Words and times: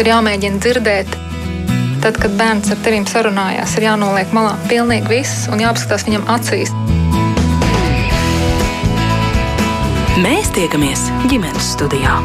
Ir 0.00 0.08
jāmēģina 0.08 0.62
dzirdēt. 0.62 1.18
Tad, 2.02 2.16
kad 2.18 2.32
bērns 2.38 2.72
ar 2.74 2.80
tevīm 2.82 3.04
sarunājās, 3.06 3.76
ir 3.78 3.86
jānoliek 3.90 4.32
malā 4.34 4.56
pilnīgi 4.70 5.12
viss 5.12 5.46
un 5.52 5.62
jāapskatās 5.62 6.08
viņam 6.08 6.26
acīs. 6.32 6.72
Mēs 10.22 10.50
tiekamies 10.56 11.06
ģimenes 11.30 11.72
studijā. 11.76 12.18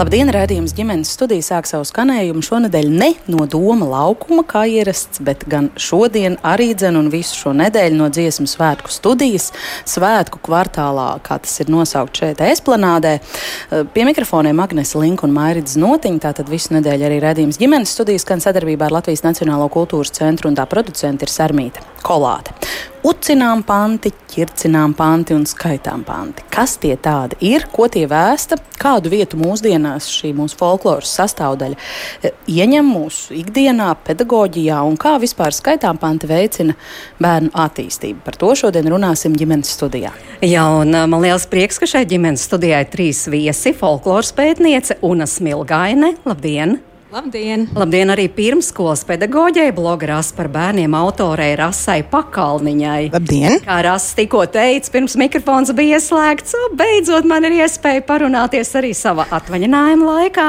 Labdien, 0.00 0.30
redzējums 0.32 0.72
ģimenes 0.72 1.10
studija 1.12 1.44
sāk 1.44 1.66
savu 1.68 1.84
skanējumu. 1.84 2.40
Šonadēļ 2.40 2.86
ne 2.88 3.08
no 3.28 3.44
Doma 3.52 3.84
laukuma, 3.84 4.46
kā 4.48 4.62
ierasts, 4.64 5.20
bet 5.20 5.42
gan 5.50 5.68
šodien 5.76 6.38
arī 6.46 6.70
dzen 6.72 6.96
un 6.96 7.10
visu 7.12 7.36
šo 7.36 7.52
nedēļu 7.58 7.98
no 7.98 8.06
dziesmu 8.08 8.48
svētku 8.48 8.88
studijas, 8.88 9.50
svētku 9.84 10.40
kvartālā, 10.46 11.10
kā 11.26 11.36
tas 11.44 11.60
ir 11.60 11.68
nosaukt 11.74 12.16
šeit 12.16 12.40
esplanādē. 12.46 13.18
Eh, 13.20 13.84
pie 13.92 14.08
mikrofoniem 14.08 14.64
Agnēs 14.64 14.94
Link 14.96 15.20
un 15.26 15.36
Mairits 15.36 15.76
Notiņa, 15.76 16.24
tātad 16.30 16.48
visu 16.48 16.78
nedēļu 16.78 17.10
arī 17.10 17.20
redzējums 17.20 17.60
ģimenes 17.60 17.92
studijas, 17.92 18.24
gan 18.24 18.40
sadarbībā 18.40 18.88
ar 18.88 19.02
Latvijas 19.02 19.26
Nacionālo 19.28 19.68
kultūras 19.68 20.16
centru 20.16 20.48
un 20.48 20.56
tā 20.56 20.64
producenti 20.64 21.28
ir 21.28 21.34
Sarmīta 21.36 21.84
Kolāte. 22.04 22.54
Ucinām 23.00 23.62
panti, 23.64 24.10
ķircinām 24.28 24.92
panti 24.92 25.32
un 25.32 25.46
skaitām 25.48 26.02
panti. 26.04 26.44
Kas 26.52 26.74
tie 26.82 26.92
tādi 27.00 27.38
ir, 27.48 27.64
ko 27.72 27.86
tie 27.88 28.02
vēsta, 28.08 28.58
kādu 28.80 29.08
vietu 29.14 29.38
mūsdienās 29.40 30.10
šī 30.12 30.34
mūsu 30.36 30.58
folkloras 30.60 31.14
sastāvdaļa 31.16 31.78
e, 31.78 32.32
ieņem 32.52 32.90
mūsu 32.92 33.38
ikdienā, 33.40 33.88
pedagoģijā 34.04 34.82
un 34.84 35.00
kā 35.00 35.14
vispār 35.22 35.56
skaitām 35.56 35.96
panti 36.02 36.28
veicina 36.28 36.76
bērnu 37.24 37.54
attīstību. 37.64 38.20
Par 38.26 38.36
to 38.40 38.52
šodien 38.64 38.92
runāsim 38.92 39.32
ģimenes 39.32 39.72
studijā. 39.78 40.12
Jā, 40.44 40.66
un 40.82 40.92
e, 40.92 41.06
man 41.08 41.24
liels 41.24 41.48
prieks, 41.48 41.80
ka 41.80 41.88
šai 41.88 42.04
ģimenes 42.10 42.44
studijai 42.50 42.84
trīs 42.92 43.24
viesi- 43.32 43.72
folkloras 43.80 44.36
pētniece 44.36 45.00
Una 45.00 45.24
Smilgaine. 45.24 46.18
Labdien! 46.28 46.82
Labdien! 47.10 47.64
Labdien 47.74 48.12
arī 48.14 48.28
pirmskolas 48.30 49.00
pedagoģei, 49.02 49.72
blogerās 49.74 50.28
par 50.36 50.46
bērniem 50.52 50.92
autorei 50.94 51.56
Rasai 51.58 52.04
Pakalniņai. 52.06 53.08
Labdien! 53.10 53.56
Kā 53.64 53.80
Rasa 53.82 54.14
tikko 54.20 54.44
teica, 54.54 54.92
pirms 54.94 55.16
mikrofons 55.18 55.72
bija 55.74 55.98
ieslēgts, 55.98 56.54
beidzot 56.78 57.26
man 57.26 57.48
ir 57.48 57.56
iespēja 57.64 58.04
parunāties 58.06 58.70
arī 58.78 58.92
savā 58.94 59.26
atvaļinājuma 59.40 60.06
laikā. 60.06 60.46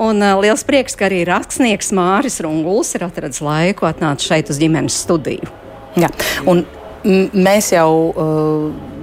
Un 0.00 0.24
uh, 0.24 0.40
liels 0.40 0.64
prieks, 0.64 0.96
ka 0.96 1.10
arī 1.10 1.20
rakstnieks 1.28 1.92
Māris 1.92 2.40
Runguls 2.46 2.94
ir 2.96 3.04
atradis 3.04 3.44
laiku 3.44 3.84
atnākt 3.90 4.24
šeit 4.24 4.48
uz 4.48 4.62
ģimenes 4.62 4.96
studiju. 5.04 5.52
Jā, 6.00 6.08
un 6.48 6.64
mēs 7.04 7.74
jau. 7.76 7.90
Uh, 8.16 8.96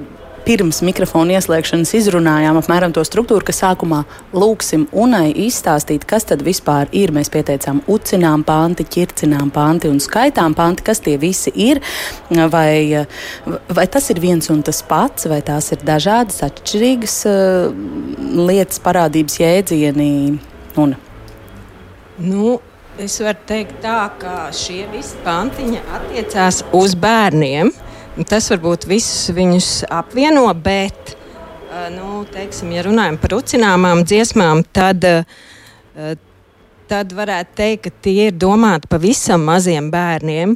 pirms 0.48 0.80
mikrofona 0.86 1.36
ieslēgšanas 1.36 1.90
izrunājām 1.98 2.56
apmēram 2.62 2.94
to 2.96 3.02
struktūru, 3.04 3.44
ka 3.50 3.56
sākumā 3.56 4.04
lūksim 4.32 4.86
Unai 4.96 5.34
izstāstīt, 5.44 6.06
kas 6.08 6.28
tad 6.30 6.44
vispār 6.46 6.88
ir. 6.96 7.12
Mēs 7.16 7.28
pieteicām 7.34 7.82
ucinām 7.92 8.46
panti, 8.48 8.86
ķircinām 8.88 9.52
panti 9.52 9.92
un 9.92 10.00
skaitām 10.04 10.56
panti, 10.56 10.86
kas 10.88 11.04
tie 11.04 11.18
visi 11.20 11.52
ir. 11.52 11.82
Vai, 12.32 13.04
vai 13.68 13.86
tas 13.92 14.08
ir 14.14 14.22
viens 14.24 14.48
un 14.54 14.64
tas 14.64 14.80
pats, 14.88 15.28
vai 15.28 15.42
tās 15.44 15.74
ir 15.76 15.84
dažādas, 15.88 16.40
atšķirīgas 16.48 17.18
uh, 17.28 17.74
lietas, 18.48 18.80
parādības 18.86 19.42
jēdzieni? 19.42 20.12
Una. 20.80 20.96
Nu, 22.24 22.56
es 23.02 23.20
varu 23.20 23.44
teikt 23.50 23.82
tā, 23.84 24.00
ka 24.22 24.48
šie 24.56 24.86
visi 24.94 25.20
pantiņi 25.28 25.84
attiecās 26.00 26.64
uz 26.78 26.96
bērniem. 26.96 27.74
Tas 28.26 28.48
varbūt 28.50 28.88
visus 28.90 29.30
viņus 29.36 29.68
apvieno, 29.94 30.48
bet, 30.58 31.12
nu, 31.94 32.24
teiksim, 32.34 32.72
ja 32.74 32.82
runājam 32.88 33.20
par 33.22 33.36
ucināmām 33.38 34.02
dziesmām, 34.10 34.64
tad, 34.74 35.06
tad 36.90 37.14
varētu 37.14 37.54
teikt, 37.60 37.84
ka 37.86 38.06
tie 38.08 38.32
ir 38.32 38.40
domāti 38.40 38.90
pavisam 38.90 39.46
maziem 39.46 39.92
bērniem. 39.94 40.56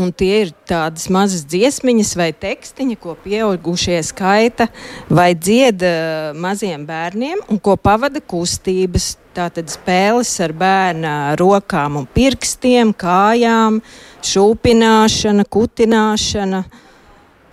Un 0.00 0.12
tie 0.16 0.44
ir 0.44 0.52
tādas 0.68 1.08
mazas 1.12 1.46
dziesmiņas 1.48 2.12
vai 2.16 2.28
tekstiņi, 2.36 2.98
ko 3.00 3.16
pieaugušie 3.24 3.98
skaita 4.06 4.68
vai 5.08 5.32
dzieda 5.34 5.90
maziem 6.36 6.84
bērniem, 6.88 7.40
un 7.48 7.58
ko 7.60 7.74
pavada 7.80 8.20
kustības. 8.20 9.14
Tātad 9.30 9.70
spēles 9.70 10.32
ar 10.42 10.54
bērnu 10.58 11.10
rokām 11.38 12.00
un 12.00 12.08
pirkstiem, 12.10 12.90
kājām, 12.98 13.78
šūpināšana, 14.26 15.46
kutināšana. 15.46 16.64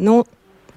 Nu, 0.01 0.23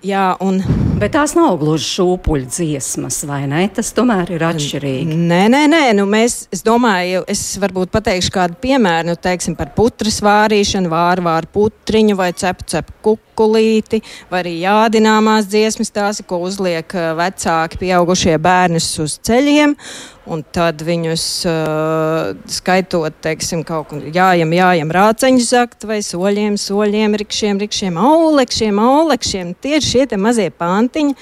Jā, 0.00 0.33
un... 0.41 0.62
Bet 0.97 1.12
tās 1.12 1.34
nav 1.37 1.59
gluži 1.60 1.84
šūpuļu 1.84 2.47
dziesmas, 2.49 3.19
vai 3.28 3.43
ne? 3.49 3.66
Tas 3.77 3.91
tomēr 3.97 4.33
ir 4.33 4.44
atšķirīgi. 4.49 5.16
Nē, 5.28 5.43
nē, 5.53 5.60
nē. 5.69 5.81
Nu 5.97 6.06
mēs, 6.09 6.47
es 6.53 6.65
domāju, 6.65 7.21
es 7.28 7.43
varbūt 7.60 7.93
pateikšu 7.93 8.33
kādu 8.33 8.56
piemēru, 8.62 9.10
nu, 9.10 9.16
teiksim, 9.21 9.59
par 9.59 9.75
putras 9.77 10.22
vārīšanu, 10.25 10.89
vāru 10.93 11.27
vāru 11.28 11.53
putriņu 11.53 12.16
vai 12.16 12.31
cepu 12.33 12.65
cepu 12.72 12.97
kukulīti, 13.41 14.03
vai 14.31 14.45
arī 14.45 14.55
jādināmās 14.61 15.49
dziesmas, 15.49 15.91
tās, 15.91 16.21
ko 16.27 16.41
uzliek 16.45 16.93
vecāki 17.17 17.81
pieaugušie 17.81 18.37
bērnus 18.39 18.93
uz 19.01 19.19
ceļiem. 19.25 19.77
Un 20.31 20.45
tad 20.55 20.83
viņus 20.87 21.23
uh, 21.49 22.37
skaitot, 22.47 23.17
teiksim, 23.25 23.65
kaut 23.67 23.89
kur 23.91 24.05
jājam, 24.15 24.53
jājam 24.55 24.93
rāceņu 24.95 25.43
zakt 25.43 25.87
vai 25.89 25.99
soļiem, 26.06 26.59
soļiem, 26.61 27.17
rikšiem, 27.19 27.59
rikšiem, 27.65 27.97
aulekšiem, 27.99 28.78
aulekšiem. 28.78 29.55
Tie 29.59 29.81
ir 29.81 29.87
šie 29.87 30.05
mazie 30.21 30.51
pantiņi, 30.55 31.17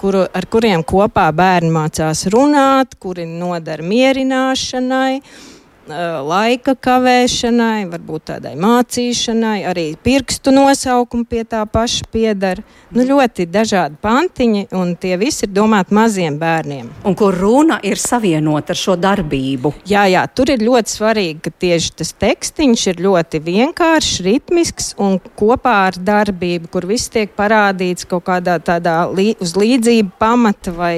kuru, 0.00 0.22
ar 0.32 0.46
kuriem 0.48 0.86
kopā 0.86 1.26
bērni 1.34 1.74
mācās 1.74 2.24
runāt, 2.32 2.96
kuri 3.02 3.26
nodara 3.28 3.84
mierināšanai. 3.84 5.18
Uh, 5.18 5.53
laika 5.88 6.74
kavēšanai, 6.80 7.84
varbūt 7.92 8.26
tādai 8.30 8.54
mācīšanai, 8.60 9.64
arī 9.68 9.86
pirkstu 10.02 10.52
nosaukumu 10.54 11.26
pie 11.28 11.44
tā 11.44 11.64
paša 11.68 12.08
piedara. 12.12 12.64
Nu, 12.94 13.04
ļoti 13.04 13.46
dažādi 13.50 13.98
pantiņi, 14.02 14.68
un 14.78 14.94
tie 15.00 15.16
visi 15.20 15.44
ir 15.46 15.52
domāti 15.52 15.94
maziem 15.96 16.38
bērniem. 16.38 16.90
Un 17.04 17.16
kur 17.18 17.34
runa 17.36 17.80
ir 17.84 17.98
savienota 18.00 18.72
ar 18.72 18.80
šo 18.80 18.96
darbību? 19.00 19.74
Jā, 19.90 20.06
jā, 20.10 20.24
tur 20.30 20.54
ir 20.54 20.64
ļoti 20.64 20.94
svarīgi, 20.94 21.38
ka 21.44 21.52
tieši 21.64 21.94
tas 22.00 22.14
tekstiņš 22.22 22.86
ir 22.92 23.04
ļoti 23.04 23.42
vienkāršs, 23.44 24.22
ritmisks 24.24 24.92
un 25.02 25.18
kopā 25.36 25.76
ar 25.90 25.98
darbību, 25.98 26.70
kur 26.72 26.86
viss 26.88 27.12
tiek 27.12 27.34
parādīts 27.36 28.08
kaut 28.08 28.26
kādā 28.28 28.60
tādā 28.62 29.02
lī, 29.10 29.32
uz 29.42 29.56
līdzību 29.58 30.14
pamata 30.20 30.72
vai 30.74 30.96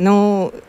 Nu, 0.00 0.14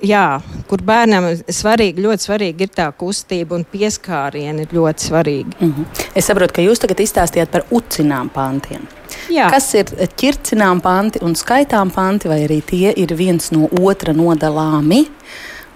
jā, 0.04 0.42
kur 0.68 0.82
bērnam 0.84 1.30
svarīgi, 1.48 2.04
ļoti 2.04 2.26
svarīgi 2.28 2.66
ir 2.66 2.72
tā 2.76 2.90
kustība 3.00 3.56
un 3.56 3.64
pieskārieni 3.64 4.66
ir 4.66 4.74
ļoti 4.76 5.08
svarīgi. 5.08 5.56
Mm 5.60 5.70
-hmm. 5.72 6.02
Es 6.16 6.28
saprotu, 6.28 6.54
ka 6.54 6.66
jūs 6.66 6.84
tagad 6.84 7.00
izstāstījāt 7.00 7.52
par 7.52 7.64
ucinām 7.72 8.30
pantiem. 8.30 8.88
Jā. 9.30 9.50
Kas 9.52 9.74
ir 9.74 9.86
ķircinām 10.20 10.82
panti 10.82 11.20
un 11.22 11.36
skaitām 11.36 11.92
panti, 11.92 12.28
vai 12.28 12.44
arī 12.48 12.62
tie 12.62 12.94
ir 12.96 13.16
viens 13.18 13.52
no 13.52 13.70
otra 13.82 14.14
nodalāmi, 14.14 15.08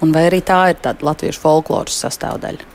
vai 0.01 0.29
arī 0.29 0.41
tā 0.41 0.69
ir 0.69 0.75
tāda 0.81 1.05
latviešu 1.05 1.39
folkloras 1.39 2.03
sastāvdaļa? 2.03 2.74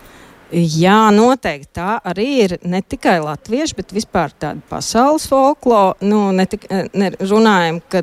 Jā, 0.51 1.13
noteikti 1.15 1.69
tā 1.79 2.01
arī 2.11 2.27
ir 2.43 2.53
ne 2.67 2.81
tikai 2.83 3.21
latviešu, 3.23 3.77
bet 3.79 3.93
vispār 3.95 4.33
tāda 4.35 4.59
pasaules 4.67 5.29
folklora. 5.31 5.95
Nu, 6.03 6.33
ne 6.35 6.47
tik, 6.51 6.65
ne, 6.91 7.13
runājam, 7.23 7.79
ka 7.93 8.03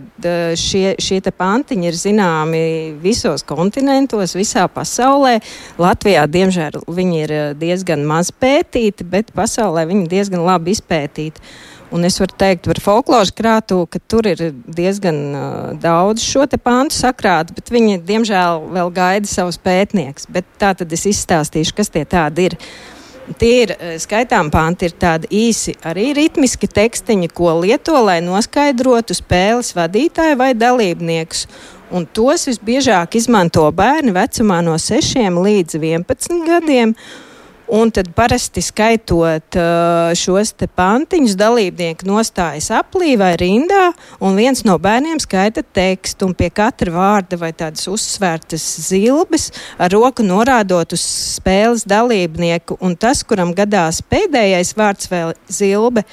šie, 0.56 0.96
šie 1.04 1.20
pantiņi 1.28 1.90
ir 1.90 1.98
zināmi 2.00 2.62
visos 3.04 3.44
kontinentos, 3.48 4.38
visā 4.40 4.64
pasaulē. 4.72 5.42
Latvijā, 5.82 6.24
diemžēl, 6.32 6.80
viņi 6.88 7.20
ir 7.26 7.36
diezgan 7.60 8.08
maz 8.08 8.32
pētīti, 8.32 9.04
bet 9.04 9.36
pasaulē 9.36 9.84
viņi 9.92 10.08
diezgan 10.16 10.48
labi 10.48 10.72
izpētīti. 10.78 11.44
Un 11.88 12.04
es 12.04 12.18
varu 12.20 12.36
teikt 12.36 12.66
par 12.68 12.80
folkloras 12.84 13.32
krātu, 13.32 13.86
ka 13.88 14.02
tur 14.12 14.28
ir 14.28 14.42
diezgan 14.76 15.20
uh, 15.32 15.46
daudz 15.80 16.26
šo 16.26 16.44
te 16.50 16.60
pāntu 16.60 16.98
sakrātu, 16.98 17.56
bet 17.56 17.72
viņi, 17.72 18.02
diemžēl, 18.08 18.66
vēl 18.76 18.92
gaida 18.96 19.30
savus 19.30 19.60
pētniekus. 19.64 20.28
Bet 20.28 20.50
tā 20.60 20.74
tad 20.76 20.92
es 20.92 21.06
izstāstīšu, 21.08 21.76
kas 21.78 21.94
tie 21.94 22.04
tādi 22.04 22.52
ir. 22.52 22.58
Tie 23.40 23.66
ir 23.66 23.74
skaitām 24.00 24.48
panti, 24.48 24.88
ir 24.88 24.94
tādi 24.96 25.28
īsi, 25.36 25.74
arī 25.84 26.14
ritmiski 26.16 26.70
tekstiņi, 26.72 27.28
ko 27.36 27.58
lieto, 27.60 27.98
lai 28.00 28.22
noskaidrotu 28.24 29.18
spēles 29.18 29.74
vadītāju 29.76 30.38
vai 30.40 30.54
dalībniekus. 30.56 31.44
Un 31.92 32.08
tos 32.08 32.48
visbiežāk 32.48 33.20
izmanto 33.20 33.66
bērni 33.76 34.16
vecumā 34.16 34.62
no 34.64 34.80
6 34.80 35.28
līdz 35.44 35.76
11 35.76 36.48
gadiem. 36.48 36.96
Mm. 36.96 37.27
Un 37.68 37.90
tad 37.92 38.08
parasti 38.16 38.62
skaitot 38.64 39.58
uh, 39.60 40.14
šos 40.16 40.54
pantiņus, 40.56 41.34
dalībnieki 41.36 42.08
nostājas 42.08 42.70
aplī 42.72 43.18
vai 43.20 43.34
rindā, 43.36 43.90
un 44.24 44.40
viens 44.40 44.64
no 44.64 44.78
bērniem 44.80 45.20
skaita 45.20 45.66
tekstu, 45.76 46.30
un 46.30 46.36
pie 46.38 46.48
katra 46.48 46.94
vārda 46.96 47.36
vai 47.42 47.52
tādas 47.52 47.84
uzsvērtas 47.92 48.64
zilbes 48.88 49.50
ar 49.76 49.92
roku 49.92 50.24
norādot 50.24 50.96
uz 50.96 51.04
spēles 51.36 51.84
dalībnieku, 51.84 52.80
un 52.80 52.96
tas, 52.96 53.26
kuram 53.28 53.52
gadās 53.58 54.00
pēdējais 54.00 54.72
vārds 54.80 55.12
vai 55.12 55.26
zilbe, 55.52 56.08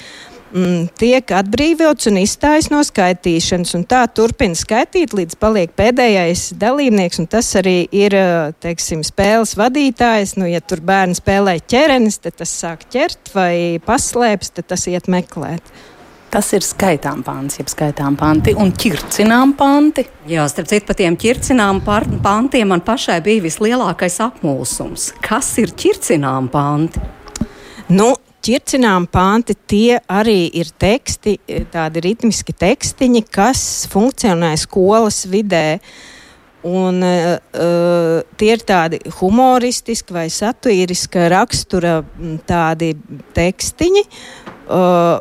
mm, 0.55 0.91
tiek 0.99 1.33
atbrīvots 1.37 2.09
un 2.11 2.21
izstājas 2.23 2.71
no 2.73 2.81
skaitīšanas. 2.87 3.75
Un 3.79 3.87
tā 3.91 4.05
turpina 4.15 4.57
skaitīt, 4.59 5.15
līdz 5.17 5.39
paliek 5.41 5.75
pēdējais 5.77 6.53
dalībnieks, 6.61 7.21
un 7.23 7.31
tas 7.31 7.51
arī 7.61 7.85
ir 7.95 8.17
teiksim, 8.65 9.05
spēles 9.07 9.57
vadītājs. 9.61 10.37
Nu, 10.41 10.49
ja 10.51 10.63
tur 10.65 10.85
bērni 10.85 11.19
spēlē 11.19 11.59
ķerenis, 11.61 12.21
tad 12.25 12.39
tas 12.43 12.55
sāk 12.63 12.87
ķert 12.93 13.35
vai 13.37 13.81
paslēpes, 13.85 14.55
tad 14.59 14.71
tas 14.75 14.87
iet 14.91 15.11
meklēt. 15.13 15.75
Tas 16.35 16.49
ir 16.51 16.65
skaitām 16.67 17.21
pants, 17.23 17.61
jeb 17.61 17.69
skaitām 17.71 18.17
panti 18.19 18.57
un 18.59 18.73
ķircinām 18.75 19.53
panti. 19.55 20.03
Jā, 20.27 20.49
starp 20.51 20.67
citu, 20.67 20.89
par 20.89 20.99
tiem 20.99 21.15
ķircinām 21.15 21.79
pantiem 21.87 22.73
man 22.73 22.83
pašai 22.83 23.21
bija 23.23 23.45
vislielākais 23.45 24.19
apmulsums. 24.25 25.13
Kas 25.23 25.53
ir 25.63 25.71
ķircinām 25.79 26.51
panti? 26.51 26.99
Nu, 27.95 28.17
Ķircinām 28.45 29.07
panti 29.09 29.55
tie 29.57 30.01
arī 30.05 30.51
ir 30.61 30.69
teksti, 30.77 31.39
tādi 31.73 32.03
ritmiski 32.05 32.53
tekstiņi, 32.53 33.23
kas 33.33 33.63
funkcionē 33.89 34.51
skolas 34.61 35.23
vidē. 35.33 35.79
Un, 36.65 37.01
uh, 37.05 38.21
tie 38.41 38.51
ir 38.53 38.65
tādi 38.69 39.01
humoristiski 39.17 40.17
vai 40.17 40.27
satīriska 40.33 41.31
rakstura 41.33 41.99
tādi 42.49 42.93
tekstiņi. 43.37 44.05
Uh, 44.65 45.19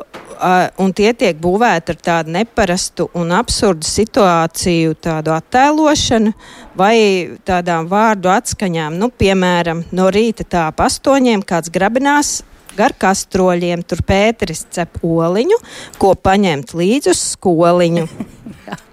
un 0.80 0.92
tie 0.96 1.10
tiek 1.16 1.36
būvēti 1.40 1.92
ar 1.92 2.04
tādu 2.04 2.32
neparastu 2.36 3.10
un 3.16 3.32
absurdu 3.36 3.88
situāciju, 3.88 4.96
tādu 5.00 5.32
attēlošanu 5.36 6.32
vai 6.76 6.96
tādām 7.44 7.88
vārdu 7.88 8.32
atskaņām. 8.32 8.96
Nu, 9.00 9.08
piemēram, 9.08 9.86
no 9.92 10.08
rīta 10.12 10.44
tā 10.44 10.68
ap 10.72 10.84
astoņiem 10.84 11.44
kāds 11.44 11.72
grabinās 11.72 12.42
gar 12.78 12.96
kastroļiem, 12.98 13.84
tur 13.86 14.04
Pēteris 14.06 14.66
cep 14.74 15.00
oliņu, 15.04 15.60
ko 16.00 16.14
paņemt 16.18 16.74
līdzi 16.78 17.14
uz 17.14 17.22
skoliņu. 17.34 18.08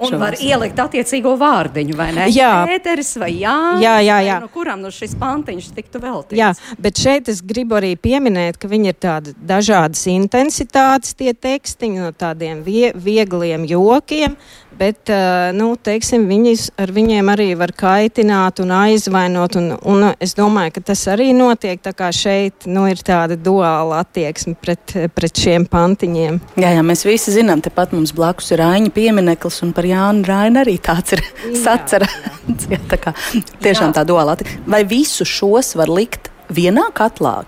Un 0.00 0.16
var 0.20 0.36
ielikt 0.40 0.78
attiecīgo 0.80 1.34
vārdiņu, 1.40 1.96
vai 1.98 2.08
ne? 2.16 2.26
Jā, 2.32 2.64
Pēteris 2.68 3.12
vai 3.20 3.30
Jānis. 3.34 3.84
Jā, 3.84 3.96
jā, 4.04 4.18
jā. 4.24 4.38
No 4.42 4.48
kuram 4.52 4.80
nu 4.84 4.92
šis 4.94 5.14
pantiņš 5.20 5.70
tiktu 5.76 6.00
veltīts? 6.02 6.38
Jā, 6.38 6.52
bet 6.80 7.00
šeit 7.00 7.28
es 7.32 7.42
gribu 7.44 7.76
arī 7.80 7.92
pieminēt, 8.00 8.58
ka 8.60 8.70
viņi 8.70 8.92
ir 8.92 8.98
tādi 9.00 9.34
dažādas 9.36 10.06
intensitātes 10.10 11.16
tie 11.18 11.34
tekstiņi 11.34 12.04
no 12.04 12.12
tādiem 12.16 12.64
vie, 12.66 12.90
viegliem 12.96 13.66
jokiem, 13.68 14.38
bet 14.78 15.10
nu, 15.56 15.72
teiksim, 15.76 16.26
viņas, 16.30 16.70
ar 16.80 16.92
viņiem 16.94 17.30
arī 17.32 17.48
var 17.58 17.72
kaitināt 17.76 18.62
un 18.62 18.72
aizvainot. 18.74 19.58
Un, 19.60 19.72
un 19.90 20.06
es 20.22 20.34
domāju, 20.38 20.76
ka 20.76 20.84
tas 20.92 21.04
arī 21.12 21.30
notiek. 21.36 21.80
Tā 21.82 21.92
kā 21.96 22.10
šeit 22.14 22.66
nu, 22.70 22.86
ir 22.90 23.02
tāda 23.06 23.38
duāla 23.40 24.02
attieksme 24.04 24.56
pret, 24.60 24.96
pret 25.16 25.44
šiem 25.44 25.66
pantiņiem. 25.70 26.40
Jā, 26.60 26.74
jā, 26.76 26.84
mēs 26.86 27.04
visi 27.08 27.34
zinām, 27.34 27.62
tepat 27.64 27.94
mums 27.96 28.14
blakus 28.16 28.50
ir 28.54 28.64
Aņa 28.64 28.92
piemineklis, 28.94 29.62
un 29.66 29.74
par 29.76 29.88
Jānu 29.88 30.26
Rainu 30.28 30.62
arī 30.64 30.76
tāds 30.82 31.16
ir 31.16 31.24
sacerēts. 31.64 32.68
tā 32.90 33.00
kā 33.00 33.14
tiešām 33.62 33.90
jā. 33.90 33.94
tā 34.00 34.06
duāla 34.08 34.36
attieksme. 34.36 34.66
Vai 34.70 34.84
visu 34.88 35.26
šos 35.28 35.74
var 35.80 35.92
likt 35.92 36.32
vienā 36.50 36.90
katlā? 36.96 37.40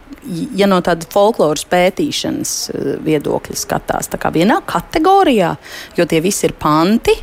Ja 0.56 0.68
no 0.70 0.78
tāda 0.84 1.08
folkloras 1.12 1.64
pētīšanas 1.70 2.54
eh, 2.70 2.88
viedokļa 3.04 3.58
skatās, 3.58 4.10
tā 4.12 4.20
kā 4.22 4.32
vienā 4.34 4.60
kategorijā, 4.68 5.54
jo 5.98 6.08
tie 6.08 6.22
visi 6.24 6.48
ir 6.48 6.56
panti. 6.60 7.16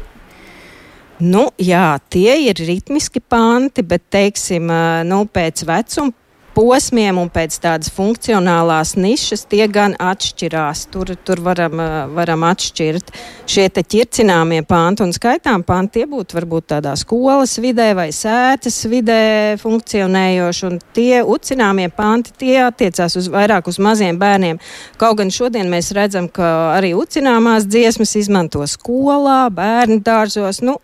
Nu, 1.19 1.50
jā, 1.60 1.98
tie 2.07 2.38
ir 2.48 2.60
ritmiski 2.63 3.19
panti, 3.19 3.84
bet, 3.84 4.07
teiksim, 4.13 4.69
eh, 4.72 5.04
nu, 5.07 5.25
pēc 5.28 5.66
vecuma 5.68 6.16
posmiem 6.60 7.16
un 7.22 7.30
pēc 7.32 7.56
tādas 7.64 7.92
funkcionālās 7.96 8.98
nišas 9.00 9.46
tie 9.48 9.64
gan 9.72 9.94
atšķirās. 10.04 10.82
Tur, 10.92 11.14
tur 11.24 11.40
varam, 11.46 11.80
varam 12.18 12.44
atšķirt 12.50 13.14
šie 13.50 13.68
te 13.72 13.84
ķircināmie 13.88 14.60
panti 14.68 15.06
un 15.06 15.14
skaitām 15.16 15.64
panti. 15.64 16.00
Tie 16.00 16.08
būtu 16.10 16.36
varbūt 16.36 16.68
tādā 16.74 16.98
skolas 17.00 17.56
vidē 17.64 17.94
vai 17.96 18.10
sētas 18.16 18.82
vidē 18.92 19.22
funkcionējoši, 19.62 20.66
un 20.68 20.78
tie 20.96 21.22
ucināmie 21.24 21.88
panti 21.96 22.36
tie 22.44 22.58
attiecās 22.66 23.16
uz 23.20 23.32
vairāk 23.32 23.72
uz 23.72 23.80
maziem 23.80 24.20
bērniem. 24.20 24.60
Kaut 25.00 25.22
gan 25.22 25.32
šodien 25.32 25.72
mēs 25.72 25.94
redzam, 25.96 26.28
ka 26.28 26.76
arī 26.76 26.92
ucināmās 27.00 27.70
dziesmas 27.72 28.18
izmanto 28.20 28.68
skolā, 28.68 29.46
bērnu 29.56 30.02
dārzos. 30.04 30.60
Nu, 30.66 30.76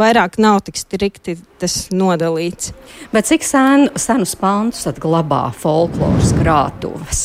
vairāk 0.00 0.38
nav 0.40 0.62
tik 0.66 0.78
strikti 0.80 1.36
tas 1.60 1.88
nodalīts. 1.92 2.72
Bet 3.12 3.28
cik 3.30 3.46
sen, 3.46 3.88
senus 4.00 4.36
pantus 4.40 4.88
glabā 5.02 5.48
folkloras 5.56 6.34
krātuves? 6.38 7.24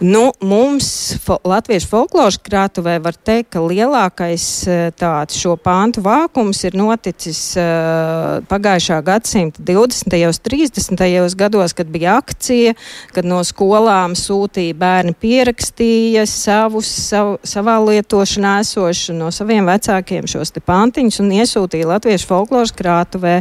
Nu, 0.00 0.32
mums 0.40 1.14
fo 1.22 1.36
Latviešu 1.46 1.86
folkloras 1.86 2.36
krātuvē 2.42 2.96
var 3.02 3.14
teikt, 3.14 3.52
ka 3.54 3.60
lielākais 3.62 4.46
eh, 4.66 4.80
tāds 4.98 5.36
šo 5.38 5.54
pāntu 5.60 6.02
vākums 6.02 6.64
ir 6.66 6.74
noticis 6.78 7.40
uh, 7.60 8.40
pagājušā 8.50 8.98
gadsimta 9.06 9.62
20. 9.62 10.16
un 10.26 10.40
30. 10.48 11.36
gados, 11.38 11.76
kad 11.78 11.92
bija 11.94 12.16
akcija, 12.18 12.74
kad 13.14 13.28
no 13.28 13.38
skolām 13.46 14.16
sūtīja 14.18 14.74
bērni 14.80 15.14
pierakstīja 15.14 16.26
savus, 16.26 16.90
savu, 17.10 17.38
savā 17.46 17.78
lietošanā 17.84 18.58
esošu 18.64 19.14
no 19.14 19.30
saviem 19.34 19.70
vecākiem 19.70 20.26
šos 20.30 20.56
te 20.56 20.64
pantiņus 20.64 21.22
un 21.22 21.32
iesūtīja 21.38 21.94
Latviešu 21.94 22.32
folkloras 22.32 22.74
krātuvē. 22.74 23.40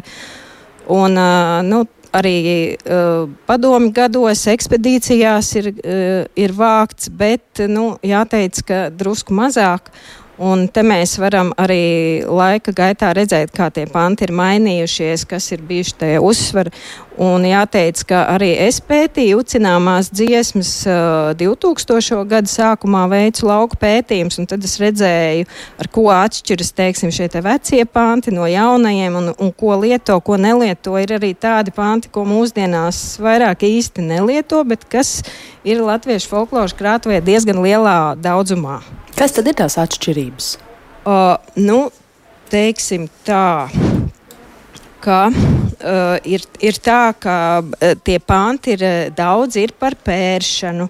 Un, 0.94 1.18
uh, 1.18 1.60
nu, 1.66 1.86
arī 2.14 2.38
uh, 2.78 3.28
padomi 3.50 3.92
gados 3.96 4.46
ekspedīcijās 4.52 5.52
ir, 5.60 5.70
uh, 5.74 6.26
ir 6.40 6.54
vākts, 6.58 7.10
bet 7.10 7.64
nu, 7.70 7.94
jāteic, 8.06 8.62
ka 8.68 8.84
drusku 8.94 9.36
mazāk. 9.38 9.92
Un 10.42 10.66
te 10.74 10.82
mēs 10.82 11.20
varam 11.22 11.52
arī 11.62 12.24
laika 12.26 12.74
gaitā 12.74 13.12
redzēt, 13.14 13.52
kā 13.54 13.68
tie 13.70 13.86
panti 13.86 14.26
ir 14.26 14.34
mainījušies, 14.34 15.28
kas 15.30 15.52
ir 15.54 15.62
bijuši 15.68 15.94
tie 16.02 16.16
uzsvari. 16.18 16.74
Un 17.22 17.46
jāteic, 17.46 18.00
ka 18.10 18.24
arī 18.34 18.56
es 18.64 18.80
pētīju 18.82 19.44
ucināmās 19.44 20.10
dziesmas 20.10 20.72
uh, 20.90 21.36
2000. 21.38 22.24
gada 22.26 22.50
sākumā 22.50 23.04
veicu 23.12 23.46
lauku 23.46 23.78
pētījums, 23.78 24.40
un 24.42 24.50
tad 24.50 24.66
es 24.66 24.80
redzēju, 24.82 25.46
ar 25.78 25.92
ko 25.94 26.08
atšķiras, 26.16 26.74
teiksim, 26.82 27.14
šie 27.14 27.30
te 27.30 27.44
vecie 27.46 27.86
panti 27.86 28.34
no 28.34 28.50
jaunajiem, 28.50 29.20
un, 29.22 29.30
un 29.38 29.54
ko 29.54 29.78
lieto, 29.84 30.18
ko 30.26 30.42
nelieto. 30.42 30.98
Ir 30.98 31.14
arī 31.20 31.36
tādi 31.38 31.76
panti, 31.76 32.10
ko 32.10 32.26
mūsdienās 32.26 33.20
vairāk 33.22 33.68
īsti 33.70 34.10
nelieto, 34.10 34.66
bet 34.66 34.90
kas 34.90 35.20
ir 35.22 35.53
latviešu 35.64 36.28
folkloras 36.28 36.76
krātuvē 36.76 37.22
diezgan 37.24 37.62
lielā 37.64 38.16
daudzumā. 38.20 38.82
Kas 39.16 39.32
tad 39.36 39.48
ir 39.48 39.56
tās 39.56 39.78
atšķirības? 39.80 40.50
Uh, 41.08 41.36
nu, 41.56 41.88
teiksim 42.52 43.08
tā, 43.24 43.70
ka 45.04 45.20
uh, 45.32 46.18
ir, 46.28 46.44
ir 46.64 46.80
tā, 46.84 47.14
ka 47.16 47.38
uh, 47.64 47.96
tie 48.04 48.20
panti 48.20 48.76
ir 48.76 48.84
uh, 48.84 49.00
daudz 49.16 49.60
ir 49.62 49.76
par 49.80 49.96
pēršanu 49.96 50.90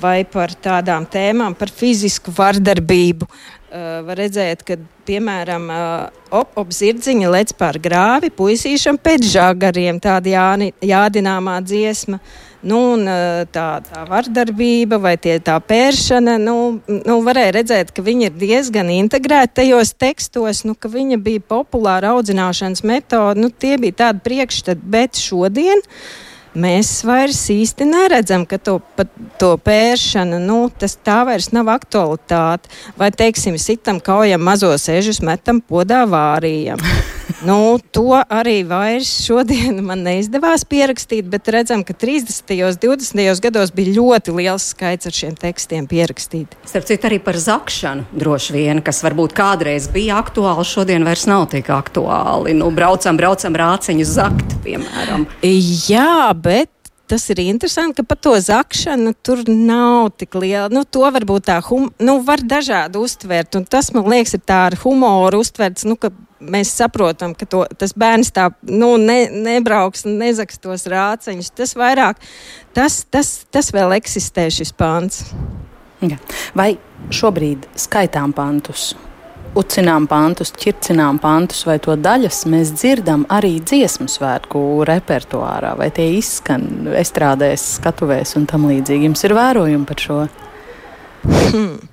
vai 0.00 0.20
par 0.26 0.54
tādām 0.54 1.06
tēmām, 1.10 1.54
par 1.58 1.70
fizisku 1.74 2.34
vardarbību. 2.34 3.26
Uh, 3.70 4.00
var 4.06 4.18
redzēt, 4.18 4.62
ka, 4.66 4.78
piemēram, 5.06 5.70
uh, 5.70 6.20
op, 6.34 6.58
op 6.58 6.74
zirdziņa 6.74 7.30
lec 7.30 7.54
pār 7.58 7.78
grāvi 7.82 8.30
puisīšam 8.34 8.98
pēc 8.98 9.26
žagariem, 9.30 9.98
tāda 10.02 10.34
jāni, 10.34 10.72
jādināmā 10.82 11.60
dziesma. 11.66 12.18
Uh, 12.18 12.49
Nu, 12.60 12.78
un, 12.92 13.06
tā, 13.54 13.66
tā 13.80 14.02
vardarbība 14.08 14.98
vai 15.00 15.14
tie, 15.16 15.38
tā 15.40 15.54
pēršana, 15.64 16.36
nu, 16.42 16.56
nu, 16.84 17.14
varēja 17.24 17.54
redzēt, 17.56 17.92
ka 17.96 18.04
viņi 18.04 18.28
ir 18.28 18.34
diezgan 18.36 18.90
integrēti 18.92 19.62
tajos 19.62 19.94
tekstos, 19.96 20.66
nu, 20.68 20.74
ka 20.76 20.90
viņa 20.92 21.16
bija 21.24 21.40
populāra 21.40 22.12
audzināšanas 22.18 22.84
metode. 22.84 23.40
Nu, 23.40 23.48
tie 23.48 23.78
bija 23.80 24.02
tādi 24.04 24.20
priekšstati, 24.26 24.90
bet 24.92 25.16
šodien 25.16 25.80
mēs 26.52 26.98
vairs 27.06 27.40
īsti 27.54 27.86
neredzam, 27.88 28.44
ka 28.44 28.58
to, 28.60 28.76
to 29.40 29.54
pēršana, 29.64 30.42
nu, 30.44 30.66
tas 30.68 30.98
tā 31.00 31.22
vairs 31.30 31.48
nav 31.56 31.70
aktualitāte. 31.72 32.68
Vai, 33.00 33.08
teiksim, 33.08 33.56
sitam 33.56 34.02
kaujam 34.04 34.44
mazos 34.44 34.84
ežus, 34.92 35.22
metam 35.24 35.64
podā 35.64 36.04
vārījam. 36.10 36.84
Nu, 37.46 37.78
to 37.94 38.18
arī 38.20 38.60
vairs 38.68 39.10
šodien 39.24 39.80
man 39.88 40.04
neizdevās 40.06 40.64
pierakstīt, 40.68 41.28
bet 41.30 41.50
redzam, 41.52 41.84
ka 41.86 41.96
30. 41.96 42.54
un 42.66 42.78
20. 42.80 43.42
gados 43.44 43.74
bija 43.76 43.94
ļoti 43.98 44.34
liels 44.36 44.70
skaits 44.74 45.10
ar 45.10 45.16
šiem 45.16 45.36
tekstiem 45.40 45.88
pierakstīt. 45.90 46.56
Starp 46.68 46.88
citu, 46.88 47.08
arī 47.10 47.20
par 47.22 47.38
zakšanu 47.40 48.08
droši 48.20 48.56
vien, 48.56 48.82
kas 48.84 49.02
varbūt 49.06 49.36
kādreiz 49.36 49.88
bija 49.92 50.18
aktuāli, 50.20 50.66
šodien 50.68 51.06
vairs 51.06 51.26
nav 51.30 51.48
tik 51.52 51.70
aktuāli. 51.74 52.54
Nu, 52.58 52.72
braucam, 52.74 53.18
braucam 53.20 53.56
rāciņu 53.56 54.06
zakt, 54.08 54.58
piemēram. 54.66 55.26
Jā, 55.88 56.30
bet 56.36 56.70
tas 57.10 57.26
ir 57.32 57.40
interesanti, 57.42 57.98
ka 57.98 58.06
par 58.06 58.18
to 58.22 58.36
zakšanu 58.38 59.14
tur 59.26 59.42
nav 59.48 60.12
tik 60.20 60.36
liela. 60.38 60.68
Nu, 60.70 60.84
to 60.86 61.02
varbūt 61.10 61.48
tā, 61.48 61.58
hum, 61.66 61.88
nu, 61.98 62.18
var 62.26 62.42
dažādi 62.46 63.00
uztvert, 63.02 63.56
un 63.58 63.66
tas, 63.66 63.90
man 63.94 64.06
liekas, 64.12 64.36
ir 64.38 64.44
tā 64.46 64.60
ar 64.68 64.78
humoru 64.84 65.42
uztverts, 65.42 65.88
nu, 65.90 65.98
ka 65.98 66.12
mēs 66.40 66.72
saprotam, 66.76 67.34
ka 67.36 67.46
to, 67.48 67.64
tas 67.78 67.94
bērns 67.98 68.32
tā 68.36 68.48
nu, 68.68 68.94
ne, 69.00 69.22
nebrauks, 69.30 70.06
nezaks 70.08 70.60
tos 70.62 70.86
rāceņus. 70.90 71.52
Tas 71.56 71.76
vairāk, 71.78 72.20
tas, 72.76 73.02
tas, 73.10 73.34
tas 73.52 73.70
vēl 73.76 73.96
eksistē 73.98 74.48
šis 74.52 74.72
pāns. 74.76 75.22
Ja. 76.00 76.16
Vai 76.56 76.72
šobrīd 77.12 77.68
skaitām 77.78 78.32
pantus? 78.36 78.94
Ucinām 79.58 80.04
pantus, 80.06 80.52
ķircinām 80.54 81.18
pantus, 81.18 81.64
vai 81.66 81.80
to 81.82 81.96
daļas 81.98 82.44
mēs 82.52 82.70
dzirdam 82.78 83.24
arī 83.34 83.56
dziesmu 83.66 84.06
svētku 84.08 84.62
repertuārā, 84.86 85.72
vai 85.78 85.88
tie 85.90 86.06
izskan 86.20 86.86
estrādēs, 86.94 87.64
skatuvēs 87.80 88.36
un 88.38 88.46
tam 88.50 88.68
līdzīgi. 88.70 89.10
Jums 89.10 89.26
ir 89.26 89.34
vērojumi 89.34 89.88
par 89.90 90.04
šo? 90.06 90.20
Hmm. 91.26 91.89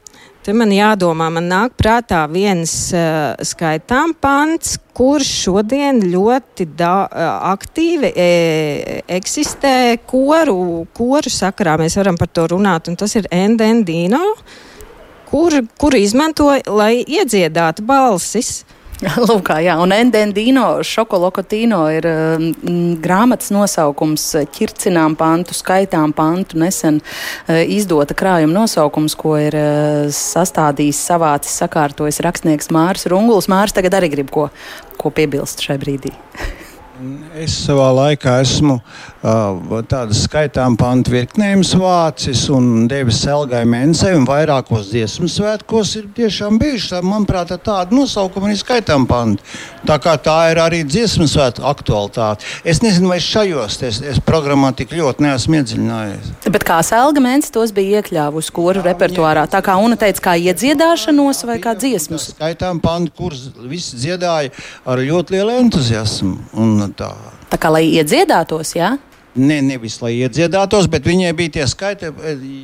Te 0.47 0.53
man 0.55 0.69
jādomā, 0.71 1.25
man 1.27 1.49
nāk 1.51 1.73
prātā 1.75 2.21
viens 2.31 2.71
uh, 2.95 3.33
skaitām 3.43 4.13
pants, 4.15 4.77
kurš 4.95 5.27
šodien 5.41 5.99
ļoti 6.07 6.69
da, 6.79 6.91
uh, 7.03 7.25
aktīvi 7.49 8.13
e, 8.15 8.27
eksistē 9.17 9.97
koru, 10.07 10.85
koru 10.95 11.33
sakarā. 11.35 11.73
Mēs 11.81 11.99
varam 11.99 12.15
par 12.15 12.31
to 12.31 12.45
runāt, 12.53 12.87
un 12.87 12.95
tas 12.95 13.17
ir 13.19 13.27
Endendino, 13.27 14.21
kur, 15.27 15.51
kur 15.75 15.99
izmanto, 15.99 16.47
lai 16.79 16.93
iedziedātu 17.03 17.83
balsis. 17.83 18.61
Lūk, 19.29 19.51
jā, 19.61 19.75
un 19.77 19.93
Endendino 19.93 20.79
Šokolokotino 20.85 21.83
ir 21.93 22.07
um, 22.09 22.47
grāmatas 23.03 23.51
nosaukums 23.53 24.25
ķircinām 24.55 25.13
pantu, 25.19 25.53
skaitām 25.57 26.15
pantu, 26.17 26.57
nesen 26.63 26.97
uh, 27.03 27.61
izdota 27.61 28.17
krājuma 28.17 28.63
nosaukums, 28.63 29.13
ko 29.19 29.35
ir 29.37 29.57
uh, 29.59 30.07
sastādījis, 30.13 31.03
savācis, 31.11 31.59
sakārtojis 31.61 32.23
rakstnieks 32.25 32.73
Māris 32.73 33.05
Runguls. 33.11 33.49
Māris 33.53 33.77
tagad 33.77 33.99
arī 33.99 34.09
grib 34.17 34.33
ko, 34.33 34.49
ko 34.97 35.13
piebilst 35.13 35.61
šai 35.67 35.77
brīdī. 35.83 36.15
Es 37.37 37.53
savā 37.61 37.91
laikā 37.93 38.39
esmu 38.41 38.79
uh, 38.79 39.81
tādas 39.85 40.23
skaitām 40.25 40.73
pantu 40.79 41.11
virknējumus 41.13 41.75
vācis 41.77 42.41
un 42.53 42.87
devis 42.89 43.19
Elgai 43.29 43.61
Mensei 43.69 44.15
un 44.17 44.25
vairākos 44.25 44.87
dziesmu 44.89 45.29
svētkos 45.29 45.91
ir 45.99 46.07
tiešām 46.17 46.57
bijuši. 46.61 47.03
Manuprāt, 47.05 47.53
tāda 47.61 47.93
nosaukuma 47.93 48.49
ir 48.49 48.57
skaitām 48.57 49.05
pantu. 49.09 49.45
Tā 49.85 49.99
kā 50.01 50.15
tā 50.17 50.37
ir 50.53 50.61
arī 50.63 50.81
dziesmu 50.87 51.27
svētku 51.29 51.67
aktualitāte. 51.69 52.47
Es 52.65 52.81
nezinu, 52.81 53.11
vai 53.13 53.19
šajos 53.21 53.77
es, 53.85 54.01
es 54.01 54.17
programmā 54.23 54.73
tik 54.77 54.95
ļoti 54.97 55.27
neesmu 55.27 55.59
iedziļinājies. 55.59 56.33
Bet 56.49 56.65
kā 56.65 56.79
Elga 56.97 57.21
Mense 57.21 57.53
tos 57.53 57.75
bija 57.77 58.01
iekļāvusi 58.01 58.55
koru 58.55 58.81
repertuārā? 58.87 59.45
Tā 59.51 59.61
kā 59.61 59.77
Una 59.77 59.99
teica, 59.99 60.31
kā 60.31 60.35
iedziedāšanos 60.41 61.45
vai 61.45 61.61
kā 61.61 61.77
dziesmas? 61.77 62.31
Skaitām 62.33 62.81
pantu, 62.81 63.13
kuras 63.21 63.45
visi 63.69 64.01
dziedāja 64.01 64.49
ar 64.87 65.05
ļoti 65.05 65.37
lielu 65.37 65.59
entuziasmu. 65.61 66.35
Un 66.57 66.86
tā. 66.95 67.11
tā 67.51 67.59
kā 67.61 67.71
lai 67.73 67.85
iedziedātos, 67.89 68.75
jā? 68.77 68.95
Ne, 69.37 69.59
nevis 69.61 69.99
lai 70.01 70.15
iedziedātos, 70.17 70.87
bet 70.89 71.05
viņai 71.05 71.33
bija 71.37 71.53
tie 71.59 71.67
skaiti, 71.69 72.09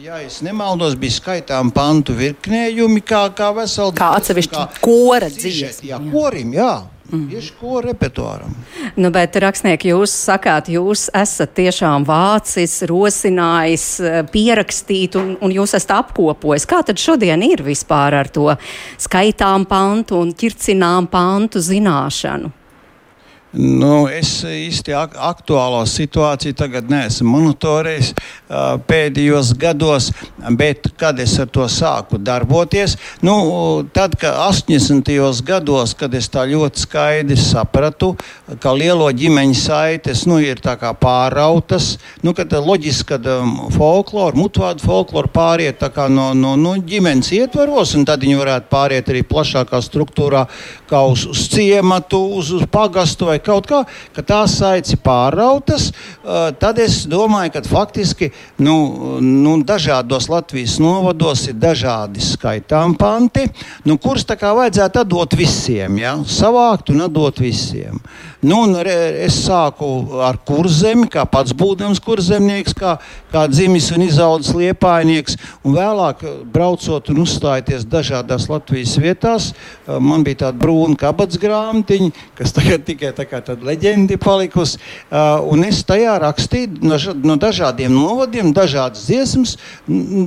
ja 0.02 0.18
es 0.24 0.40
nemaldos, 0.46 0.96
bija 0.98 1.14
skaitām 1.20 1.70
pantu 1.74 2.16
virknējumi, 2.18 3.04
kā, 3.06 3.28
kā 3.38 3.52
veseli. 3.54 3.94
Kā 4.00 4.16
atsevišķi 4.18 4.64
kora 4.82 5.30
dzīves. 5.30 5.84
Jā, 5.86 6.02
korim, 6.10 6.56
jā. 6.58 6.74
Mm. 7.14 7.28
Tieši 7.30 7.52
ko 7.60 7.82
repertuāram. 7.84 8.56
Nu, 8.98 9.12
bet, 9.14 9.36
rakstnieki, 9.38 9.92
jūs 9.92 10.16
sakāt, 10.32 10.72
jūs 10.74 11.12
esat 11.14 11.52
tiešām 11.60 12.08
vācis, 12.08 12.80
rosinājis, 12.90 13.86
pierakstīt, 14.34 15.20
un, 15.20 15.36
un 15.44 15.54
jūs 15.54 15.76
esat 15.78 15.94
apkopojis. 16.00 16.66
Kā 16.66 16.82
tad 16.88 16.98
šodien 16.98 17.44
ir 17.46 17.62
vispār 17.62 18.18
ar 18.24 18.32
to 18.34 18.48
skaitām 18.98 19.68
pantu 19.70 20.18
un 20.24 20.34
ķircinām 20.34 21.12
pantu 21.12 21.62
zināšanu? 21.62 22.50
Nu, 23.54 24.08
es 24.10 24.40
īsti 24.50 24.96
ak 24.98 25.12
aktuālo 25.22 25.84
situāciju 25.86 26.56
tagad 26.58 26.88
neesmu 26.90 27.36
monitorējis 27.36 28.08
pēdējos 28.90 29.52
gados, 29.62 30.08
bet 30.58 30.88
kad 30.98 31.20
es 31.22 31.36
ar 31.38 31.52
to 31.54 31.68
sāku 31.70 32.18
darboties, 32.18 32.96
nu, 33.22 33.36
tad, 33.94 34.16
kad 34.18 34.40
80. 34.42 35.06
gados, 35.46 35.94
kad 35.98 36.18
es 36.18 36.32
tā 36.34 36.48
ļoti 36.50 36.82
skaidri 36.82 37.38
sapratu, 37.38 38.16
ka 38.58 38.74
lielo 38.74 39.12
ģimeņu 39.14 39.60
saites 39.60 40.26
nu, 40.26 40.40
ir 40.42 40.58
pārautas, 40.98 42.00
nu, 42.26 42.34
kad 42.34 42.58
loģiski, 42.58 43.06
ka 43.06 43.38
folkloru, 43.78 44.48
mutvādu 44.48 44.82
folkloru 44.82 45.30
pāriet 45.30 45.86
no, 46.10 46.32
no, 46.34 46.56
no 46.58 46.74
ģimenes 46.82 47.30
ietvaros, 47.38 47.94
un 47.94 48.10
tad 48.10 48.26
viņi 48.26 48.42
varētu 48.42 48.70
pāriet 48.74 49.14
arī 49.14 49.22
plašākā 49.30 49.78
struktūrā, 49.86 50.48
kā 50.90 51.06
uz, 51.06 51.28
uz 51.30 51.46
ciematu, 51.54 52.18
uz, 52.42 52.50
uz 52.58 52.66
pagastu 52.74 53.30
vai 53.30 53.43
kaut 53.46 53.68
kā, 53.70 53.84
ka 54.16 54.26
tās 54.26 54.58
saites 54.60 54.96
ir 54.96 55.02
pārautas, 55.04 55.90
tad 56.60 56.80
es 56.82 57.04
domāju, 57.10 57.54
ka 57.56 57.64
faktiski 57.68 58.32
nu, 58.64 58.76
nu, 59.22 59.56
dažādos 59.68 60.30
Latvijas 60.32 60.80
novados 60.84 61.48
ir 61.52 61.58
dažādi 61.60 62.24
skaitām 62.24 62.98
panti, 63.00 63.48
nu, 63.88 63.98
kurus 64.02 64.28
tā 64.28 64.38
kā 64.40 64.54
vajadzētu 64.58 65.04
atdot 65.04 65.38
visiem, 65.38 66.00
ja? 66.02 66.18
savākt 66.28 66.94
un 66.94 67.06
atdot 67.08 67.44
visiem. 67.44 68.00
Nu, 68.44 68.58
es 68.76 69.38
sāku 69.46 70.20
ar 70.20 70.36
kurzemi, 70.44 71.06
kā 71.08 71.24
pats 71.32 71.54
būdams 71.56 72.02
kurzemnieks, 72.04 72.74
kā, 72.76 72.98
kā 73.32 73.46
dzimis 73.48 73.86
un 73.96 74.04
izaudzis 74.04 74.52
liepainieks. 74.60 75.38
Un 75.64 75.78
vēlāk, 75.78 76.26
braucot 76.52 77.08
un 77.14 77.22
uzstājoties 77.24 77.86
dažādās 77.88 78.50
Latvijas 78.52 78.98
vietās, 79.00 79.46
eh, 79.54 79.96
man 79.96 80.26
bija 80.28 80.42
tāda 80.42 80.60
brūna 80.60 81.00
kabatas 81.00 81.40
grāmatiņa, 81.40 82.12
kas 82.36 82.52
tagad 82.58 82.84
tikai 82.90 83.14
tā 83.16 83.24
kā 83.30 83.40
tāda 83.48 83.64
leģenda 83.70 84.20
palikusi. 84.20 84.76
Eh, 84.76 85.48
un 85.48 85.64
es 85.64 85.80
tajā 85.88 86.18
rakstīju 86.26 86.84
no, 86.84 87.00
no 87.24 87.40
dažādiem 87.40 87.96
novadiem, 87.96 88.52
dažādas 88.52 89.08
dziesmas. 89.08 89.56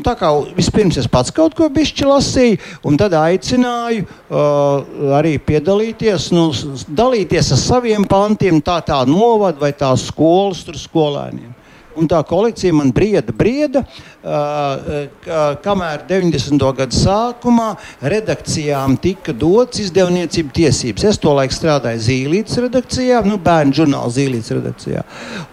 Tā 0.08 0.16
kā 0.16 0.32
vispirms 0.56 0.96
es 0.96 1.10
pats 1.12 1.34
kaut 1.36 1.52
ko 1.58 1.68
bišķi 1.68 2.08
lasīju, 2.08 2.64
un 2.88 2.96
tad 2.96 3.12
aicināju 3.16 4.06
uh, 4.06 5.12
arī 5.18 5.36
piedalīties, 5.42 6.30
nu, 6.34 6.48
dalīties 6.96 7.52
ar 7.52 7.60
saviem 7.60 8.05
pantiem, 8.10 8.62
tā 8.64 8.80
tā 8.86 9.02
novada 9.08 9.60
vai 9.60 9.72
tā 9.76 9.92
skolas 10.00 10.64
tur 10.66 10.78
skolēniem. 10.80 11.56
Un 11.96 12.08
tā 12.10 12.18
kolekcija 12.28 12.74
man 12.76 12.90
brieda, 12.92 13.32
brieda, 13.32 13.80
uh, 13.80 15.54
kamēr 15.64 16.02
90. 16.08 16.60
gada 16.76 16.92
sākumā 16.92 17.70
redakcijām 18.04 18.98
tika 19.00 19.32
dots 19.32 19.80
izdevniecību 19.86 20.52
tiesības. 20.58 21.06
Es 21.08 21.20
to 21.22 21.32
laiku 21.36 21.56
strādāju 21.56 22.02
Zīlītas 22.04 22.60
redakcijā, 22.66 23.22
nu, 23.24 23.38
bērnu 23.40 23.78
žurnāla 23.80 24.12
Zīlītas 24.12 24.52
redakcijā. 24.58 25.06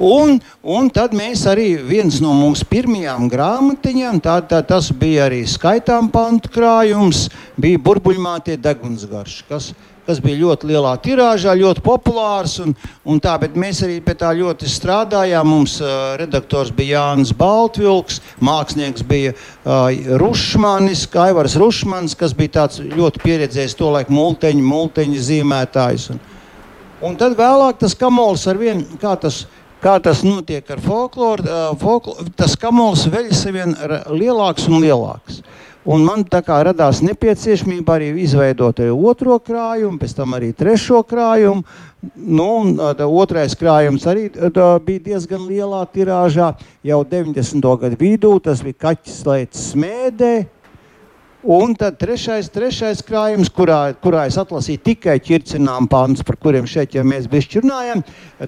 Un, 0.04 0.36
un 0.68 0.92
tad 0.92 1.16
mēs 1.16 1.46
arī 1.48 1.70
viens 1.80 2.20
no 2.24 2.36
mūsu 2.36 2.68
pirmajām 2.72 3.32
grāmatiņām, 3.32 4.20
tā, 4.28 4.42
tā, 4.50 4.60
tas 4.68 4.92
bija 4.92 5.30
arī 5.30 5.46
skaitām 5.48 6.12
pantu 6.12 6.52
krājums, 6.58 7.30
bija 7.56 7.80
burbuļmātie 7.88 8.60
degunsgarš, 8.60 9.40
kas 9.48 9.72
kas 10.08 10.20
bija 10.24 10.40
ļoti 10.42 10.70
lielā 10.72 10.94
tirāžā, 11.04 11.56
ļoti 11.58 11.84
populārs. 11.84 12.58
Un, 12.64 12.74
un 13.08 13.22
tā, 13.24 13.36
mēs 13.60 13.84
arī 13.86 14.00
pie 14.04 14.16
tā 14.20 14.34
ļoti 14.38 14.70
strādājām. 14.70 15.48
Mums 15.54 15.78
uh, 15.84 16.14
redaktors 16.20 16.74
bija 16.76 17.00
Jānis 17.00 17.34
Baltvilks, 17.38 18.20
mākslinieks 18.44 19.06
bija 19.08 19.34
uh, 19.34 19.88
Rušmanis, 20.22 21.06
Kaivars 21.14 21.58
Rušmans, 21.60 22.18
kas 22.20 22.36
bija 22.38 22.60
tāds 22.62 22.84
ļoti 22.84 23.24
pieredzējis 23.24 23.78
to 23.80 23.92
laiku 23.96 24.16
multeņu, 24.16 24.64
multeņu 24.68 25.26
zīmētājs. 25.30 26.12
Un, 26.14 26.24
un 27.10 27.20
tad 27.20 27.38
vēlāk 27.40 27.82
tas 27.84 27.98
kamols 27.98 28.48
ar 28.52 28.62
vienu, 28.62 28.88
kā 29.02 29.18
tas 29.20 29.46
kā 29.84 29.98
tas 30.00 30.22
notiek 30.24 30.70
ar 30.72 30.80
folkloru, 30.80 31.44
uh, 31.44 31.74
folklor, 31.76 32.30
tas 32.40 32.54
kamols 32.56 33.04
veļas 33.12 33.42
vien 33.52 33.76
lielāks 34.16 34.70
un 34.72 34.80
lielāks. 34.80 35.42
Un 35.84 36.06
man 36.08 36.22
tā 36.24 36.40
kā 36.40 36.62
radās 36.64 37.02
nepieciešamība 37.04 37.98
arī 37.98 38.14
izveidot 38.24 38.78
arī 38.80 38.94
otro 38.96 39.36
krājumu, 39.44 40.00
pēc 40.00 40.14
tam 40.16 40.36
arī 40.38 40.54
trešo 40.56 41.02
krājumu. 41.04 41.66
Nu, 42.16 42.48
otrais 43.20 43.56
krājums 43.60 44.08
arī 44.08 44.30
tā, 44.32 44.70
bija 44.84 45.04
diezgan 45.12 45.44
lielā 45.50 45.84
tirāžā. 45.92 46.54
Jau 46.88 47.02
90. 47.04 47.68
gadu 47.84 48.00
vidū 48.00 48.32
tas 48.44 48.64
bija 48.64 48.80
kaķis 48.88 49.20
slēdz 49.26 49.66
smēdē. 49.74 50.34
Un 51.44 51.74
tad 51.76 51.98
trešais, 52.00 52.48
trešais 52.48 53.02
krājums, 53.04 53.50
kurā, 53.52 53.92
kurā 54.00 54.22
es 54.30 54.38
atlasīju 54.40 54.80
tikai 54.80 55.18
ķircinām 55.20 55.90
pāns, 55.92 56.22
par 56.24 56.38
kuriem 56.40 56.64
šeit 56.64 56.94
jau 56.96 57.02
mēs 57.04 57.26
bišķi 57.28 57.60
runājam, 57.60 58.00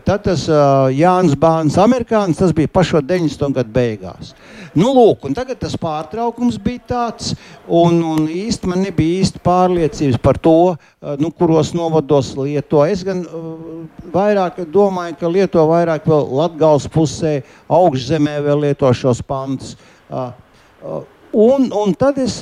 tad 0.07 0.21
tas 0.23 0.45
uh, 0.47 0.87
Jānis 0.95 1.35
Bāns, 1.35 1.75
amerikānis, 1.75 2.39
tas 2.39 2.53
bija 2.55 2.71
pašo 2.71 3.01
90. 3.03 3.51
gadu 3.57 3.73
beigās. 3.75 4.29
Nu, 4.71 4.93
lūk, 4.95 5.25
un 5.27 5.35
tagad 5.35 5.59
tas 5.59 5.75
pārtraukums 5.79 6.55
bija 6.63 6.85
tāds, 6.87 7.33
un, 7.67 7.99
un 8.15 8.29
īsti 8.31 8.71
man 8.71 8.85
nebija 8.87 9.25
īsti 9.25 9.43
pārliecības 9.43 10.21
par 10.23 10.39
to, 10.39 10.55
uh, 10.71 11.17
nu, 11.19 11.33
kuros 11.35 11.73
novados 11.75 12.29
lieto. 12.39 12.85
Es 12.87 13.03
gan 13.03 13.25
uh, 13.27 13.81
vairāk 14.15 14.61
domāju, 14.71 15.17
ka 15.19 15.33
lieto 15.35 15.67
vairāk 15.67 16.07
vēl 16.07 16.31
Latgals 16.39 16.87
pusē, 16.95 17.41
augšzemē 17.67 18.37
vēl 18.47 18.69
lieto 18.69 18.93
šos 18.95 19.19
pantus. 19.27 19.75
Uh, 20.07 20.31
uh, 20.79 21.03
Un, 21.35 21.67
un 21.75 21.91
tad 21.99 22.15
es 22.23 22.37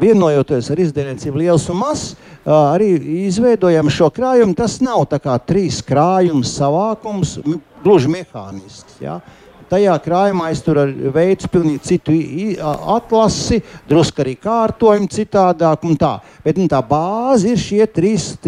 vienojoties 0.00 0.72
ar 0.74 0.80
izdevniecību 0.82 1.38
Liels 1.38 1.68
un 1.70 1.78
Mazs, 1.78 2.16
arī 2.50 2.88
izveidojam 3.28 3.86
šo 3.94 4.08
krājumu. 4.10 4.56
Tas 4.58 4.80
nav 4.82 5.04
tā 5.12 5.20
kā 5.22 5.36
trīs 5.46 5.78
krājumu 5.86 6.42
savākums, 6.42 7.36
gluži 7.84 8.10
mehānisks. 8.10 8.98
Ja? 8.98 9.20
Tajā 9.70 9.96
krājumā 10.04 10.50
es 10.54 10.60
tur 10.62 10.78
veicu 11.14 11.48
pilnīgi 11.50 11.80
citu 11.82 12.14
atlasi, 12.96 13.60
drusku 13.88 14.22
arī 14.22 14.36
kārtojumu 14.38 15.10
citādāk 15.10 15.82
tā. 15.98 16.12
Bet 16.44 16.60
nu, 16.60 16.68
tā 16.70 16.80
bāze 16.86 17.50
ir 17.50 17.58
šie 17.58 17.86
3, 17.86 18.38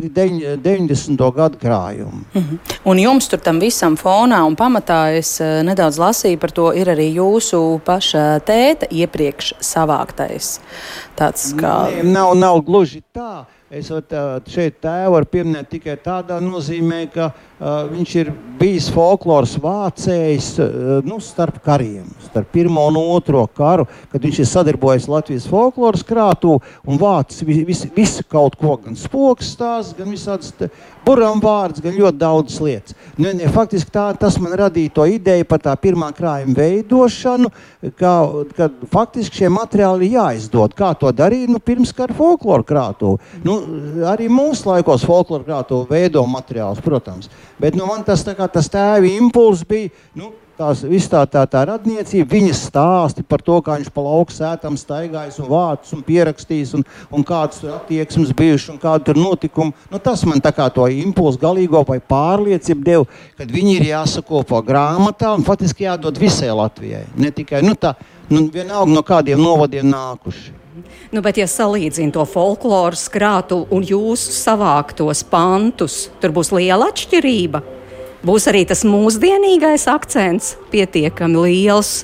90. 0.63 1.25
gadu 1.35 1.59
krājumi. 1.59 2.23
Mm 2.35 2.43
-hmm. 2.43 2.59
Un 2.85 2.99
jums 2.99 3.29
tur 3.29 3.39
tam 3.39 3.59
visam 3.59 3.97
fonā 3.97 4.47
un 4.47 4.57
pamatā 4.57 5.19
es 5.19 5.41
nedaudz 5.41 5.99
lasīju 5.99 6.39
par 6.39 6.51
to, 6.51 6.73
ir 6.73 6.87
arī 6.87 7.15
jūsu 7.15 7.81
paša 7.85 8.41
tēta 8.41 8.87
iepriekš 8.91 9.53
savāktais. 9.61 10.61
Tāds 11.17 11.53
kā... 11.59 11.91
Nē, 11.91 12.03
nav, 12.03 12.35
nav 12.35 12.61
gluži 12.61 13.03
tā. 13.13 13.45
Es 13.71 13.91
šeit 14.49 14.79
tēvu 14.81 15.13
varu 15.13 15.27
pieminēt 15.29 15.69
tikai 15.69 15.99
tādā 16.01 16.39
nozīmē, 16.41 17.03
ka 17.13 17.33
viņš 17.59 18.15
ir 18.21 18.31
bijis 18.59 18.89
folkloras 18.95 19.57
vācējs 19.63 20.49
uh, 20.63 20.69
nu, 21.07 21.19
starp 21.23 21.61
kariem, 21.65 22.07
starp 22.29 22.51
pirmo 22.55 22.85
un 22.91 22.99
otro 23.01 23.45
karu, 23.55 23.87
kad 24.13 24.23
viņš 24.23 24.41
ir 24.43 24.49
sadarbojies 24.51 25.09
Latvijas 25.11 25.49
folkloras 25.51 26.05
krātū 26.07 26.59
un 26.87 27.01
vācis 27.01 27.43
visu 27.47 27.91
vis, 27.95 28.19
kaut 28.31 28.59
ko, 28.59 28.77
gan 28.83 28.99
spoks 28.99 29.55
stāsts, 29.55 29.97
gan 29.99 30.11
visādas 30.11 30.53
buram 31.07 31.41
vārds, 31.43 31.83
gan 31.83 31.97
ļoti 31.97 32.21
daudzas 32.21 32.61
lietas. 32.63 32.97
Ne, 33.19 33.33
ne, 33.37 33.49
faktiski 33.53 33.93
tā, 33.95 34.09
tas 34.19 34.39
man 34.43 34.55
radīja 34.59 34.95
to 34.99 35.07
ideju 35.09 35.47
par 35.49 35.63
tā 35.65 35.75
pirmā 35.81 36.11
krājuma 36.17 36.57
veidošanu, 36.59 37.51
ka, 37.99 38.15
ka 38.57 38.71
faktiski 38.93 39.43
šie 39.43 39.53
materiāli 39.55 40.09
ir 40.09 40.19
jāizdod. 40.19 40.77
Kā 40.79 40.93
to 40.99 41.13
darīja 41.15 41.51
nu, 41.51 41.63
pirms 41.63 41.95
kara 41.97 42.15
folkloras 42.17 42.69
krātuvē. 42.69 43.19
Nu, 43.47 43.59
arī 44.11 44.29
mūsu 44.33 44.69
laikos 44.71 45.07
folkloras 45.09 45.47
krātuvē 45.49 45.89
veido 45.99 46.25
materiālus, 46.29 46.83
protams. 46.85 47.31
Bet 47.59 47.79
nu, 47.79 47.87
man 47.89 48.05
tas, 48.07 48.23
kā, 48.23 48.47
tas 48.51 48.71
tēva 48.71 49.09
impulss 49.11 49.67
bija. 49.67 49.91
Nu, 50.15 50.31
tās, 50.59 50.83
tā, 51.11 51.23
tā, 51.31 51.45
tā 51.51 51.63
radniecība, 51.71 52.27
viņas 52.33 52.61
stāsti 52.69 53.25
par 53.27 53.43
to, 53.45 53.59
kā 53.65 53.79
viņš 53.79 53.91
pa 53.95 54.05
lauku 54.05 54.35
sētam 54.35 54.77
staigājis 54.79 55.39
un 55.43 55.49
vācis 55.51 55.95
un 55.97 56.05
pierakstījis, 56.07 56.75
un, 56.79 56.85
un 57.15 57.27
kādas 57.27 57.63
tur 57.63 57.77
attieksmes 57.77 58.35
bijušas 58.37 58.75
un 58.75 58.81
kāda 58.83 59.09
tur 59.09 59.21
notikuma. 59.21 59.75
Nu, 59.93 60.03
tas 60.03 60.25
man 60.29 60.43
tā 60.45 60.53
kā 60.55 60.69
to 60.75 60.87
impulsu 60.91 61.41
galīgo 61.43 61.85
vai 61.89 62.01
pārliecību 62.03 62.87
deva, 62.87 63.09
ka 63.39 63.49
viņi 63.49 63.79
ir 63.79 63.89
jāsakopo 63.93 64.63
grāmatā 64.67 65.35
un 65.39 65.47
faktiski 65.47 65.87
jādod 65.87 66.19
visai 66.21 66.51
Latvijai. 66.55 67.07
Ne 67.19 67.33
tikai 67.35 67.63
nu, 67.67 67.75
tā, 67.79 67.95
nu, 68.31 68.47
vienalga 68.55 68.93
no 68.93 69.05
kādiem 69.07 69.43
novadiem 69.43 69.91
nākuši. 69.91 70.57
Nu, 71.13 71.23
bet, 71.25 71.41
ja 71.41 71.47
salīdzina 71.49 72.15
to 72.15 72.25
folkloras 72.29 73.07
krātu 73.13 73.63
un 73.75 73.87
jūsu 73.87 74.35
savāktos 74.37 75.25
pantus, 75.29 76.07
tur 76.23 76.35
būs 76.37 76.53
liela 76.57 76.91
atšķirība. 76.93 77.63
Būs 78.27 78.49
arī 78.51 78.65
tas 78.67 78.83
mūsdienīgais 78.87 79.87
akcents 79.91 80.57
pietiekami 80.73 81.45
liels. 81.47 82.01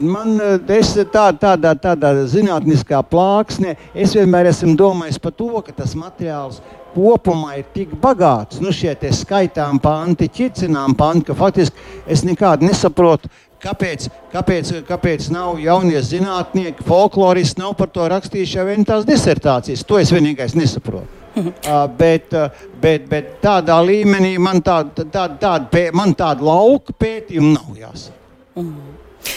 Man 0.00 0.38
ir 0.40 1.08
tā, 1.12 1.26
tādā, 1.36 1.74
tādā 1.76 2.10
zinātniskā 2.24 3.02
plāksnē, 3.04 3.74
es 3.92 4.14
vienmēr 4.16 4.48
esmu 4.48 4.72
domājis 4.80 5.20
par 5.20 5.34
to, 5.36 5.50
ka 5.60 5.74
tas 5.76 5.92
materiāls 5.92 6.62
kopumā 6.94 7.58
ir 7.60 7.68
tik 7.74 7.92
bagāts. 8.00 8.62
Nu, 8.64 8.72
šie 8.74 8.94
skaitām 9.14 9.78
panti, 9.78 10.30
ķircinām 10.32 10.96
panti, 10.98 11.28
ka 11.28 11.36
faktiski 11.38 11.76
es 12.08 12.24
nekādu 12.24 12.66
nesaprotu, 12.66 13.30
Kāpēc, 13.60 14.06
kāpēc, 14.32 14.70
kāpēc 14.88 15.26
nav 15.34 15.58
jaunie 15.60 16.00
zinātnieki, 16.00 16.84
folkloristi, 16.86 17.60
nav 17.60 17.74
par 17.76 17.90
to 17.92 18.06
rakstījuši 18.08 18.56
jau 18.56 18.64
vienas 18.68 19.04
disertācijas? 19.08 19.84
To 19.84 19.98
es 20.00 20.12
vienīgais 20.14 20.56
nesaprotu. 20.56 21.08
uh, 21.36 21.84
bet, 21.98 22.32
uh, 22.32 22.48
bet, 22.80 23.04
bet 23.10 23.36
tādā 23.42 23.76
līmenī 23.84 24.32
man 24.40 24.62
tāda, 24.64 25.04
tāda, 25.04 25.36
tāda, 25.38 25.68
pē, 25.70 25.84
man 25.94 26.16
tāda 26.18 26.42
lauka 26.42 26.96
pētījuma 26.96 27.52
nav 27.54 27.76
jāsaka. 27.78 28.16
Mm. 28.58 28.96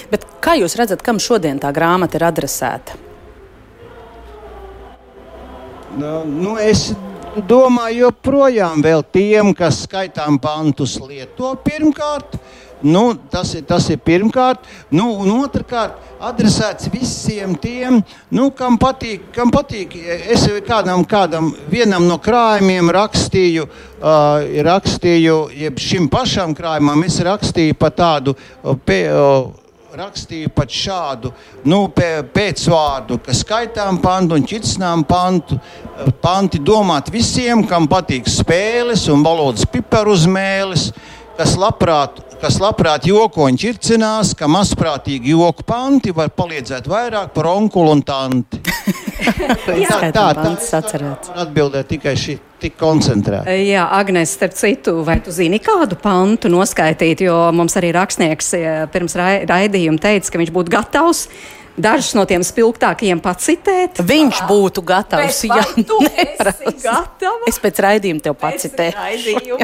Bet 0.09 0.25
kā 0.43 0.55
jūs 0.57 0.77
redzat, 0.79 1.03
kam 1.05 1.19
šodien 1.21 1.59
tā 1.61 1.69
grāmata 1.75 2.17
ir 2.17 2.25
adresēta? 2.27 2.97
Nu, 5.93 6.23
nu, 6.25 6.55
es 6.57 6.91
domāju, 7.49 8.07
joprojām 8.07 8.81
tiem, 9.13 9.53
kas 9.57 9.83
skaitām 9.85 10.39
pantus 10.41 10.95
lieto 11.01 11.53
pirmkārt. 11.65 12.39
Nu, 12.83 13.13
tas, 13.31 13.53
ir, 13.55 13.63
tas 13.63 13.87
ir 13.93 14.01
pirmkārt. 14.03 14.65
Nu, 14.91 15.07
un 15.23 15.31
otrkārt, 15.39 15.95
adresēts 16.23 16.89
visiem 16.91 17.55
tiem, 17.59 18.01
nu, 18.35 18.49
kam, 18.55 18.75
patīk, 18.79 19.29
kam 19.35 19.51
patīk. 19.53 19.95
Es 20.03 20.43
kādam, 20.67 21.05
kādam 21.07 21.53
no 22.03 22.19
krājumiem 22.19 22.91
rakstīju, 22.91 23.65
uh, 23.65 24.43
rakstīju 24.67 25.39
šim 25.79 26.11
pašam 26.11 26.55
krājumam, 26.55 27.03
es 27.07 27.19
rakstīju 27.23 27.79
pa 27.79 27.91
tādu. 27.95 28.35
Uh, 28.61 28.75
pe, 28.75 29.03
uh, 29.07 29.51
rakstīju 29.93 30.49
pat 30.55 30.73
šādu 30.73 31.29
nu, 31.69 31.85
pēcvārdu, 31.93 33.19
ka 33.21 33.35
skaitām 33.37 33.99
pantu 34.01 34.39
un 34.39 34.45
ķitsnām 34.49 35.05
pantu. 35.07 35.59
Panti 36.23 36.59
domāt 36.59 37.11
visiem, 37.13 37.61
kam 37.69 37.85
patīk 37.87 38.27
spēles 38.31 39.05
un 39.13 39.21
valodas 39.25 39.67
piparuzmēles, 39.69 40.89
kas 41.37 41.53
labprāt 41.59 42.17
kas 42.43 42.57
labprāt 42.59 43.05
joko 43.07 43.45
un 43.47 43.55
ķircinās, 43.55 44.33
ka 44.35 44.49
mazprātīgi 44.51 45.31
joku 45.31 45.63
panti 45.67 46.11
var 46.15 46.33
palīdzēt 46.35 46.89
vairāk 46.91 47.31
par 47.35 47.47
onkulu 47.53 47.93
un 47.95 48.01
tanti. 48.03 48.59
tā 49.87 50.09
tā 50.11 50.25
tā 50.35 51.05
atbildēt 51.45 51.87
tikai 51.93 52.17
šī 52.19 52.35
tik 52.63 52.75
koncentrēta. 52.79 53.55
Jā, 53.55 53.85
Agnēs, 53.95 54.35
starp 54.35 54.57
citu, 54.59 54.97
vai 55.07 55.17
tu 55.23 55.31
zini 55.35 55.61
kādu 55.63 55.95
pantu 55.99 56.51
noskaitīt, 56.51 57.23
jo 57.23 57.37
mums 57.55 57.79
arī 57.79 57.93
rakstnieks 57.95 58.53
pirms 58.91 59.15
raidījuma 59.47 60.03
teica, 60.03 60.33
ka 60.33 60.43
viņš 60.43 60.55
būtu 60.55 60.75
gatavs 60.75 61.27
dažus 61.77 62.13
no 62.17 62.25
tiem 62.29 62.43
spilgtākajiem 62.45 63.21
pacitēt. 63.23 64.01
Viņš 64.03 64.41
būtu 64.49 64.83
gatavs. 64.85 65.43
Jā, 65.47 65.63
es 67.49 67.59
pēc 67.61 67.81
raidījuma 67.85 68.23
tev 68.23 68.37
pacitēšu. 68.41 69.59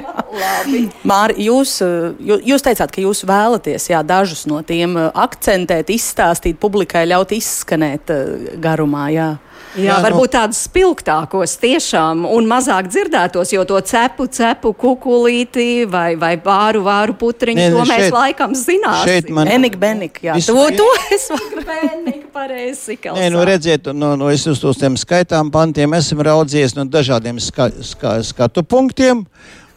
Māri, 1.09 1.47
jūs, 1.49 1.79
jūs 2.19 2.65
teicāt, 2.65 2.93
ka 2.95 3.03
jūs 3.03 3.25
vēlaties 3.29 3.89
jā, 3.91 4.01
dažus 4.05 4.45
no 4.49 4.61
tiem 4.65 4.97
akcentēt, 4.97 5.91
izstāstīt 5.93 6.59
publikai, 6.61 7.05
ļaut 7.09 7.35
izskanēt 7.37 8.13
garumā. 8.61 9.09
Jā. 9.13 9.29
Jā, 9.77 9.83
jā 9.85 9.97
varbūt 10.01 10.25
nu, 10.25 10.33
tādus 10.33 10.61
spilgtākos 10.65 11.53
tiešām 11.61 12.23
un 12.25 12.47
mazāk 12.49 12.87
dzirdētos, 12.89 13.51
jo 13.53 13.65
to 13.69 13.77
cepu, 13.85 14.25
cepu 14.33 14.71
kukulīti 14.73 15.85
vai, 15.89 16.15
vai 16.19 16.33
vāru, 16.41 16.81
vāru 16.87 17.13
putriņu, 17.19 17.59
ne, 17.59 17.67
to 17.75 17.85
mēs 17.85 18.07
šeit, 18.07 18.15
laikam 18.15 18.55
zināsim. 18.57 19.29
Man... 19.37 19.51
Enik, 19.59 19.77
benik, 19.81 20.17
jā, 20.25 20.39
Visu... 20.39 20.55
to, 20.57 20.65
to 20.81 20.89
es 21.13 21.29
varu. 21.35 21.65
benik, 21.69 22.25
pareizi, 22.33 22.97
Nē, 22.97 23.29
nu 23.33 23.45
redziet, 23.45 23.91
no, 23.93 24.15
no 24.19 24.31
es 24.33 24.47
uz 24.49 24.81
tiem 24.81 24.97
skaitām 24.99 25.53
pantiem 25.53 25.93
esmu 25.99 26.25
raudzījies 26.25 26.75
no 26.77 26.87
dažādiem 26.89 27.37
ska, 27.43 27.69
ska, 27.85 28.17
skatu 28.25 28.65
punktiem. 28.65 29.25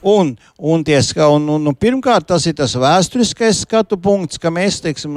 Un, 0.02 0.32
un, 0.58 0.82
ties, 0.82 1.12
un, 1.14 1.44
un, 1.46 1.66
un 1.70 1.74
pirmkārt, 1.78 2.26
tas 2.26 2.42
ir 2.50 2.56
tas 2.58 2.72
vēsturiskais 2.74 3.60
skatu 3.62 3.94
punkts, 4.02 4.40
ka 4.42 4.50
mēs, 4.50 4.80
teiksim, 4.82 5.14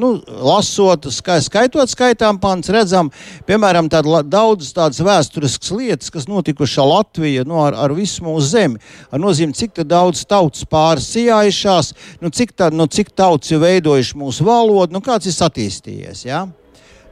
nu, 0.00 0.10
lasot, 0.24 1.10
skaitot 1.12 1.92
skaitām 1.92 2.40
pants, 2.40 2.72
redzam, 2.72 3.10
piemēram, 3.44 3.90
tād, 3.92 4.08
daudz 4.32 4.72
tādas 4.72 5.02
vēsturiskas 5.04 5.74
lietas, 5.76 6.12
kas 6.14 6.24
notikušas 6.30 6.88
Latvijā 6.88 7.44
nu, 7.44 7.60
ar, 7.66 7.76
ar 7.76 7.92
visu 7.92 8.24
mūsu 8.24 8.48
zemi. 8.54 8.80
Ar 9.12 9.20
nozīmi, 9.20 9.56
cik 9.60 9.84
daudz 9.84 10.24
tautas 10.24 10.64
pāris 10.72 11.12
cijājušās, 11.12 11.92
nu, 12.24 12.32
cik, 12.32 12.56
tā, 12.56 12.72
nu, 12.72 12.88
cik 12.88 13.12
tautas 13.12 13.52
ir 13.52 13.60
veidojuši 13.60 14.20
mūsu 14.24 14.48
valodu, 14.48 14.96
nu, 14.96 15.04
kāds 15.04 15.28
ir 15.28 15.36
attīstījies. 15.44 16.24
Ja? 16.24 16.46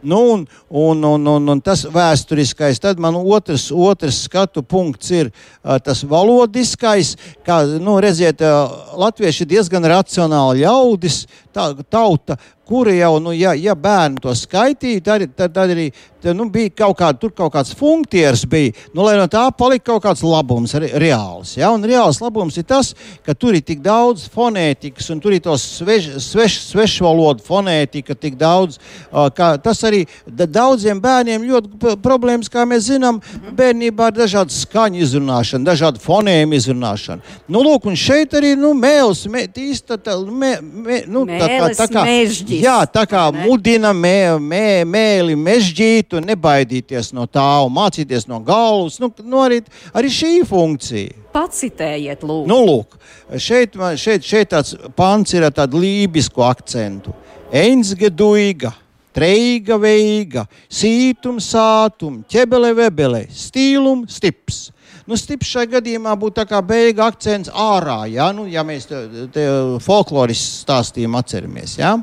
Nu, 0.03 0.19
un, 0.33 0.47
un, 0.69 1.05
un, 1.05 1.27
un, 1.27 1.49
un 1.55 1.61
tas 1.63 1.85
vēsturiskais, 1.87 2.81
tad 2.83 2.99
man 2.99 3.15
otrs, 3.15 3.69
otrs 3.71 4.25
skatu 4.27 4.65
punkts 4.67 5.13
ir 5.15 5.31
uh, 5.31 5.77
tas 5.79 6.03
valodiskais. 6.09 7.15
Kā 7.47 7.61
nu, 7.79 8.01
redziet, 8.03 8.43
uh, 8.43 8.97
latvieši 8.99 9.45
ir 9.45 9.53
diezgan 9.55 9.87
racionāli 9.87 10.65
ļaudis, 10.65 11.23
tā, 11.55 11.69
tauta, 11.91 12.39
kura 12.73 12.95
jau, 12.95 13.19
nu, 13.21 13.33
ja, 13.37 13.53
ja 13.59 13.75
bērni 13.77 14.23
to 14.23 14.33
skaitīja, 14.39 15.03
tad, 15.05 15.27
tad, 15.37 15.53
tad 15.53 15.73
arī 15.75 15.91
tad, 16.23 16.37
nu, 16.39 16.47
bija 16.51 16.71
kaut, 16.85 16.95
kāda, 17.01 17.19
tur 17.19 17.33
kaut 17.35 17.53
kāds 17.57 17.75
funkcijas, 17.77 18.45
bija, 18.49 18.73
nu, 18.95 19.03
lai 19.05 19.17
no 19.19 19.27
tā 19.31 19.43
palika 19.59 19.91
kaut 19.91 20.05
kāds 20.07 20.23
labums, 20.25 20.73
re, 20.79 20.93
reāls. 21.03 21.57
Ja? 21.59 21.73
Un 21.75 21.85
reāls 21.87 22.21
labums 22.23 22.57
ir 22.61 22.67
tas, 22.69 22.93
ka 23.27 23.35
tur 23.35 23.59
ir 23.59 23.65
tik 23.67 23.83
daudz 23.85 24.29
fonētikas, 24.33 25.11
un 25.13 25.21
tur 25.23 25.35
ir 25.35 25.43
tos 25.45 25.65
sveš, 25.81 26.13
sveš, 26.23 26.59
svešvalodu 26.71 27.45
fonētika, 27.45 28.17
tik 28.17 28.39
daudz. 28.41 28.79
Uh, 29.11 29.29
tas 29.33 29.83
arī 29.89 30.05
daudziem 30.31 31.03
bērniem 31.03 31.45
ļoti 31.49 31.97
problēmas, 32.05 32.51
kā 32.53 32.65
mēs 32.69 32.87
zinām, 32.93 33.19
bērnībā 33.59 34.13
ir 34.13 34.19
dažādi 34.23 34.55
skaņu 34.55 35.03
izrunāšana, 35.03 35.67
dažādi 35.73 36.03
fonēmu 36.03 36.57
izrunāšana. 36.61 37.37
Nu, 37.51 37.65
lūk, 37.67 37.91
un 37.91 37.99
šeit 37.99 38.39
arī 38.39 38.55
nu, 38.59 38.73
mēls, 38.79 39.27
mē, 39.33 39.49
tīsta, 39.53 39.99
tā, 40.01 40.17
mē, 40.23 40.55
mē, 40.63 41.03
nu, 41.11 41.27
tā, 41.49 41.69
tā, 41.69 41.77
tā 41.79 41.87
kā 41.93 42.05
mežģis. 42.07 42.63
Jā, 42.65 42.77
tā 42.89 43.05
kā 43.09 43.23
ne? 43.33 43.47
mudina 43.47 43.93
mē, 43.97 44.39
mē, 44.41 44.67
mēli 44.89 45.37
mežģīt 45.39 46.17
un 46.19 46.29
nebaidīties 46.33 47.13
no 47.17 47.27
tā 47.31 47.47
un 47.67 47.73
mācīties 47.77 48.29
no 48.31 48.41
galvas. 48.45 48.99
Nu, 49.03 49.11
nu 49.25 49.43
arī, 49.45 49.63
arī 49.97 50.13
šī 50.13 50.33
funkcija. 50.49 51.19
Pacitējiet, 51.33 52.25
lūdzu. 52.27 52.51
Nu, 52.51 52.61
lūk, 52.69 52.99
šeit, 53.41 53.79
šeit, 54.01 54.27
šeit 54.27 54.53
tāds 54.53 54.77
pants 54.99 55.33
ir 55.33 55.49
ar 55.49 55.55
tādu 55.57 55.81
lībisku 55.81 56.45
akcentu. 56.45 57.15
Einsgeduiga, 57.53 58.73
treiga 59.17 59.79
veiga, 59.81 60.47
sītum 60.73 61.41
sātum, 61.43 62.21
ķebele 62.29 62.73
vebele, 62.77 63.27
stīlum 63.33 64.07
stips. 64.11 64.71
Nu, 65.03 65.17
stips 65.19 65.51
šajā 65.51 65.71
gadījumā 65.77 66.13
būtu 66.19 66.37
tā 66.37 66.45
kā 66.47 66.61
beiga 66.63 67.09
akcents 67.11 67.51
ārā, 67.51 68.05
ja, 68.13 68.29
nu, 68.35 68.45
ja 68.51 68.63
mēs 68.67 68.87
te, 68.87 69.01
te 69.35 69.47
folklorisku 69.83 70.63
stāstījumu 70.63 71.19
atceramies. 71.19 71.75
Ja? 71.81 71.97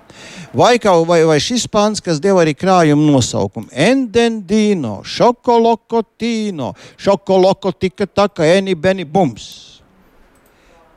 Vai, 0.52 0.74
kā, 0.84 0.92
vai, 1.08 1.22
vai 1.30 1.40
šis 1.44 1.64
pants, 1.72 2.04
kas 2.04 2.20
deva 2.20 2.44
arī 2.44 2.58
krājumu 2.60 3.08
nosaukumu 3.14 3.72
Endendino, 3.72 5.00
Šokolokotino, 5.08 6.74
Šokolokotika 7.00 8.10
taka 8.12 8.48
eni 8.58 8.76
beni 8.76 9.08
bums. 9.08 9.50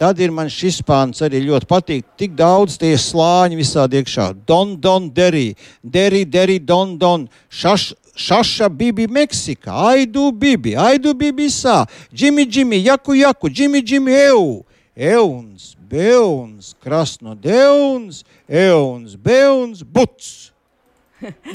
Tad 0.03 0.19
ir 0.19 0.33
man 0.35 0.49
šis 0.51 0.81
pāns 0.83 1.23
arī 1.23 1.45
ļoti 1.45 1.67
patīk. 1.71 2.07
Tik 2.19 2.33
daudz 2.35 2.75
tie 2.83 2.97
slāņi 2.99 3.55
visādi 3.55 4.01
iekšā. 4.01 4.33
Don, 4.49 4.73
don, 4.83 5.07
deri, 5.15 5.53
deri, 5.79 6.25
deri, 6.27 6.57
don, 6.59 6.97
don. 6.99 7.29
Šaš, 7.47 7.93
Šaša 8.15 8.69
bibi 8.69 9.07
Meksika, 9.07 9.73
Aidu 9.89 10.33
bibi, 10.33 10.77
Aidu 10.77 11.15
bibi 11.15 11.49
sā, 11.49 11.87
Džimi, 12.15 12.47
Džimi, 12.47 12.85
Jaku, 12.85 13.15
Jaku, 13.15 13.49
Džimi, 13.49 13.83
Džimi, 13.83 14.13
Eu, 14.13 14.65
Euns, 14.97 15.77
Beuns, 15.91 16.75
Krasnodeuns, 16.85 18.25
Euns, 18.49 19.17
Beuns, 19.17 19.83
Buts. 19.83 20.53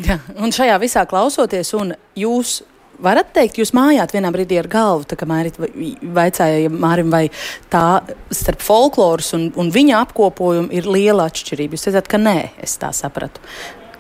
ja, 0.07 0.17
un 0.41 0.53
šajā 0.55 0.79
visā 0.81 1.05
klausoties, 1.09 1.73
un 1.77 1.93
jūs 2.17 2.61
varat 3.03 3.29
teikt, 3.35 3.59
jūs 3.61 3.75
mājāt 3.77 4.15
vienā 4.15 4.31
brīdī 4.33 4.57
ar 4.57 4.69
galvu, 4.71 5.05
tā 5.05 5.17
kā 5.19 5.27
Mārīt 5.29 5.59
vaicāja 5.61 6.71
Mārim, 6.73 7.13
vai 7.13 7.27
tā 7.69 8.01
starp 8.33 8.63
folkloras 8.65 9.35
un, 9.37 9.51
un 9.59 9.69
viņa 9.73 10.01
apkopojumu 10.07 10.73
ir 10.73 10.89
liela 10.89 11.27
atšķirība. 11.29 11.77
Jūs 11.77 11.89
teicāt, 11.91 12.09
ka 12.09 12.21
nē, 12.21 12.39
es 12.65 12.79
tā 12.81 12.89
sapratu. 12.95 13.43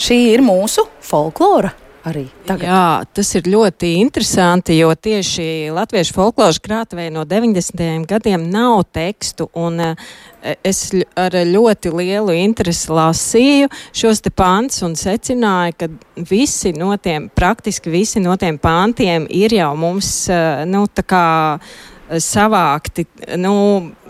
Šī 0.01 0.23
ir 0.33 0.45
mūsu 0.45 0.85
folklora 1.05 1.73
arī 2.07 2.25
tagad. 2.47 2.67
Jā, 2.67 2.85
tas 3.13 3.29
ir 3.37 3.49
ļoti 3.51 3.91
interesanti, 4.01 4.77
jo 4.79 4.93
tieši 4.95 5.69
latviešu 5.75 6.15
folkloras 6.15 6.59
krātuvē 6.63 7.09
no 7.13 7.25
90. 7.27 8.07
gadiem 8.09 8.47
nav 8.51 8.85
tekstu. 8.95 9.49
Un, 9.53 9.79
eh, 9.79 9.95
Es 10.63 10.93
ar 11.17 11.31
ļoti 11.31 11.91
lielu 11.91 12.31
interesi 12.31 12.87
lasīju 12.93 13.67
šos 13.91 14.21
te 14.21 14.29
pāns 14.29 14.81
un 14.85 14.93
secināju, 14.95 15.73
ka 15.77 15.87
visi 16.29 16.71
no 16.71 16.95
tiem, 16.95 17.29
praktiski 17.35 17.91
visi 17.91 18.19
no 18.19 18.37
tiem 18.37 18.57
pāntiem 18.57 19.27
ir 19.29 19.49
jau 19.49 19.75
mums, 19.75 20.29
eh, 20.29 20.63
nu, 20.65 20.85
tā 20.87 21.03
kā 21.03 21.25
savākti, 22.23 23.05
nu, 23.39 23.53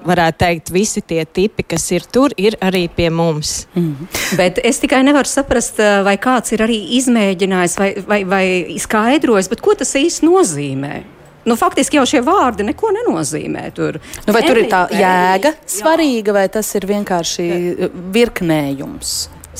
varētu 0.08 0.40
teikt, 0.44 0.72
visi 0.74 1.02
tie 1.06 1.24
tipi, 1.26 1.66
kas 1.68 1.86
ir 1.96 2.06
tur, 2.12 2.34
ir 2.40 2.58
arī 2.64 2.86
pie 2.94 3.10
mums. 3.14 3.66
Mm. 3.76 4.08
Bet 4.40 4.62
es 4.66 4.82
tikai 4.84 5.04
nevaru 5.08 5.30
saprast, 5.30 5.82
eh, 5.84 6.00
vai 6.06 6.18
kāds 6.22 6.54
ir 6.56 6.64
arī 6.68 6.78
izmēģinājis 7.00 7.78
vai, 7.80 7.92
vai, 8.08 8.24
vai 8.24 8.46
skaidrojis, 8.80 9.52
ko 9.62 9.76
tas 9.78 9.96
īsti 9.98 10.28
nozīmē. 10.28 10.96
Nu, 11.48 11.56
faktiski 11.56 11.96
jau 11.96 12.04
šie 12.08 12.20
vārdi 12.28 12.66
neko 12.68 12.92
nenozīmē. 12.92 13.70
Tur. 13.76 14.02
Nu, 14.26 14.34
vai 14.36 14.42
tur 14.44 14.60
ir 14.60 14.68
tā 14.72 14.84
jēga 14.92 15.54
svarīga, 15.64 16.36
vai 16.36 16.48
tas 16.52 16.74
ir 16.76 16.88
vienkārši 16.90 17.48
virknējums, 18.12 19.14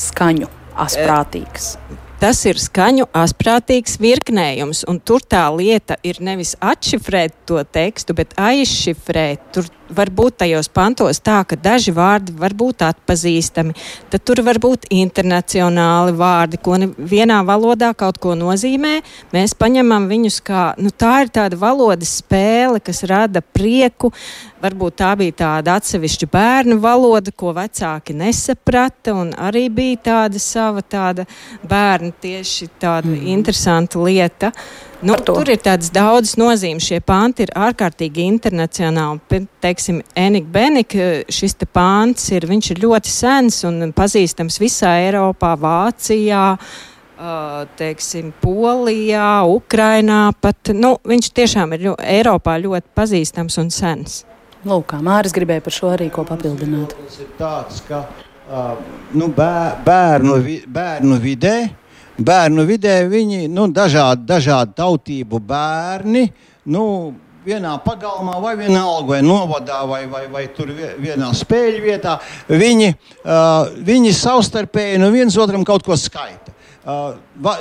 skaņu, 0.08 0.50
asprātīgs? 0.84 1.72
Tas 2.18 2.40
ir 2.50 2.58
skaņu 2.58 3.04
asprātīgs 3.14 3.92
virknējums, 4.02 4.80
un 4.90 4.96
tur 4.98 5.22
tā 5.22 5.44
lieta 5.54 5.94
ir 6.02 6.16
nevis 6.18 6.56
atšifrēt 6.58 7.36
to 7.46 7.60
tekstu, 7.62 8.16
bet 8.18 8.34
aizšifrēt. 8.42 9.44
Tur 9.54 9.68
var 9.90 10.10
būt 10.14 10.38
tajos 10.42 10.68
pantos 10.72 11.20
tā, 11.24 11.40
ka 11.48 11.56
daži 11.58 11.92
vārdi 11.94 12.34
var 12.38 12.54
būt 12.56 12.84
atpazīstami, 12.86 13.74
tad 14.12 14.24
tur 14.26 14.42
var 14.46 14.60
būt 14.62 14.88
internacionāli 14.94 16.14
vārdi, 16.18 16.60
ko 16.62 16.76
vienā 16.98 17.40
valodā 17.46 17.92
kaut 17.98 18.20
ko 18.22 18.34
nozīmē. 18.38 18.98
Mēs 19.34 19.56
paņemam 19.58 20.08
viņus 20.10 20.40
kā, 20.44 20.64
nu 20.80 20.92
tā 20.92 21.14
ir 21.24 21.32
tāda 21.34 21.58
valodas 21.60 22.18
spēle, 22.22 22.82
kas 22.84 23.04
rada 23.08 23.42
prieku. 23.42 24.12
Varbūt 24.58 24.98
tā 24.98 25.12
bija 25.18 25.36
tāda 25.44 25.76
atsevišķa 25.78 26.26
bērnu 26.32 26.80
valoda, 26.82 27.30
ko 27.30 27.52
vecāki 27.54 28.16
nesaprata, 28.18 29.14
un 29.14 29.30
arī 29.38 29.68
bija 29.70 30.02
tāda 30.10 30.42
sava 30.42 30.82
tāda 30.82 31.28
bērnu 31.62 32.10
tieši 32.22 32.70
tāda 32.80 33.12
mm. 33.12 33.26
interesanta 33.36 34.02
lieta. 34.02 34.50
Uh, 34.50 34.87
Nu, 34.98 35.14
tur 35.22 35.46
ir 35.46 35.60
tādas 35.62 35.92
daudzas 35.94 36.34
nozīmes. 36.40 36.82
Šie 36.88 36.98
panti 37.06 37.44
ir 37.46 37.52
ārkārtīgi 37.54 38.24
internacionāli. 38.26 39.44
Teiksim, 39.62 40.00
Enika 40.18 40.50
Benika, 40.56 41.06
šis 41.30 41.54
te 41.60 41.68
pants 41.70 42.26
ir, 42.34 42.48
ir 42.50 42.82
ļoti 42.82 43.12
sens 43.12 43.60
un 43.68 43.92
pazīstams 43.94 44.58
visā 44.58 44.96
Eiropā, 45.04 45.54
Vācijā. 45.60 46.44
Uh, 47.18 47.64
teiksim, 47.78 48.30
Polijā, 48.42 49.42
Ukrainā. 49.50 50.20
Pat, 50.38 50.70
nu, 50.74 50.92
viņš 51.06 51.32
tiešām 51.34 51.74
ir 51.74 51.88
ļo, 51.88 51.96
Eiropā 51.98 52.54
ļoti 52.62 52.94
pazīstams 52.94 53.58
un 53.58 53.72
sens. 53.74 54.20
Lūk, 54.66 54.86
kā 54.92 55.00
Mārcis 55.02 55.34
gribēja 55.34 55.64
par 55.66 55.74
šo 55.74 55.90
arī 55.96 56.06
ko 56.14 56.22
papildināt. 56.26 56.94
Tas 56.94 57.18
ir 57.22 57.32
tāds, 57.38 57.82
ka 57.90 58.04
uh, 58.06 58.78
nu, 59.18 59.30
bērnu, 59.34 60.38
bērnu 60.70 61.18
vidē 61.22 61.56
uh, 61.66 61.87
bērnu 62.18 62.66
vidē 62.68 63.00
viņi 63.08 63.46
nu, 63.52 63.68
dažādi, 63.72 64.26
dažādi 64.28 64.76
tautību 64.78 65.40
bērni. 65.48 66.26
Nu, 66.68 66.84
vienā 67.46 67.76
pagalmā, 67.84 68.36
vai 68.42 68.54
vienalga, 68.58 69.14
vai 69.14 69.22
novadā, 69.24 69.80
vai, 69.88 70.02
vai, 70.10 70.26
vai 70.32 70.44
tur 70.54 70.72
vienā 70.74 71.30
spēļu 71.36 71.80
vietā, 71.84 72.18
viņi, 72.50 72.92
uh, 73.22 73.70
viņi 73.88 74.12
savstarpēji 74.16 75.00
no 75.02 75.10
viens 75.14 75.38
otram 75.40 75.64
kaut 75.66 75.86
ko 75.86 75.96
skaita. 75.96 76.54
Uh, 76.88 77.18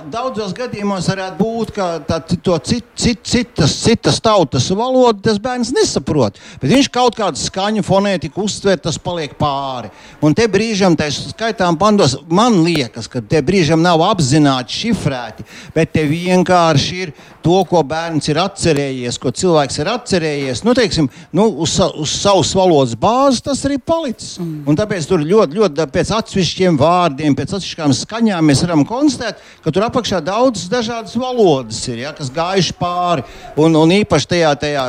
daudzos 0.08 0.54
gadījumos 0.56 1.10
varētu 1.12 1.36
būt, 1.36 1.72
ka 1.76 1.86
tā, 2.08 2.22
to 2.24 2.56
cit, 2.64 2.86
cit, 2.96 3.20
citas, 3.28 3.74
citas 3.84 4.22
tautas 4.24 4.70
valodu 4.72 5.20
tas 5.26 5.40
bērns 5.44 5.74
nesaprot. 5.76 6.40
Bet 6.62 6.72
viņš 6.72 6.88
kaut 6.96 7.18
kādu 7.20 7.36
skaņu 7.42 7.84
fonētiku 7.84 8.46
uztver, 8.48 8.80
tas 8.80 8.96
paliek 8.96 9.36
pāri. 9.36 9.92
Un 10.24 10.32
te 10.38 10.48
brīžam, 10.48 10.96
tā 10.96 11.10
skaitām 11.12 11.76
pandos, 11.76 12.16
man 12.32 12.62
liekas, 12.64 13.10
ka 13.12 13.20
te 13.20 13.42
brīžam 13.44 13.84
nav 13.84 14.02
apzināti 14.08 14.80
šifrēti, 14.86 15.44
bet 15.76 15.92
te 15.98 16.06
vienkārši 16.08 17.04
ir 17.04 17.14
to, 17.44 17.60
ko 17.68 17.84
bērns 17.88 18.32
ir 18.32 18.40
atcerējies, 18.42 19.20
ko 19.20 19.32
cilvēks 19.36 19.82
ir 19.84 19.92
atcerējies. 19.92 20.64
Nu, 20.64 20.74
teiksim, 20.78 21.12
nu, 21.36 21.50
uz, 21.68 21.76
uz 22.00 22.16
savas 22.16 22.56
valodas 22.56 22.96
bāzes 23.00 23.44
tas 23.44 23.62
arī 23.68 23.78
palicis. 23.80 24.38
Mm. 24.40 24.64
Un 24.68 24.80
tāpēc 24.80 25.08
tur 25.08 25.24
ļoti, 25.24 25.60
ļoti 25.60 25.88
pēc 25.94 26.16
atsevišķiem 26.18 26.80
vārdiem, 26.80 27.36
pēc 27.38 27.56
atsevišķām 27.60 27.96
skaņām 28.02 28.52
mēs 28.52 28.64
varam 28.66 28.84
konstatēt, 28.88 29.17
konstatēt, 29.18 29.42
ka 29.64 29.72
tur 29.74 29.86
apakšā 29.88 30.22
daudzas 30.24 30.70
dažādas 30.70 31.16
valodas 31.18 31.80
ir, 31.90 32.02
ja, 32.04 32.14
kas 32.14 32.30
gājuši 32.34 32.76
pāri. 32.78 33.24
Un, 33.58 33.76
un 33.76 33.92
īpaši 33.92 34.28
tajā, 34.28 34.54
tajā 34.62 34.86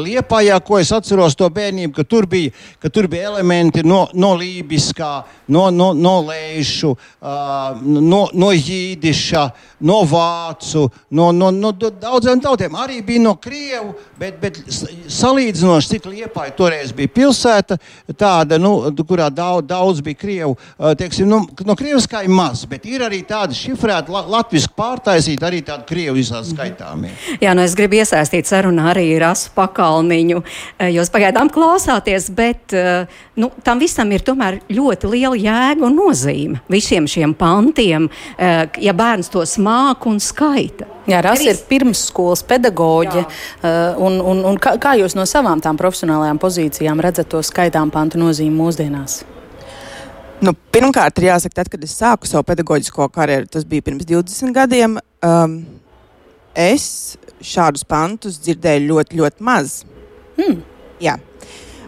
liepājā, 0.00 0.58
ko 0.64 0.78
es 0.80 0.90
atceros 0.92 1.36
to 1.38 1.48
bērnību, 1.48 1.94
ka 1.94 2.04
tur 2.04 2.26
bija, 2.26 2.50
ka 2.80 2.90
tur 2.90 3.08
bija 3.08 3.30
elementi 3.30 3.84
no, 3.86 4.08
no 4.14 4.34
lībiskā, 4.38 5.24
no, 5.48 5.68
no, 5.70 5.92
no 5.94 6.16
lēšu, 6.26 6.92
uh, 7.20 7.80
no, 7.82 8.26
no 8.34 8.50
jīdiša, 8.52 9.44
no 9.86 10.02
vācu, 10.04 10.88
no, 11.10 11.30
no, 11.32 11.50
no 11.50 11.72
daudziem 11.72 12.40
tautiem. 12.42 12.76
Arī 12.76 13.00
bija 13.06 13.24
no 13.24 13.36
krievu, 13.40 13.94
bet, 14.18 14.40
bet 14.42 14.60
salīdzinoši, 15.10 15.94
cik 15.94 16.10
liepāja 16.10 16.54
toreiz 16.56 16.92
bija 16.96 17.12
pilsēta, 17.14 17.78
tāda, 18.18 18.58
nu, 18.60 18.76
kurā 19.06 19.30
daudz, 19.32 19.66
daudz 19.70 20.04
bija 20.04 20.18
krievu, 20.20 20.56
uh, 20.56 20.92
teiksim, 20.98 21.30
nu, 21.30 21.42
no 21.66 21.78
krieviskā 21.78 22.24
ir 22.26 22.34
maz, 22.34 22.66
bet 22.68 22.86
ir 22.88 23.06
arī 23.06 23.22
tādi 23.26 23.56
šifrēti, 23.60 24.12
la, 24.14 24.22
latviešu 24.36 24.70
pārtaisīti 24.76 25.46
arī 25.46 25.60
tādi 25.66 25.86
krievu 25.88 26.16
visās 26.18 26.48
mhm. 26.48 26.56
skaitāmie. 26.56 27.12
Jā, 27.42 27.54
nu 27.56 27.64
es 27.64 27.76
gribu 27.78 28.00
iesaistīt 28.00 28.48
sarunā 28.50 28.90
arī 28.92 29.06
Rasu 29.20 29.52
pakalniņu. 29.56 30.42
Eh, 30.78 30.92
jūs 30.96 31.12
pagaidām 31.12 31.50
klausāties, 31.52 32.30
bet 32.34 32.74
eh, 32.76 33.08
nu, 33.40 33.50
tam 33.66 33.82
visam 33.82 34.10
ir 34.14 34.24
tomēr 34.26 34.60
ļoti 34.70 35.10
liela 35.12 35.38
jēga 35.38 35.86
un 35.88 35.98
nozīme. 35.98 36.62
Visiem 36.72 37.08
šiem 37.10 37.34
pantiem, 37.38 38.10
eh, 38.36 38.62
ja 38.82 38.96
bērns 38.96 39.32
tos 39.32 39.56
māk 39.62 40.06
un 40.10 40.20
skaita. 40.22 40.88
Jā, 41.10 41.22
Rasa 41.24 41.48
ir 41.50 41.58
pirmsskolas 41.66 42.44
pedagoģe. 42.46 43.24
Un, 43.98 44.20
un, 44.20 44.44
un 44.46 44.60
kā, 44.62 44.76
kā 44.78 44.92
jūs 45.00 45.16
no 45.18 45.24
savām 45.26 45.62
tām 45.64 45.80
profesionālajām 45.80 46.38
pozīcijām 46.38 47.02
redzat 47.02 47.32
to 47.32 47.42
skaitām 47.42 47.90
pantu 47.90 48.20
nozīmi 48.20 48.54
mūsdienās? 48.54 49.22
Nu, 50.40 50.54
pirmkārt, 50.72 51.18
ir 51.20 51.28
jāsaka, 51.28 51.58
tad, 51.58 51.68
kad 51.68 51.82
es 51.84 51.92
sāku 51.98 52.28
savu 52.28 52.46
pedagoģisko 52.48 53.10
karjeru, 53.12 53.48
tas 53.52 53.66
bija 53.68 53.84
pirms 53.84 54.06
20 54.08 54.54
gadiem. 54.56 54.96
Um, 55.26 55.58
es 56.56 57.18
šādus 57.44 57.84
pantus 57.84 58.38
dzirdēju 58.40 58.86
ļoti, 58.88 59.18
ļoti 59.20 59.44
maz. 59.44 59.82
Hmm. 60.38 60.62
Jā. 61.04 61.18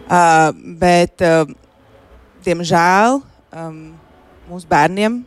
Uh, 0.05 0.51
bet, 0.77 1.23
uh, 1.25 1.49
diemžēl, 2.45 3.23
um, 3.57 3.79
mūsu 4.51 4.69
bērniem 4.69 5.23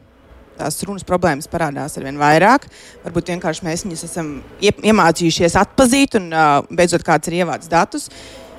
tās 0.57 0.79
runas 0.87 1.05
problēmas 1.07 1.51
parādās 1.51 1.99
ar 1.99 2.07
vien 2.07 2.23
vairāk. 2.23 2.71
Varbūt 3.03 3.35
vienkārši 3.35 3.67
mēs 3.67 3.85
viņus 3.89 4.07
esam 4.07 4.31
iemācījušies 4.63 5.59
atpazīt 5.61 6.17
un 6.21 6.31
uh, 6.31 6.61
beidzot 6.71 7.05
kāds 7.07 7.27
ir 7.29 7.41
ievācis 7.43 7.75
datus. 7.75 8.07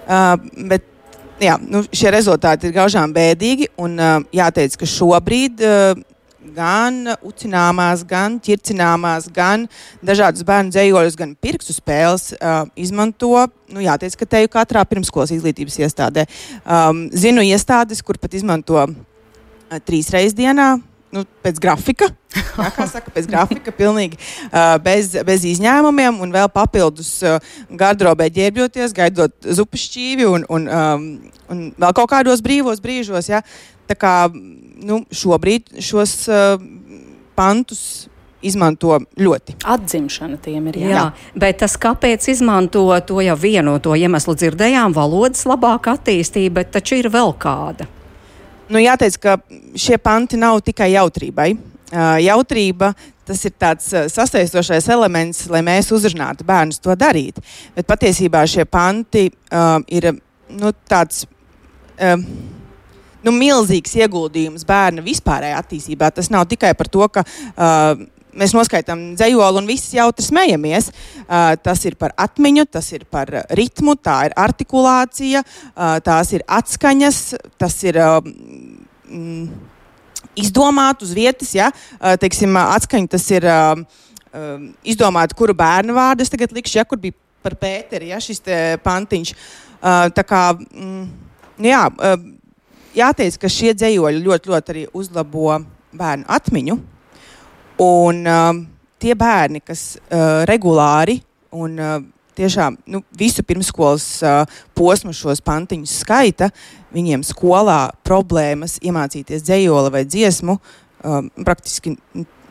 Uh, 0.08 0.36
bet, 0.70 0.86
jā, 1.42 1.58
nu, 1.62 1.84
šie 1.94 2.12
rezultāti 2.14 2.70
ir 2.70 2.76
gaužām 2.76 3.14
bēdīgi. 3.16 3.72
Un, 3.82 3.98
jāteic, 4.36 4.78
ka 4.80 4.90
šobrīd 4.90 5.64
gan 6.56 7.00
ucināmās, 7.26 8.04
gan 8.08 8.38
ķircināmās, 8.44 9.30
gan 9.34 9.68
dažādas 10.06 10.46
bērnu 10.48 10.74
dzējoļus, 10.74 11.18
gan 11.20 11.36
pirkstu 11.36 11.76
spēles 11.76 12.32
uh, 12.38 12.64
izmanto. 12.80 13.34
Nu, 13.72 13.84
jāteic, 13.84 14.16
ka 14.20 14.30
te 14.30 14.44
jau 14.44 14.52
katrā 14.58 14.84
pirmskolas 14.88 15.34
izglītības 15.36 15.80
iestādē. 15.84 16.28
Um, 16.64 17.08
zinu 17.12 17.46
iestādes, 17.46 18.04
kur 18.06 18.20
pat 18.22 18.38
izmanto 18.38 18.80
uh, 18.80 19.82
trīs 19.86 20.12
reizes 20.14 20.38
dienā 20.38 20.78
nu, 21.16 21.24
pēc 21.46 21.62
grafika. 21.64 22.10
Jā, 22.36 22.70
kā 22.78 22.88
saka, 22.90 23.14
pēc 23.14 23.30
grafika, 23.30 23.74
pilnīgi 23.76 24.20
uh, 24.20 24.76
bez, 24.84 25.14
bez 25.28 25.46
izņēmumiem, 25.48 26.20
un 26.24 26.34
vēl 26.36 26.50
papildus 26.54 27.14
uh, 27.26 27.38
gardrobē 27.80 28.30
ģērbjoties, 28.34 28.96
gaidot 28.98 29.50
zupas 29.58 29.88
šķīvi 29.88 30.28
un, 30.30 30.46
un, 30.54 30.68
um, 30.68 31.08
un 31.54 31.64
vēl 31.78 31.98
kaut 31.98 32.12
kādos 32.14 32.44
brīvos 32.46 32.84
brīžos. 32.84 33.32
Ja? 33.32 33.44
Tā 33.88 33.98
kā 34.00 34.14
nu, 34.34 35.04
šobrīd 35.16 35.80
šos 35.84 36.20
uh, 36.32 36.62
pantus 37.38 38.08
izmanto 38.46 39.00
ļoti. 39.18 39.58
Atzimšana 39.66 40.38
tiem 40.42 40.70
ir 40.72 40.80
jā. 40.84 40.90
jā. 40.94 41.04
Bet 41.38 41.62
tas, 41.64 41.74
kāpēc 41.82 42.30
izmanto 42.32 42.86
to 43.08 43.22
jau 43.26 43.38
vienu 43.40 43.78
to 43.84 43.98
iemeslu 43.98 44.38
dzirdējām, 44.38 44.96
valodas 44.96 45.48
labāka 45.50 45.98
attīstība, 45.98 46.62
bet 46.62 46.76
taču 46.78 47.00
ir 47.02 47.10
vēl 47.14 47.34
kāda. 47.42 47.90
Nu, 48.68 48.80
jāteic, 48.84 49.16
ka 49.24 49.38
šie 49.80 49.96
panti 50.02 50.40
nav 50.40 50.60
tikai 50.66 50.92
jautrībai. 50.92 51.54
Uh, 51.88 52.18
jautrība 52.20 52.92
tas 53.28 53.44
ir 53.48 53.54
tāds 53.60 53.88
sasaistošais 54.12 54.88
elements, 54.92 55.46
lai 55.52 55.62
mēs 55.64 55.92
uzrunātu 55.96 56.46
bērnus 56.48 56.80
to 56.84 56.96
darīt. 57.00 57.40
Bet 57.76 57.88
patiesībā 57.88 58.44
šie 58.48 58.64
panti 58.68 59.28
uh, 59.30 59.80
ir 59.88 60.14
nu, 60.16 60.72
tāds. 60.88 61.26
Uh, 61.98 62.20
nu, 63.24 63.34
milzīgs 63.36 63.96
ieguldījums 64.00 64.68
bērna 64.68 65.04
vispārējā 65.04 65.58
attīstībā. 65.60 66.12
Tas 66.16 66.32
nav 66.32 66.48
tikai 66.52 66.74
par 66.78 66.92
to, 66.92 67.08
ka 67.12 67.24
uh, 67.24 68.06
mēs 68.38 68.56
noskaitām 68.56 69.04
dzējoli 69.18 69.62
un 69.62 69.70
visi 69.70 69.98
jautri 69.98 70.26
smejamies. 70.26 70.90
Uh, 71.28 71.54
tas 71.64 71.84
ir 71.88 71.98
par 72.00 72.16
atmiņu, 72.18 72.68
tas 72.72 72.90
ir 72.96 73.06
par 73.10 73.32
ritmu, 73.58 73.98
tā 74.00 74.20
ir 74.30 74.36
artikulācija, 74.38 75.44
uh, 75.44 75.98
tās 76.06 76.34
ir 76.38 76.46
atskaņas, 76.48 77.24
tas 77.58 77.82
ir. 77.88 78.02
Mm, 79.08 79.50
Izdomāt 80.38 81.02
uz 81.02 81.16
vietas, 81.18 81.50
ja 81.58 81.72
teiksim, 82.22 82.54
atskaņa 82.62 83.10
tas 83.10 83.24
ir 83.34 83.46
uh, 83.50 83.80
izdomāt, 84.86 85.34
kuru 85.34 85.56
bērnu 85.58 85.96
vārdu 85.98 86.22
es 86.22 86.30
tagad 86.30 86.54
likšu, 86.54 86.78
ja 86.78 86.84
kur 86.86 87.00
bija 87.02 87.16
par 87.42 87.56
Pēteri, 87.58 88.12
ja 88.12 88.20
šis 88.22 88.44
pantiņš. 88.84 89.32
Uh, 89.78 90.10
tā 90.14 90.26
kā, 90.28 90.42
mm, 90.54 91.08
jā, 91.66 91.82
uh, 91.90 92.22
jāteic, 92.98 93.40
ka 93.42 93.50
šie 93.52 93.74
dzējoļi 93.78 94.24
ļoti, 94.26 94.54
ļoti 94.54 94.74
arī 94.74 94.86
uzlabo 94.98 95.60
bērnu 95.98 96.26
atmiņu. 96.38 96.78
Un 97.84 98.26
uh, 98.26 98.52
tie 98.98 99.14
bērni, 99.18 99.62
kas 99.62 99.96
uh, 99.98 100.44
regulāri 100.50 101.20
un 101.54 101.78
uh, 101.78 101.98
tiešām 102.38 102.78
nu, 102.90 103.04
visu 103.18 103.46
pirmskolas 103.46 104.06
uh, 104.26 104.60
posmu 104.78 105.14
šos 105.16 105.42
pantiņus 105.46 105.98
skaita, 106.04 106.50
viņiem 106.94 107.26
skolā 107.26 107.88
problēmas 108.08 108.78
iemācīties 108.82 109.46
dzējoli 109.46 109.94
vai 109.94 110.06
dziesmu 110.10 110.58
uh, 110.58 111.20
praktiski 111.46 111.96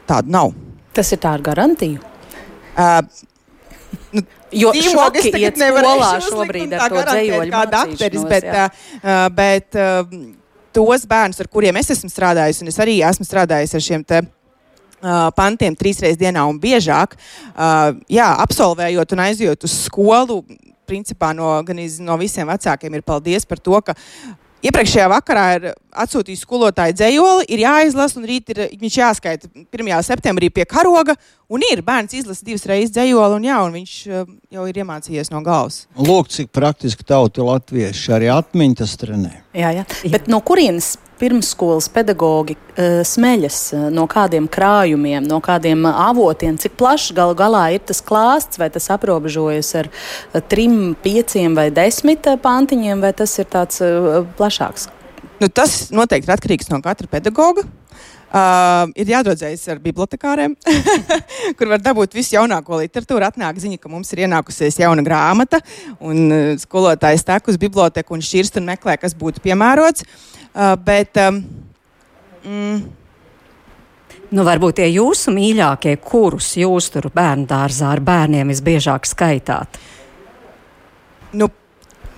tādu 0.07 0.35
nav. 0.35 0.55
Tas 0.95 1.11
ir 1.15 1.23
tā 1.23 1.37
ar 1.39 1.45
garantiju. 1.47 2.03
Uh, 2.77 3.01
Nu, 4.13 4.21
jo 4.53 4.71
šoki 4.75 5.31
iet 5.41 5.57
skolā 5.59 6.09
šobrīd 6.23 6.73
ar 6.77 6.93
to 6.93 7.03
dzējoļu 7.07 7.53
kā 7.53 7.63
dakteris, 7.71 8.25
bet, 8.29 8.47
uh, 8.51 9.27
bet 9.35 9.79
uh, 9.79 10.03
tos 10.75 11.07
bērnus, 11.09 11.41
ar 11.43 11.49
kuriem 11.51 11.79
es 11.81 11.91
esmu 11.95 12.11
strādājis, 12.13 12.61
un 12.63 12.71
es 12.71 12.79
arī 12.83 12.99
esmu 13.07 13.27
strādājis 13.27 13.77
ar 13.79 13.85
šiem 13.87 14.05
te 14.07 14.21
Uh, 14.21 14.36
pantiem 15.37 15.77
trīs 15.77 16.01
reizes 16.03 16.21
dienā 16.21 16.47
un 16.49 16.61
biežāk, 16.61 17.17
jā, 18.09 18.31
absolvējot 18.47 19.13
un 19.13 19.23
aizjot 19.27 19.69
uz 19.69 19.77
skolu, 19.87 20.41
principā 20.87 21.33
no, 21.35 21.59
no 22.07 22.19
visiem 22.21 22.49
vecākiem 22.49 22.95
ir 22.95 23.07
paldies 23.07 23.49
par 23.49 23.63
to, 23.63 23.81
ka 23.85 23.97
Iepriekšējā 24.67 25.07
vakarā 25.13 25.43
ir 25.59 25.65
atsūtījis 26.01 26.41
skolotāju 26.47 26.95
dzējoli, 26.97 27.45
ir 27.53 27.61
jāizlasa, 27.61 28.17
un 28.19 28.25
rīt 28.27 28.49
ir, 28.55 28.63
viņš 28.81 28.97
jāskaita 28.99 29.51
1. 29.53 29.91
septembrī 30.07 30.49
pie 30.51 30.65
karoga. 30.67 31.15
Un 31.53 31.63
ir 31.69 31.85
bērns 31.87 32.17
izlasa 32.19 32.43
divas 32.43 32.65
reizes 32.67 32.95
dzējoli, 32.97 33.37
un, 33.37 33.47
jā, 33.47 33.59
un 33.63 33.77
viņš 33.77 33.93
jau 34.57 34.65
ir 34.67 34.81
iemācījies 34.83 35.31
no 35.31 35.43
galvas. 35.47 35.85
Lūk, 36.01 36.33
cik 36.33 36.51
praktiski 36.57 37.07
tauta 37.07 37.45
latvieši 37.47 38.17
arī 38.17 38.33
atmiņas 38.33 38.97
trenē. 39.05 39.35
Jā, 39.55 39.75
jā. 39.77 39.85
Bet 40.11 40.27
no 40.33 40.41
kurienes 40.43 40.97
pirmsskolas 41.21 41.89
pedagogi 41.93 42.57
uh, 42.57 43.01
smeļas 43.07 43.61
uh, 43.75 43.87
no 43.95 44.07
kādiem 44.11 44.49
krājumiem, 44.53 45.25
no 45.29 45.41
kādiem 45.45 45.87
uh, 45.87 46.03
avotiem, 46.11 46.59
cik 46.61 46.77
plašs 46.81 47.15
galu 47.17 47.37
galā 47.39 47.65
ir 47.77 47.85
tas 47.87 48.03
klāsts, 48.05 48.61
vai 48.61 48.69
tas 48.73 48.91
aprobežojas 48.95 49.73
ar 49.83 49.91
trim, 50.51 50.95
pieciem 51.03 51.57
vai 51.57 51.71
desmit 51.75 52.29
pantiņiem, 52.43 53.01
vai 53.05 53.15
tas 53.17 53.39
ir 53.41 53.49
tāds 53.53 53.83
plašāks? 54.39 54.91
Nu, 55.41 55.49
tas 55.53 55.91
noteikti 55.93 56.31
ir 56.31 56.37
atkarīgs 56.37 56.71
no 56.73 56.81
katra 56.85 57.09
pedagoga. 57.11 57.67
Uh, 58.27 58.91
ir 58.99 59.07
jādodas 59.07 59.63
ar 59.71 59.79
bibliotekāriem, 59.81 60.57
kur 61.57 61.71
var 61.71 61.81
dabūt 61.81 62.17
visu 62.19 62.35
jaunāko 62.35 62.81
literatūru. 62.81 63.23
Atnāk 63.23 63.61
ziņa, 63.63 63.79
ka 63.79 63.91
mums 63.93 64.11
ir 64.13 64.25
ienākusies 64.27 64.81
jauna 64.83 65.05
grāmata, 65.07 65.61
un 66.03 66.27
uh, 66.27 66.49
skolotājs 66.61 67.25
tek 67.25 67.47
uz 67.53 67.59
biblioteku 67.63 68.17
un 68.17 68.25
šķirst 68.27 68.59
un 68.59 68.67
meklē, 68.73 68.99
kas 69.01 69.15
būtu 69.17 69.45
piemērots. 69.47 70.05
Uh, 70.51 70.75
bet, 70.83 71.15
um, 71.23 71.43
mm, 72.43 72.87
Nu, 74.35 74.43
varbūt 74.43 74.81
tie 74.81 74.89
jūsu 74.91 75.31
mīļākie, 75.31 75.93
kurus 76.03 76.57
jūs 76.59 76.89
tur 76.91 77.07
bērnu 77.15 77.47
dārzā 77.47 77.93
ar 77.95 78.01
bērniem 78.03 78.51
visbiežāk 78.51 79.07
skaitāt? 79.07 79.79
Nu, 81.37 81.47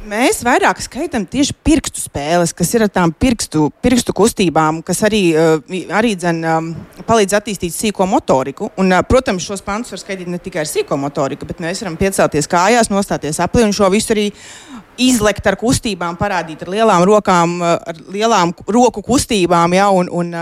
Mēs 0.09 0.39
vairāk 0.41 0.79
skaitām 0.81 1.27
tieši 1.29 1.53
pirkstu 1.67 2.01
spēles, 2.01 2.55
kas 2.57 2.71
ir 2.73 2.87
ar 2.87 2.91
tām 2.93 3.11
pirkstu, 3.13 3.67
pirkstu 3.85 4.15
kustībām, 4.17 4.79
kas 4.87 5.03
arī, 5.05 5.21
uh, 5.37 5.75
arī 5.99 6.15
dzen, 6.17 6.39
um, 6.49 6.71
palīdz 7.05 7.37
attīstīt 7.37 7.75
sīko 7.75 8.07
motoriku. 8.09 8.71
Un, 8.81 8.95
uh, 8.95 9.03
protams, 9.05 9.45
šos 9.45 9.61
pantus 9.67 9.93
var 9.93 10.01
skaitīt 10.01 10.31
ne 10.33 10.41
tikai 10.41 10.63
ar 10.63 10.71
sīko 10.71 10.97
motoriku, 10.97 11.49
bet 11.51 11.61
mēs 11.61 11.85
varam 11.85 11.99
piecelties 12.01 12.49
kājās, 12.49 12.89
nostāties 12.89 13.43
aplī 13.45 13.67
un 13.67 13.77
šo 13.77 13.91
visu 13.93 14.15
arī 14.17 14.27
izlekt 14.97 15.47
ar 15.51 15.59
kustībām, 15.61 16.17
parādīt 16.17 16.65
ar 16.65 16.73
lielām 16.73 17.05
rokām, 17.05 17.59
ar 17.61 18.05
lielām 18.09 18.57
roku 18.65 19.05
kustībām. 19.05 19.77
Ja, 19.77 19.91
un, 19.93 20.09
un, 20.09 20.33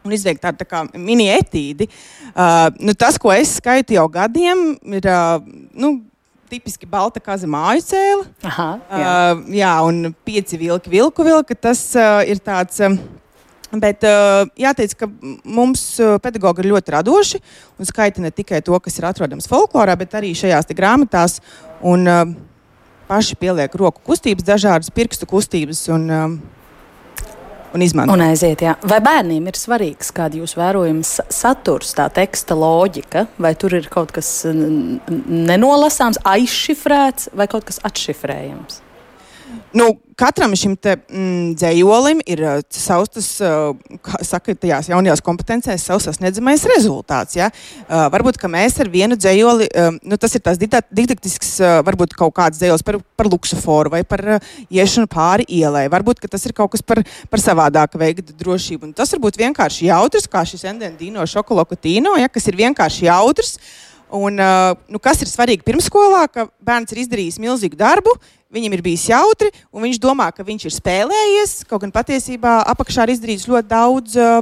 un 0.00 0.16
izveikt 0.16 0.46
tādu 0.46 0.64
tā 0.64 0.70
kā 0.70 0.86
mini 0.96 1.28
etīdi. 1.34 1.90
Uh, 2.32 2.70
nu, 2.80 2.96
tas, 2.96 3.20
ko 3.20 3.36
es 3.36 3.58
skaitu 3.60 3.98
jau 4.00 4.08
gadiem, 4.16 4.70
ir 4.96 5.12
uh, 5.12 5.42
nu, 5.76 5.98
tipiski 6.50 6.88
balta 6.88 7.20
kaza 7.22 7.48
māju 7.50 7.84
cēla. 7.86 8.26
Aha, 8.50 8.68
jā. 8.88 9.14
Uh, 9.14 9.46
jā, 9.60 9.72
un 9.86 10.12
pieci 10.26 10.58
vilki, 10.60 10.92
vilku 10.92 11.26
vilka. 11.26 11.56
Tas 11.68 11.84
uh, 11.98 12.20
ir 12.26 12.42
tāds. 12.44 12.82
Uh, 12.84 12.98
Bet 13.68 14.00
uh, 14.08 14.48
jāteic, 14.56 14.94
ka 14.96 15.06
mums 15.44 15.82
uh, 16.00 16.14
pedagogi 16.24 16.62
ir 16.64 16.70
ļoti 16.70 16.92
radoši 16.94 17.40
un 17.76 17.84
skaita 17.84 18.22
ne 18.24 18.30
tikai 18.32 18.62
to, 18.64 18.72
kas 18.80 18.96
ir 18.96 19.04
atrodams 19.04 19.44
folklorā, 19.50 19.92
bet 20.00 20.16
arī 20.16 20.30
šajās 20.32 20.72
grāmatās. 20.72 21.36
Un, 21.84 22.08
uh, 22.08 22.22
paši 23.08 23.36
pieliek 23.40 23.76
roku 23.76 24.00
kustības, 24.04 24.46
dažādas 24.46 24.88
pirkstu 24.92 25.28
kustības. 25.28 25.84
Un, 25.92 26.08
uh, 26.08 26.57
un 27.74 27.84
izmantot. 27.84 28.16
Un 28.16 28.24
aiziet, 28.28 28.64
jā. 28.64 28.74
Vai 28.88 29.00
bērniem 29.04 29.50
ir 29.50 29.58
svarīgs, 29.58 30.12
kāda 30.16 30.40
jūs 30.40 30.56
vērojama 30.58 31.04
saturs, 31.04 31.94
tā 31.98 32.08
teksta 32.14 32.56
loģika, 32.58 33.26
vai 33.38 33.54
tur 33.58 33.78
ir 33.78 33.88
kaut 33.92 34.12
kas 34.16 34.30
nenolasāms, 34.48 36.20
aizšifrēts 36.28 37.32
vai 37.36 37.48
kaut 37.50 37.68
kas 37.68 37.82
atšifrējams? 37.88 38.82
Nu, 39.72 39.92
katram 40.16 40.54
šim 40.56 40.74
te, 40.80 40.94
mm, 40.96 41.52
dzējolim 41.60 42.22
ir 42.26 42.40
uh, 42.40 42.60
savs, 42.72 43.10
tas, 43.12 43.26
uh, 43.44 43.98
kā 44.04 44.20
saka, 44.24 44.54
tajās 44.56 44.88
jaunajās 44.88 45.22
kompetencēs, 45.24 45.84
savs 45.84 46.06
sasniedzamais 46.08 46.64
rezultāts. 46.70 47.36
Ja? 47.36 47.50
Uh, 47.84 48.06
varbūt 48.12 48.40
mēs 48.48 48.78
ar 48.80 48.88
vienu 48.92 49.18
dzējoli, 49.20 49.68
um, 49.68 49.98
nu, 50.08 50.18
tas 50.20 50.34
ir 50.38 50.42
tas 50.44 50.58
didaktisks, 50.58 51.58
uh, 51.60 51.78
varbūt 51.86 52.16
kaut 52.18 52.32
kāds 52.38 52.60
dzējolis 52.60 52.86
par, 52.86 53.00
par 53.18 53.28
luksuforu 53.28 53.92
vai 53.92 54.02
par 54.08 54.24
uh, 54.38 54.54
iešanu 54.72 55.10
pāri 55.12 55.44
ielai. 55.60 55.84
Varbūt 55.92 56.24
tas 56.28 56.48
ir 56.48 56.56
kaut 56.56 56.72
kas 56.72 56.82
par, 56.82 57.02
par 57.28 57.44
savādāku 57.44 58.00
veidu 58.00 58.24
drošību. 58.32 58.88
Un 58.88 58.96
tas 58.96 59.12
var 59.14 59.22
būt 59.28 59.40
vienkārši 59.44 59.90
jautrs, 59.90 60.30
kā 60.32 60.46
šis 60.48 60.64
endendīno 60.72 61.28
šokolatīno, 61.28 62.16
ja? 62.18 62.32
kas 62.32 62.48
ir 62.48 62.58
vienkārši 62.64 63.10
jautrs. 63.10 63.58
Un, 64.14 64.40
uh, 64.40 64.72
nu, 64.88 65.00
kas 65.02 65.20
ir 65.20 65.28
svarīgi 65.28 65.66
pirmsskolā, 65.66 66.22
ka 66.32 66.46
bērns 66.64 66.94
ir 66.94 67.02
izdarījis 67.02 67.40
milzīgu 67.42 67.76
darbu, 67.76 68.14
viņam 68.54 68.76
ir 68.76 68.84
bijis 68.86 69.08
jautri, 69.10 69.50
un 69.68 69.84
viņš 69.84 69.98
domā, 70.00 70.30
ka 70.32 70.46
viņš 70.46 70.64
ir 70.68 70.74
spēlējies. 70.78 71.58
Kaut 71.68 71.84
gan 71.84 71.92
patiesībā 71.92 72.62
apakšā 72.72 73.04
ir 73.04 73.16
izdarīts 73.18 73.48
ļoti 73.50 73.68
daudz 73.68 74.16
uh, 74.16 74.40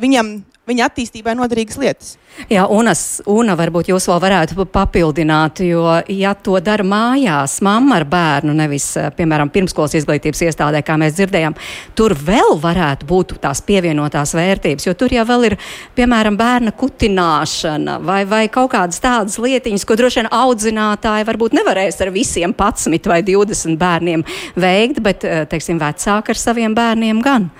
viņam 0.00 0.38
viņa 0.70 0.86
attīstībai 0.86 1.32
noderīgas 1.34 1.78
lietas. 1.80 2.10
Jā, 2.50 2.64
Unas, 2.70 3.20
Una, 3.28 3.56
varbūt 3.58 3.90
jūs 3.90 4.06
vēl 4.08 4.20
varētu 4.22 4.66
papildināt, 4.70 5.60
jo, 5.66 5.82
ja 6.08 6.32
to 6.38 6.54
dara 6.62 6.84
mājās, 6.86 7.56
mamma 7.66 7.98
ar 7.98 8.06
bērnu, 8.08 8.54
nevis, 8.56 8.86
eh, 8.96 9.10
piemēram, 9.16 9.50
pirmskolas 9.52 9.96
izglītības 9.98 10.44
iestādē, 10.46 10.84
kā 10.86 10.94
mēs 11.02 11.16
dzirdējām, 11.18 11.56
tur 11.98 12.14
vēl 12.14 12.54
varētu 12.62 13.08
būt 13.10 13.34
tās 13.42 13.60
pievienotās 13.66 14.36
vērtības, 14.38 14.86
jo 14.86 14.94
tur 14.94 15.12
jau 15.12 15.26
vēl 15.26 15.48
ir, 15.50 15.58
piemēram, 15.98 16.38
bērna 16.38 16.72
kutināšana 16.78 17.98
vai, 18.06 18.22
vai 18.24 18.46
kaut 18.48 18.70
kādas 18.76 19.02
tādas 19.02 19.40
lietiņas, 19.42 19.84
ko 19.84 19.98
droši 19.98 20.22
vien 20.22 20.30
audzinātāji 20.30 21.26
varbūt 21.26 21.58
nevarēs 21.58 22.00
ar 22.00 22.14
visiem 22.14 22.54
11 22.54 23.10
vai 23.10 23.20
20 23.26 23.76
bērniem 23.82 24.24
veikt, 24.54 25.02
bet, 25.02 25.24
eh, 25.24 25.44
teiksim, 25.44 25.82
vecāki 25.82 26.30
ar 26.30 26.38
saviem 26.38 26.74
bērniem 26.74 27.20
gan. 27.20 27.50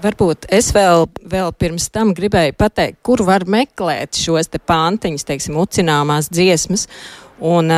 Varbūt 0.00 0.46
es 0.56 0.70
vēl, 0.72 1.04
vēl 1.28 1.50
pirms 1.60 1.90
tam 1.92 2.14
gribēju 2.16 2.54
pateikt, 2.56 3.02
kur 3.04 3.20
var 3.26 3.44
meklēt 3.44 4.16
šos 4.16 4.48
te 4.48 4.60
pantiņus, 4.62 5.26
teiksim, 5.28 5.58
ucināmās 5.60 6.30
dziesmas. 6.32 6.86
Un 7.40 7.72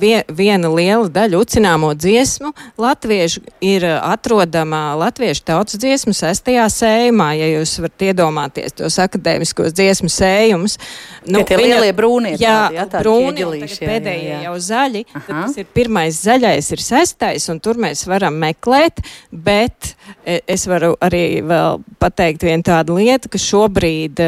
vie, 0.00 0.22
viena 0.32 0.70
liela 0.72 1.08
daļa 1.12 1.40
ucināmo 1.44 1.90
dziesmu 1.92 2.52
latviešu 2.80 3.42
ir 3.60 3.84
atrodama 3.84 4.94
latviešu 4.96 5.44
tautas 5.44 5.76
dziesmu 5.82 6.14
sestajā 6.16 6.64
sējumā, 6.72 7.32
ja 7.36 7.50
jūs 7.50 7.74
varat 7.82 8.04
iedomāties 8.08 8.76
tos 8.78 8.96
akadēmiskos 9.02 9.76
dziesmu 9.76 10.08
sējumus. 10.12 10.78
Nu, 11.26 11.42
tie 11.44 11.58
viņa, 11.60 11.76
lielie 11.76 11.92
brūnie 11.96 12.32
jā, 12.40 12.54
tādi, 12.62 12.78
jā, 12.78 12.86
tādi 12.94 13.04
brūni, 13.04 13.36
ķieģelīši, 13.42 13.78
jā, 13.82 13.90
pēdējie 13.90 14.30
jā, 14.30 14.38
jā. 14.38 14.46
jau 14.46 14.54
zaļi, 14.68 15.04
tad 15.12 15.28
tas 15.28 15.58
ir 15.60 15.68
pirmais 15.76 16.22
zaļais 16.24 16.72
ir 16.72 16.84
sestais, 16.86 17.48
un 17.52 17.60
tur 17.62 17.80
mēs 17.82 18.06
varam 18.08 18.40
meklēt, 18.40 19.04
bet 19.30 19.92
e, 20.24 20.40
es 20.48 20.64
varu 20.70 20.94
arī 21.04 21.42
vēl 21.44 21.82
pateikt 22.00 22.48
vienu 22.48 22.64
tādu 22.66 22.96
lietu, 22.96 23.30
ka 23.32 23.40
šobrīd 23.40 24.24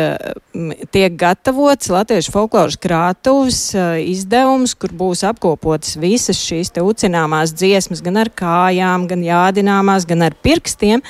tiek 0.94 1.16
gatavots 1.18 1.90
Latviešu 1.90 2.32
folkloras 2.34 2.76
krātuves 2.80 3.58
uh, 3.74 3.96
izdevums, 4.34 4.74
kur 4.74 4.90
būs 4.90 5.22
apkopotas 5.28 5.94
visas 6.00 6.40
šīs 6.42 6.72
ucināmās 6.82 7.52
dziesmas, 7.54 8.02
gan 8.02 8.16
ar 8.18 8.30
kājām, 8.34 9.06
gan 9.06 9.22
jādināmās, 9.22 10.06
gan 10.06 10.22
ar 10.26 10.34
pirkstiem, 10.42 11.02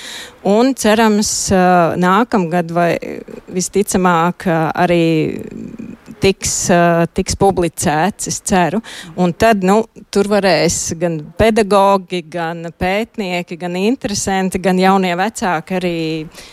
un 0.45 0.75
cerams 0.75 1.49
nākamgad 1.97 2.73
vai 2.75 2.99
visticamāk 3.49 4.45
arī 4.75 5.05
tiks, 6.21 6.69
tiks 7.17 7.37
publicēts, 7.41 8.29
es 8.29 8.41
ceru. 8.45 8.83
Un 9.17 9.33
tad, 9.33 9.65
nu, 9.65 9.87
tur 10.13 10.29
varēs 10.29 10.93
gan 11.01 11.23
pedagogi, 11.39 12.21
gan 12.29 12.69
pētnieki, 12.77 13.57
gan 13.57 13.77
interesanti, 13.81 14.61
gan 14.61 14.81
jaunie 14.81 15.15
vecāki 15.17 15.81
arī 15.81 15.97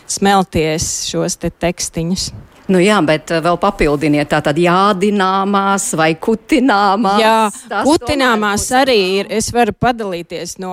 smelties 0.07 1.09
šos 1.11 1.39
te 1.41 1.51
tekstiņus. 1.51 2.31
Nu 2.71 2.79
jā, 2.79 2.95
bet 3.03 3.31
uh, 3.33 3.41
vēl 3.43 3.57
papildiniet, 3.59 4.29
tā 4.31 4.39
tad 4.45 4.59
jādināmās 4.61 5.89
vai 5.99 6.13
kutināmās. 6.15 7.19
Jā, 7.19 7.81
kutināmās 7.83 8.67
arī 8.79 8.97
ir. 9.19 9.31
Es 9.33 9.49
varu 9.51 9.73
padalīties 9.75 10.55
no, 10.61 10.71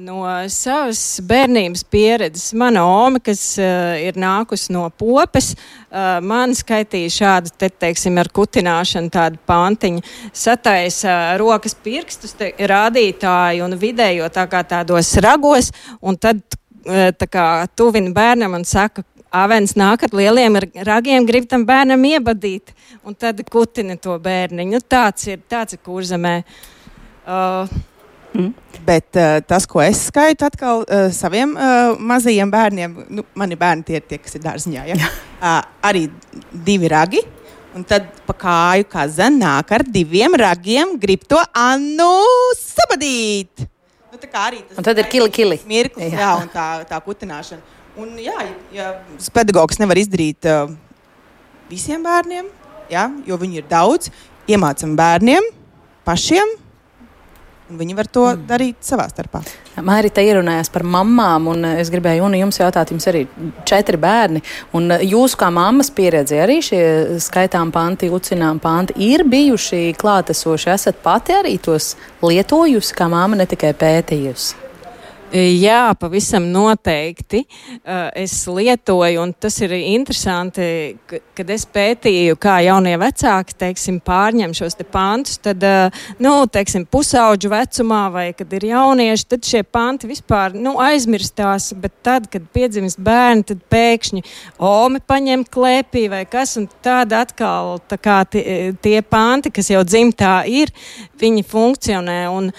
no 0.00 0.22
savas 0.52 1.02
bērnības 1.28 1.84
pieredzes. 1.92 2.54
Mana 2.56 2.86
oma, 2.88 3.20
kas 3.24 3.42
uh, 3.60 3.92
ir 4.00 4.16
nākusi 4.20 4.72
no 4.72 4.86
popes, 4.96 5.52
uh, 5.54 6.16
man 6.24 6.56
skaitīja 6.56 7.12
šādu, 7.18 7.52
te, 7.60 7.68
teiksim, 7.68 8.16
ar 8.22 8.32
kutināšanu 8.32 9.12
tādu 9.12 9.40
pantiņu. 9.44 10.04
Sataisa 10.32 11.12
uh, 11.12 11.36
rokas 11.42 11.76
pirkstus, 11.76 12.36
te, 12.40 12.54
rādītāju 12.56 13.68
un 13.68 13.76
vidējo 13.80 14.32
tā 14.32 14.48
kā 14.48 14.64
tādos 14.68 15.12
ragos, 15.20 15.74
un 16.00 16.16
tad 16.16 16.40
tā 16.84 17.26
kā 17.32 17.44
tuvina 17.72 18.10
bērnam 18.12 18.58
un 18.58 18.64
saka, 18.68 19.00
Avens 19.34 19.74
nāk 19.78 20.04
ar 20.06 20.12
lieliem 20.14 20.60
ragiem, 20.86 21.24
grib 21.26 21.48
tam 21.50 21.64
bērnam 21.66 22.04
iebadīt, 22.06 22.70
un 23.02 23.16
tad 23.18 23.40
kutina 23.50 23.96
to 23.98 24.14
bērniņu. 24.22 24.76
Nu, 24.76 24.84
tāds 24.94 25.26
ir, 25.26 25.42
tāds 25.50 25.74
ir 25.74 25.82
kurzemē. 25.82 26.36
Uh, 27.24 27.66
Bet 28.84 29.14
uh, 29.14 29.38
tas, 29.46 29.62
ko 29.70 29.78
es 29.78 30.08
skaitu 30.08 30.42
atkal 30.42 30.82
uh, 30.82 31.06
saviem 31.14 31.52
uh, 31.54 31.94
mazajiem 32.02 32.50
bērniem, 32.50 32.96
nu, 33.14 33.22
mani 33.38 33.54
bērni 33.58 33.86
tie 33.86 34.00
ir 34.00 34.08
tie, 34.10 34.18
kas 34.18 34.34
ir 34.34 34.42
dārziņā, 34.42 34.86
ja? 34.90 34.96
uh, 35.38 35.60
arī 35.86 36.08
divi 36.66 36.90
ragi. 36.90 37.22
Un 37.74 37.86
tad 37.86 38.06
pa 38.26 38.34
kāju 38.38 38.86
kaza 38.90 39.26
nāk 39.34 39.70
ar 39.74 39.82
diviem 39.86 40.34
ragiem, 40.38 40.94
grib 40.98 41.24
to 41.30 41.38
Annu 41.58 42.10
sabadīt. 42.58 43.64
Nu, 44.10 44.18
tā 44.18 44.30
kā 44.30 44.44
arī 44.50 44.60
tas 44.62 44.78
Un 44.78 44.86
tad 44.86 44.98
ir 45.02 45.08
kili, 45.10 45.30
kili. 45.34 45.58
Mirklis, 45.66 46.12
jā. 46.12 46.20
jā, 46.22 46.34
un 46.42 46.50
tā, 46.50 46.66
tā 46.90 47.00
kutināšana. 47.02 47.73
Un, 47.94 48.16
jā, 48.18 48.34
ja 48.74 48.90
pedagogs 49.34 49.78
nevar 49.78 49.98
izdarīt 50.00 50.48
uh, 50.50 50.66
visiem 51.70 52.02
bērniem, 52.02 52.48
jā, 52.90 53.06
jo 53.28 53.38
viņi 53.38 53.60
ir 53.60 53.68
daudz, 53.70 54.10
iemācām 54.50 54.96
bērniem 54.98 55.46
pašiem, 56.04 56.56
un 57.70 57.78
viņi 57.78 57.94
var 57.96 58.08
to 58.10 58.24
mm. 58.26 58.42
darīt 58.48 58.82
savā 58.84 59.06
starpā. 59.08 59.40
Mērita 59.84 60.22
ierunājās 60.26 60.72
par 60.74 60.84
mamām, 60.86 61.46
un 61.54 61.64
eh, 61.66 61.78
es 61.82 61.92
gribēju 61.94 62.26
Uni, 62.26 62.42
jums 62.42 62.58
jautāt, 62.60 62.92
jums 62.92 63.06
arī 63.10 63.24
četri 63.66 63.98
bērni. 64.00 64.42
Un 64.76 64.90
eh, 64.94 65.06
jūsu 65.14 65.38
kā 65.40 65.48
mammas 65.54 65.90
pieredze 65.94 66.42
arī 66.42 66.58
šie 66.66 66.82
skaitām 67.24 67.72
panti, 67.74 68.10
ucinām 68.12 68.60
panti 68.62 68.98
ir 69.06 69.24
bijuši 69.30 69.94
klātesoši. 70.00 70.74
Esat 70.74 71.00
pati 71.02 71.38
arī 71.38 71.56
tos 71.62 71.94
lietojusi, 72.26 72.98
kā 72.98 73.08
mamma 73.10 73.40
ne 73.40 73.48
tikai 73.50 73.72
pētījusi. 73.80 74.63
Jā, 75.34 75.88
pavisam 75.98 76.44
noteikti. 76.54 77.40
Uh, 77.82 78.06
es 78.22 78.36
lietoju, 78.46 79.18
un 79.18 79.32
tas 79.34 79.56
ir 79.66 79.72
interesanti, 79.74 80.94
ka, 81.10 81.18
kad 81.34 81.50
es 81.50 81.64
pētīju, 81.74 82.36
kā 82.38 82.60
jaunie 82.62 82.92
vecāki, 83.02 83.56
teiksim, 83.58 83.98
pārņem 84.06 84.54
šos 84.54 84.78
te 84.78 84.86
pantus, 84.86 85.40
tad, 85.42 85.66
uh, 85.66 86.06
nu, 86.22 86.36
teiksim, 86.46 86.86
pusauģu 86.86 87.50
vecumā 87.50 88.04
vai 88.14 88.28
kad 88.38 88.54
ir 88.54 88.68
jaunieši, 88.70 89.26
tad 89.34 89.50
šie 89.50 89.64
panti 89.66 90.12
vispār, 90.12 90.54
nu, 90.54 90.76
aizmirstās, 90.78 91.72
bet 91.82 91.98
tad, 92.06 92.30
kad 92.30 92.46
piedzimst 92.54 93.02
bērni, 93.02 93.48
tad 93.50 93.66
pēkšņi 93.74 94.22
omi 94.62 95.02
paņem 95.02 95.46
klēpī 95.50 96.06
vai 96.14 96.24
kas, 96.30 96.54
un 96.62 96.70
tāda 96.86 97.24
atkal, 97.26 97.80
tā 97.90 97.98
kā 97.98 98.22
tie, 98.30 98.70
tie 98.78 99.00
panti, 99.02 99.50
kas 99.50 99.74
jau 99.74 99.82
dzimtā 99.82 100.44
ir, 100.46 100.70
viņi 101.18 101.48
funkcionē, 101.50 102.20
un, 102.30 102.52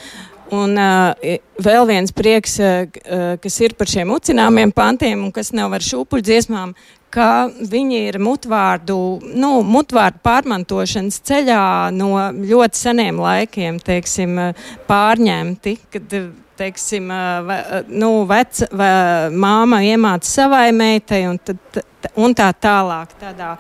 Un 0.54 0.78
uh, 0.78 1.38
vēl 1.66 1.88
viens 1.90 2.12
prieks, 2.14 2.60
uh, 2.62 2.84
uh, 2.86 3.24
kas 3.42 3.56
ir 3.66 3.74
par 3.78 3.90
šiem 3.90 4.12
ucināmiem 4.14 4.70
pantiem 4.76 5.24
un 5.26 5.32
kas 5.34 5.50
nav 5.58 5.74
ar 5.74 5.82
šūpuļu 5.82 6.26
dziesmām, 6.28 6.76
ka 7.16 7.48
viņi 7.72 8.02
ir 8.12 8.20
mutvārdu, 8.22 8.98
nu, 9.34 9.52
mutvārdu 9.66 10.22
pārmantošanas 10.26 11.18
ceļā 11.26 11.66
no 11.96 12.12
ļoti 12.36 12.82
seniem 12.82 13.22
laikiem, 13.24 13.80
teiksim, 13.82 14.38
uh, 14.52 14.68
pārņemti, 14.90 15.78
kad, 15.96 16.14
uh, 16.20 16.30
teiksim, 16.62 17.10
uh, 17.10 17.40
ve, 17.48 17.58
uh, 17.64 17.90
nu, 18.04 18.12
vec, 18.30 18.62
ve, 18.70 18.92
māma 19.34 19.82
iemāca 19.88 20.30
savai 20.30 20.70
meitai 20.76 21.24
un, 21.32 21.42
tad, 21.42 21.82
un 22.14 22.38
tā 22.38 22.52
tālāk 22.54 23.18
tādā. 23.18 23.56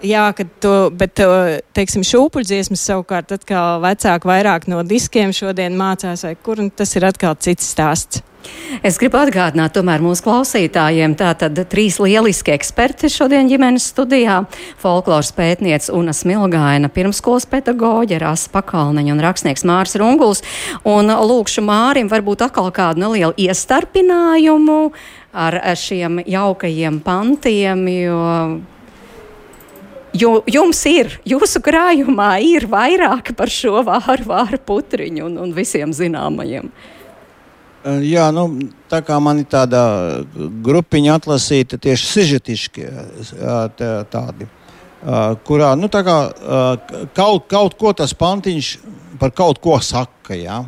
Jā, 0.00 0.30
to, 0.64 0.88
bet, 0.96 1.12
to, 1.20 1.28
teiksim, 1.76 2.04
šūpuļdziesmas 2.08 2.80
savukārt 2.88 3.34
atkal 3.36 3.82
vecāki 3.84 4.28
vairāk 4.30 4.64
no 4.72 4.80
diskiem 4.86 5.34
šodien 5.36 5.76
mācās, 5.76 6.24
vai 6.24 6.32
kur, 6.40 6.62
un 6.62 6.70
tas 6.72 6.96
ir 6.96 7.04
atkal 7.04 7.36
cits 7.36 7.68
stāsts. 7.74 8.22
Es 8.80 8.96
gribu 8.96 9.18
atgādināt 9.20 9.74
tomēr 9.76 10.00
mūsu 10.00 10.24
klausītājiem, 10.24 11.12
tātad 11.20 11.58
trīs 11.68 11.98
lieliski 12.00 12.54
eksperti 12.54 13.10
šodien 13.12 13.50
ģimenes 13.50 13.90
studijā- 13.92 14.38
folkloras 14.82 15.34
pētniece 15.36 15.92
Una 15.92 16.16
Smilgaina, 16.16 16.88
pirmskolas 16.88 17.44
pedagoģe 17.44 18.20
Rasa 18.22 18.48
Pakalneņa 18.48 19.12
un 19.12 19.20
rakstnieks 19.20 19.66
Mārs 19.68 19.98
Runguls. 20.00 20.40
Un 20.84 21.12
lūkšu 21.12 21.60
Mārim 21.60 22.08
varbūt 22.08 22.48
atkal 22.48 22.72
kādu 22.72 23.04
nelielu 23.04 23.34
iestarpinājumu 23.36 24.92
ar 25.34 25.60
ar 25.62 25.76
šiem 25.76 26.24
jaukajiem 26.24 27.00
pantiem, 27.04 27.86
jo 27.86 28.60
Jo 30.16 30.40
jums 30.50 30.80
ir, 30.90 31.12
jūsu 31.28 31.60
krājumā 31.62 32.32
ir 32.42 32.66
vairāk 32.70 33.30
par 33.38 33.50
šo 33.52 33.82
vāru, 33.86 34.24
vāru 34.26 34.58
putriņu 34.66 35.28
un, 35.28 35.36
un 35.44 35.52
visiem 35.54 35.92
zināmajiem. 35.94 36.70
Jā, 38.04 38.26
nu, 38.34 38.46
tā 38.90 38.98
kā 39.06 39.16
man 39.22 39.38
ir 39.40 39.46
tāda 39.48 39.80
grupiņa 40.34 41.14
atlasīta 41.16 41.78
tieši 41.80 42.08
sižetiski 42.10 42.88
tā- 43.78 44.02
tādi, 44.10 44.48
kurā 45.46 45.70
nu, 45.80 45.88
tā 45.88 46.02
kā, 46.04 46.16
kaut, 47.16 47.46
kaut 47.48 47.78
ko 47.80 47.94
tas 47.96 48.12
pantiņš 48.12 48.74
par 49.22 49.32
kaut 49.32 49.62
ko 49.64 49.78
saka. 49.80 50.36
Jā. 50.36 50.58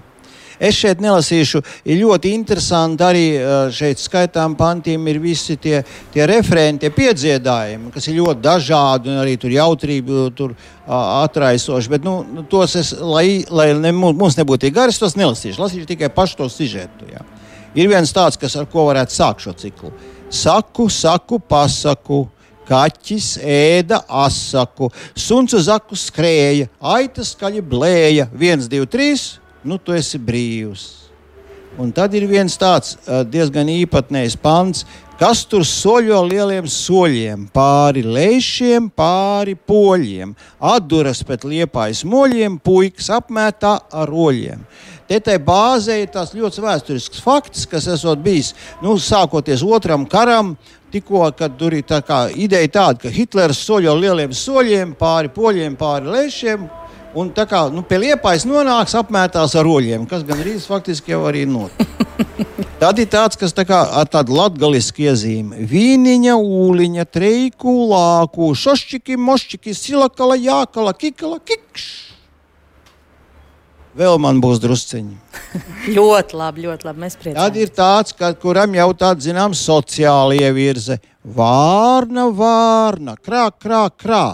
Es 0.61 0.77
šeit 0.77 1.01
nelasīšu, 1.03 1.63
ir 1.89 2.01
ļoti 2.03 2.33
interesanti 2.37 3.05
arī 3.07 3.25
uh, 3.39 3.71
šeit 3.73 4.01
skaitām 4.03 4.57
pantiem 4.59 5.07
ir 5.09 5.21
visi 5.23 5.57
tie, 5.57 5.81
tie 6.13 6.27
referenti, 6.29 6.87
tie 6.87 6.93
piedziedājumi, 6.97 7.93
kas 7.95 8.09
ir 8.09 8.19
ļoti 8.21 8.45
dažādi 8.45 9.13
un 9.13 9.23
arī 9.23 9.37
tur 9.41 9.55
jautrību 9.55 10.27
tur 10.37 10.57
atraisoši. 10.87 11.93
Bet 11.93 12.05
nu, 12.05 12.19
nu, 12.27 12.45
tos 12.51 12.77
es, 12.77 12.93
lai, 12.99 13.45
lai 13.51 13.71
ne, 13.79 13.93
mu- 13.97 14.13
mums 14.17 14.37
nebūtu 14.39 14.67
tik 14.67 14.77
garas, 14.77 15.01
tos 15.01 15.17
nelasīšu. 15.19 15.61
Lasīšu 15.63 15.89
tikai 15.95 16.11
pašu 16.13 16.43
to 16.43 16.51
sižetu. 16.53 17.09
Jā. 17.13 17.25
Ir 17.79 17.89
viens 17.89 18.13
tāds, 18.13 18.37
kas 18.41 18.57
ar 18.61 18.69
ko 18.69 18.85
varētu 18.91 19.15
sākt 19.15 19.47
šo 19.47 19.57
ciklu. 19.57 19.93
Saku, 20.33 20.89
saku, 20.93 21.41
pasaku, 21.41 22.27
Kaķis 22.63 23.41
ēda 23.43 24.05
asaku, 24.07 24.87
suns 25.19 25.51
uz 25.59 25.67
aku 25.73 25.99
skrēja, 25.99 26.69
aitas 26.79 27.33
skaļi 27.35 27.59
blēja, 27.67 28.29
viens, 28.39 28.69
divi, 28.71 28.87
trīs, 28.87 29.25
nu 29.65 29.79
tu 29.79 29.95
esi 29.97 30.19
brīvs. 30.19 30.89
Un 31.81 31.89
tad 31.95 32.13
ir 32.13 32.27
viens 32.29 32.53
tāds 32.61 32.99
diezgan 33.33 33.71
īpatnējs 33.73 34.35
pants, 34.37 34.85
kas 35.17 35.45
tur 35.49 35.63
soļo 35.65 36.19
lieliem 36.27 36.67
soļiem, 36.69 37.47
pāri 37.55 38.03
lēšiem, 38.05 38.91
pāri 38.93 39.55
poļiem, 39.57 40.35
atduras 40.59 41.23
pēc 41.25 41.47
liepājas 41.49 42.03
moļiem, 42.05 42.59
puikas 42.61 43.09
apmētā 43.17 43.77
ar 43.89 44.13
oļiem. 44.13 44.67
Te 45.09 45.21
tai 45.21 45.39
bāzē 45.43 45.99
ir 46.03 46.13
tas 46.13 46.35
ļoti 46.37 46.63
vēsturisks 46.65 47.23
fakts, 47.25 47.65
kas 47.71 47.89
esot 47.95 48.21
bijis 48.23 48.53
nu, 48.83 48.99
sākoties 49.01 49.65
otram 49.65 50.07
karam. 50.09 50.55
Tikko, 50.93 51.25
kad 51.39 51.55
tur 51.57 51.73
ir 51.73 51.87
tā 51.89 52.03
ideja 52.37 52.69
tāda, 52.69 53.07
ka 53.07 53.13
Hitlers 53.13 53.63
soļo 53.65 53.95
lieliem 53.97 54.35
soļiem 54.37 54.93
pāri 54.99 55.33
poļiem, 55.33 55.79
pāri 55.81 56.11
lēšiem, 56.13 56.67
Un 57.13 57.29
tā 57.37 57.45
kā 57.45 57.67
nu, 57.69 57.83
pie 57.85 57.99
liepais 58.01 58.47
nonāks, 58.49 58.95
apmētās 58.97 59.53
ar 59.59 59.67
roļiem, 59.69 60.07
kas 60.09 60.23
gan 60.25 60.39
rīz 60.41 60.65
faktiski 60.69 61.13
jau 61.13 61.27
arī 61.29 61.45
notiek. 61.45 61.91
Tad 62.83 62.99
ir 62.99 63.11
tāds, 63.13 63.37
kas 63.39 63.53
tā 63.55 63.67
kā 63.69 63.83
ar 64.01 64.09
tādu 64.11 64.35
latgalisku 64.39 65.05
iezīmi. 65.05 65.67
Vīniņa, 65.69 66.39
ūliņa, 66.41 67.05
treiku, 67.13 67.75
lāku, 67.93 68.49
šošķiki, 68.59 69.19
mošķiki, 69.21 69.75
silakala, 69.77 70.39
jākala, 70.41 70.95
kikala, 70.97 71.37
kikš. 71.45 71.91
Vēl 73.99 74.17
man 74.25 74.41
būs 74.41 74.63
drusciņi. 74.63 75.19
ļoti 75.99 76.41
labi, 76.41 76.65
ļoti 76.65 76.89
labi. 76.89 77.05
Mēs 77.05 77.19
priecājamies. 77.21 77.43
Tad 77.45 77.61
ir 77.61 77.75
tāds, 77.77 78.17
ka, 78.17 78.33
kuram 78.41 78.73
jau 78.79 78.89
tāda, 78.97 79.27
zinām, 79.29 79.53
sociāla 79.53 80.41
ievirze. 80.41 80.97
Vārna, 81.23 82.31
vārna, 82.33 83.19
krā, 83.21 83.51
krā, 83.53 83.85
krā. 83.93 84.25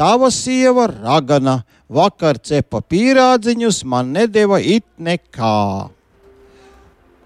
Tava 0.00 0.32
sieva 0.32 0.88
ragana 0.88 1.60
Vakar 1.92 2.38
cepa 2.40 2.80
pīrādziņus, 2.88 3.82
man 3.84 4.14
nedēva 4.14 4.62
it 4.64 4.86
nekā. 4.96 5.90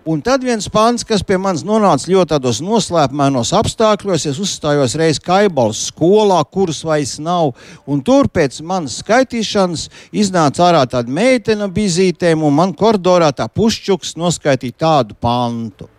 Un 0.07 0.21
tad 0.23 0.43
viens 0.47 0.69
pants, 0.71 1.03
kas 1.07 1.23
pie 1.27 1.35
manis 1.39 1.65
nonāca 1.67 2.07
ļoti 2.11 2.31
tādos 2.31 2.61
noslēpumanos 2.63 3.51
apstākļos, 3.59 4.27
es 4.31 4.39
uzstājos 4.43 4.95
reizes 4.99 5.23
Kaibals 5.23 5.81
skolā, 5.89 6.39
kuras 6.47 6.85
vairs 6.87 7.17
nav. 7.23 7.55
Un 7.91 8.03
tur 8.07 8.31
pēc 8.31 8.61
manas 8.63 9.01
skaitīšanas 9.03 9.89
iznāca 10.15 10.69
ārā 10.69 10.85
tāda 10.91 11.11
meitene 11.11 11.67
bizītēm, 11.67 12.47
un 12.47 12.55
man 12.55 12.75
koridorā 12.79 13.33
tā 13.35 13.51
pušķuks 13.51 14.15
noskaitīja 14.19 14.83
tādu 14.87 15.19
pantu 15.19 15.91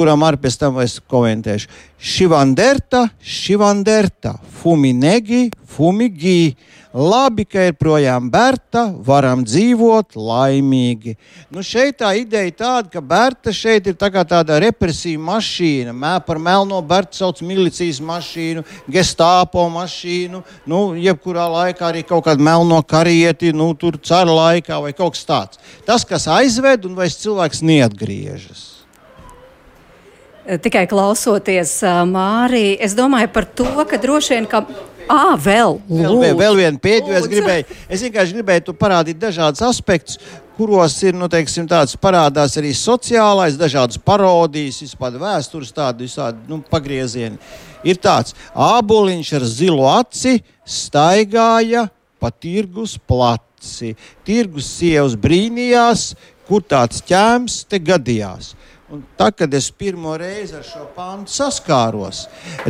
kuram 0.00 0.24
arī 0.24 0.40
pēc 0.40 0.56
tam 0.62 0.80
es 0.80 0.96
komentēšu. 1.12 1.68
Šivanderta, 2.00 3.06
šivanderta, 3.20 4.38
fuminegi, 4.62 5.50
fumigi. 5.68 6.56
Labi, 6.90 7.44
ka 7.46 7.68
ir 7.68 7.76
projām 7.78 8.26
Berta, 8.32 8.88
varam 9.06 9.44
dzīvot 9.46 10.16
laimīgi. 10.18 11.12
Nu, 11.54 11.62
šeit 11.62 12.00
tā 12.00 12.08
ideja 12.18 12.50
tāda, 12.64 12.90
ka 12.90 12.98
Berta 12.98 13.52
šeit 13.54 13.86
ir 13.86 13.94
tā 13.94 14.08
tāda 14.10 14.56
represija 14.58 15.20
mašīna. 15.22 15.94
Mē 15.94 16.16
par 16.26 16.40
melno 16.42 16.80
Bertu 16.82 17.20
sauc 17.20 17.44
milicijas 17.46 18.00
mašīnu, 18.02 18.64
gestāpo 18.90 19.68
mašīnu, 19.70 20.42
nu, 20.66 20.80
jebkurā 20.98 21.46
laikā 21.54 21.92
arī 21.92 22.02
kaut 22.08 22.26
kādu 22.26 22.42
melno 22.42 22.82
karieti, 22.82 23.54
nu, 23.54 23.70
tur 23.78 24.00
cara 24.02 24.34
laikā 24.40 24.82
vai 24.82 24.90
kaut 24.90 25.14
kas 25.14 25.30
tāds. 25.30 25.62
Tas, 25.86 26.02
kas 26.02 26.26
aizved 26.26 26.90
un 26.90 26.98
vairs 26.98 27.20
cilvēks 27.22 27.62
neatgriežas. 27.70 28.69
Tikai 30.58 30.86
klausoties 30.90 31.76
Mārī, 32.10 32.74
es 32.82 32.96
domāju 32.98 33.28
par 33.30 33.46
to, 33.46 33.68
ka 33.86 34.00
droši 34.02 34.34
vien, 34.34 34.48
ka 34.50 34.64
À, 35.10 35.34
vēl, 35.34 35.80
vēl, 35.90 36.12
vēl, 36.20 36.36
vēl 36.38 36.56
viena 36.60 36.78
pēdējā. 36.78 37.18
Es, 37.18 37.24
gribēju, 37.26 37.76
es 37.90 38.02
vienkārši 38.06 38.36
gribēju 38.36 38.74
parādīt 38.78 39.18
dažādus 39.18 39.64
aspektus, 39.66 40.20
kuros 40.54 40.94
ir 41.02 41.16
nu, 41.18 41.26
teiksim, 41.30 41.66
tāds, 41.66 41.96
parādās 41.98 42.54
arī 42.60 42.70
sociālais, 42.78 43.58
dažādas 43.58 43.98
parodijas, 44.06 44.78
vispār 44.84 45.18
vēstures, 45.18 45.72
tādi 45.74 46.06
visādi 46.06 46.46
nu, 46.46 46.60
pagriezieni. 46.62 47.40
Ir 47.82 47.98
tāds 47.98 48.36
āboliņš 48.54 49.32
ar 49.40 49.48
zilu 49.50 49.88
aci 49.90 50.36
staigāja 50.62 51.88
pa 52.22 52.30
tirgus 52.30 52.94
placi. 53.10 53.96
Tirgus 54.22 54.68
sievas 54.76 55.18
brīnījās, 55.18 56.12
kur 56.46 56.62
tāds 56.62 57.02
ķēms 57.08 57.64
te 57.66 57.82
gadījās. 57.82 58.54
Un 58.90 59.04
tā, 59.14 59.28
kad 59.30 59.52
es 59.54 59.68
pirmo 59.70 60.16
reizi 60.18 60.56
ar 60.58 60.64
šo 60.66 60.80
pāntu 60.96 61.30
saskāros, 61.30 62.24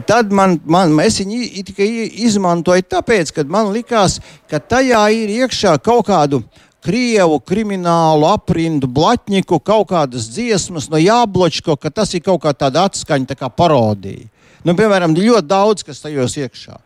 tad 0.05 0.35
man, 0.37 0.59
man, 0.69 0.93
es 1.01 1.17
viņu 1.23 1.63
tikai 1.71 1.87
izmantoju 2.27 2.85
tāpēc, 2.93 3.33
ka 3.33 3.45
man 3.49 3.71
likās, 3.73 4.19
ka 4.51 4.61
tajā 4.61 5.01
ir 5.17 5.33
iekšā 5.39 5.79
kaut 5.81 6.11
kādu 6.11 6.43
krievu 6.85 7.39
kriminālu 7.41 8.29
aprindu 8.29 8.89
blatņiku, 8.89 9.63
kaut 9.65 9.89
kādas 9.95 10.29
dziesmas 10.33 10.91
no 10.93 11.01
jābločko, 11.01 11.79
ka 11.81 11.89
tas 11.89 12.13
ir 12.13 12.25
kaut 12.27 12.43
kā 12.45 12.53
tāda 12.53 12.85
atskaņa, 12.91 13.33
tā 13.33 13.41
kā 13.41 13.49
parodija. 13.49 14.29
Nu, 14.61 14.77
piemēram, 14.77 15.17
ļoti 15.17 15.49
daudz, 15.49 15.89
kas 15.89 16.05
tajos 16.05 16.37
iekšā. 16.37 16.77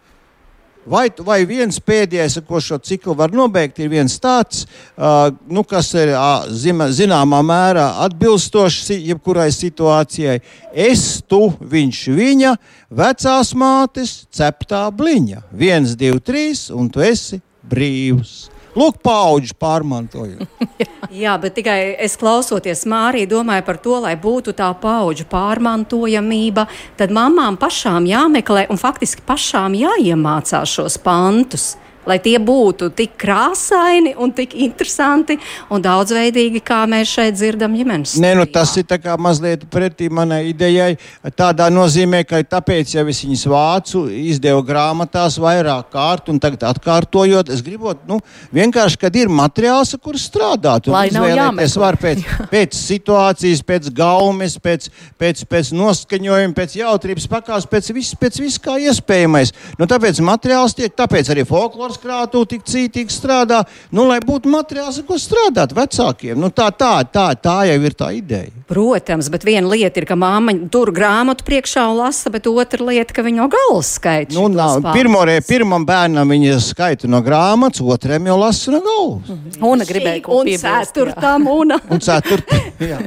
Vai, 0.85 1.07
vai 1.25 1.41
viens 1.49 1.79
pēdējais, 1.81 2.39
ko 2.45 2.61
šo 2.61 2.77
ciklu 2.85 3.15
var 3.17 3.33
nobeigt, 3.33 3.79
ir 3.81 3.89
viens 3.93 4.19
tāds, 4.21 4.67
uh, 4.99 5.31
nu, 5.49 5.65
kas 5.65 5.89
ir 5.97 6.13
uh, 6.13 6.45
zima, 6.53 6.91
zināmā 6.93 7.41
mērā 7.45 7.87
atbilstošs 8.05 8.93
jebkurai 8.99 9.49
situācijai. 9.55 10.39
Es, 10.71 11.23
tu, 11.25 11.47
viņš, 11.59 12.03
viņa, 12.21 12.57
vecās 12.93 13.55
mātes, 13.57 14.17
ceptā 14.35 14.85
bliņa. 14.93 15.47
Viens, 15.57 15.97
divi, 15.97 16.21
trīs, 16.21 16.69
un 16.69 16.93
tu 16.93 17.05
esi 17.05 17.41
brīvs. 17.65 18.54
Lūk, 18.75 18.99
paudžu 19.07 19.55
pārmantojumu. 19.61 20.49
Jā, 21.23 21.37
bet 21.39 21.55
tikai 21.59 21.95
es 22.03 22.17
klausoties 22.19 22.83
Mārī, 22.91 23.23
domāju 23.31 23.67
par 23.69 23.79
to, 23.83 24.01
lai 24.03 24.17
būtu 24.19 24.55
tā 24.59 24.73
paudžu 24.81 25.29
pārmantojamība, 25.31 26.67
tad 26.99 27.15
mamām 27.15 27.59
pašām 27.61 28.09
jāmeklē 28.11 28.67
un 28.75 28.81
faktiski 28.81 29.23
pašām 29.27 29.79
jāiemācās 29.79 30.75
šos 30.75 30.99
pantus 31.05 31.75
lai 32.09 32.19
tie 32.23 32.37
būtu 32.43 32.91
tik 32.97 33.17
krāsaini 33.21 34.15
un 34.21 34.33
tik 34.37 34.55
interesanti 34.67 35.39
un 35.73 35.83
daudzveidīgi, 35.85 36.63
kā 36.65 36.85
mēs 36.91 37.13
šeit 37.17 37.39
dzirdam 37.39 37.75
ģimenes. 37.77 38.17
Nē, 38.23 38.35
nu, 38.39 38.47
tas 38.51 38.75
ir 38.81 38.87
mazliet 39.19 39.65
pretī 39.73 40.09
manai 40.13 40.49
idejai. 40.51 40.95
Tādā 41.37 41.71
nozīmē, 41.73 42.25
ka 42.29 42.43
tāpēc 42.43 42.95
jau 42.97 43.07
es 43.11 43.23
viņas 43.25 43.45
vācu, 43.51 44.05
izdevu 44.09 44.65
grāmatās 44.67 45.39
vairāk 45.41 45.91
kārt 45.95 46.31
un 46.33 46.41
tagad 46.43 46.67
atkārtojot. 46.71 47.51
Es 47.53 47.63
gribu 47.65 47.95
nu, 48.09 48.21
vienkārši, 48.55 49.01
kad 49.01 49.17
ir 49.19 49.33
materiāls, 49.33 49.95
kur 50.03 50.19
strādāt. 50.21 50.89
Lai 50.93 51.09
nav 51.15 51.29
jāmeklē. 51.31 51.71
Var 51.85 51.99
pēc, 52.01 52.23
pēc 52.55 52.77
situācijas, 52.79 53.63
pēc 53.67 53.91
gaumes, 53.95 54.59
pēc, 54.63 54.89
pēc, 55.21 55.45
pēc 55.51 55.73
noskaņojuma, 55.77 56.57
pēc 56.57 56.79
jautrības 56.81 57.29
pakās, 57.31 57.69
pēc 57.71 57.91
viss, 57.97 58.17
pēc 58.21 58.41
viss 58.43 58.63
kā 58.63 58.77
iespējamais. 58.83 59.55
Nu, 59.81 59.89
tāpēc 59.91 60.21
materiāls 60.25 60.77
tiek, 60.79 60.93
tāpēc 60.97 61.33
arī 61.35 61.47
folkloras 61.49 61.94
materiāls 61.95 62.03
krātū 62.03 62.45
tik 62.47 62.65
cītīgi 62.65 63.13
strādā, 63.13 63.65
nu, 63.93 64.07
lai 64.09 64.21
būtu 64.21 64.49
materiāls, 64.51 64.99
ar 64.99 65.07
ko 65.07 65.17
strādāt 65.19 65.75
vecākiem. 65.75 66.39
Nu, 66.39 66.51
tā, 66.51 66.71
tā, 66.73 67.05
tā, 67.05 67.35
tā 67.37 67.67
jau 67.69 67.79
ir 67.83 67.95
tā 67.95 68.13
ideja. 68.15 68.51
Protams, 68.69 69.29
bet 69.31 69.45
viena 69.45 69.69
lieta 69.69 70.01
ir, 70.01 70.07
ka 70.07 70.17
māma 70.17 70.55
tur 70.71 70.93
grāmatu 70.95 71.45
priekšā 71.45 71.87
un 71.91 71.99
lasa, 72.01 72.31
bet 72.31 72.47
otra 72.47 72.85
lieta, 72.85 73.15
ka 73.15 73.23
viņa 73.23 73.49
galvas 73.53 73.95
skaita. 73.99 74.35
Nu, 74.35 74.49
nav, 74.49 74.81
pirmorē, 74.95 75.41
pirmam 75.47 75.85
bērnam 75.85 76.29
viņa 76.29 76.61
skaita 76.65 77.11
no 77.11 77.21
grāmatas, 77.25 77.83
otram 77.85 78.31
jau 78.31 78.39
lasa 78.41 78.75
no 78.75 78.81
galvas. 78.85 79.29
Mhm. 79.29 79.61
Una 79.65 79.85
gribēja 79.89 80.23
ko 80.25 80.43
piebilst. 80.43 80.65
Un 80.65 80.89
ceturtam, 80.89 81.51
una. 81.51 81.81
un 81.91 82.01
ceturtam, 82.01 82.73
jā. 82.93 83.03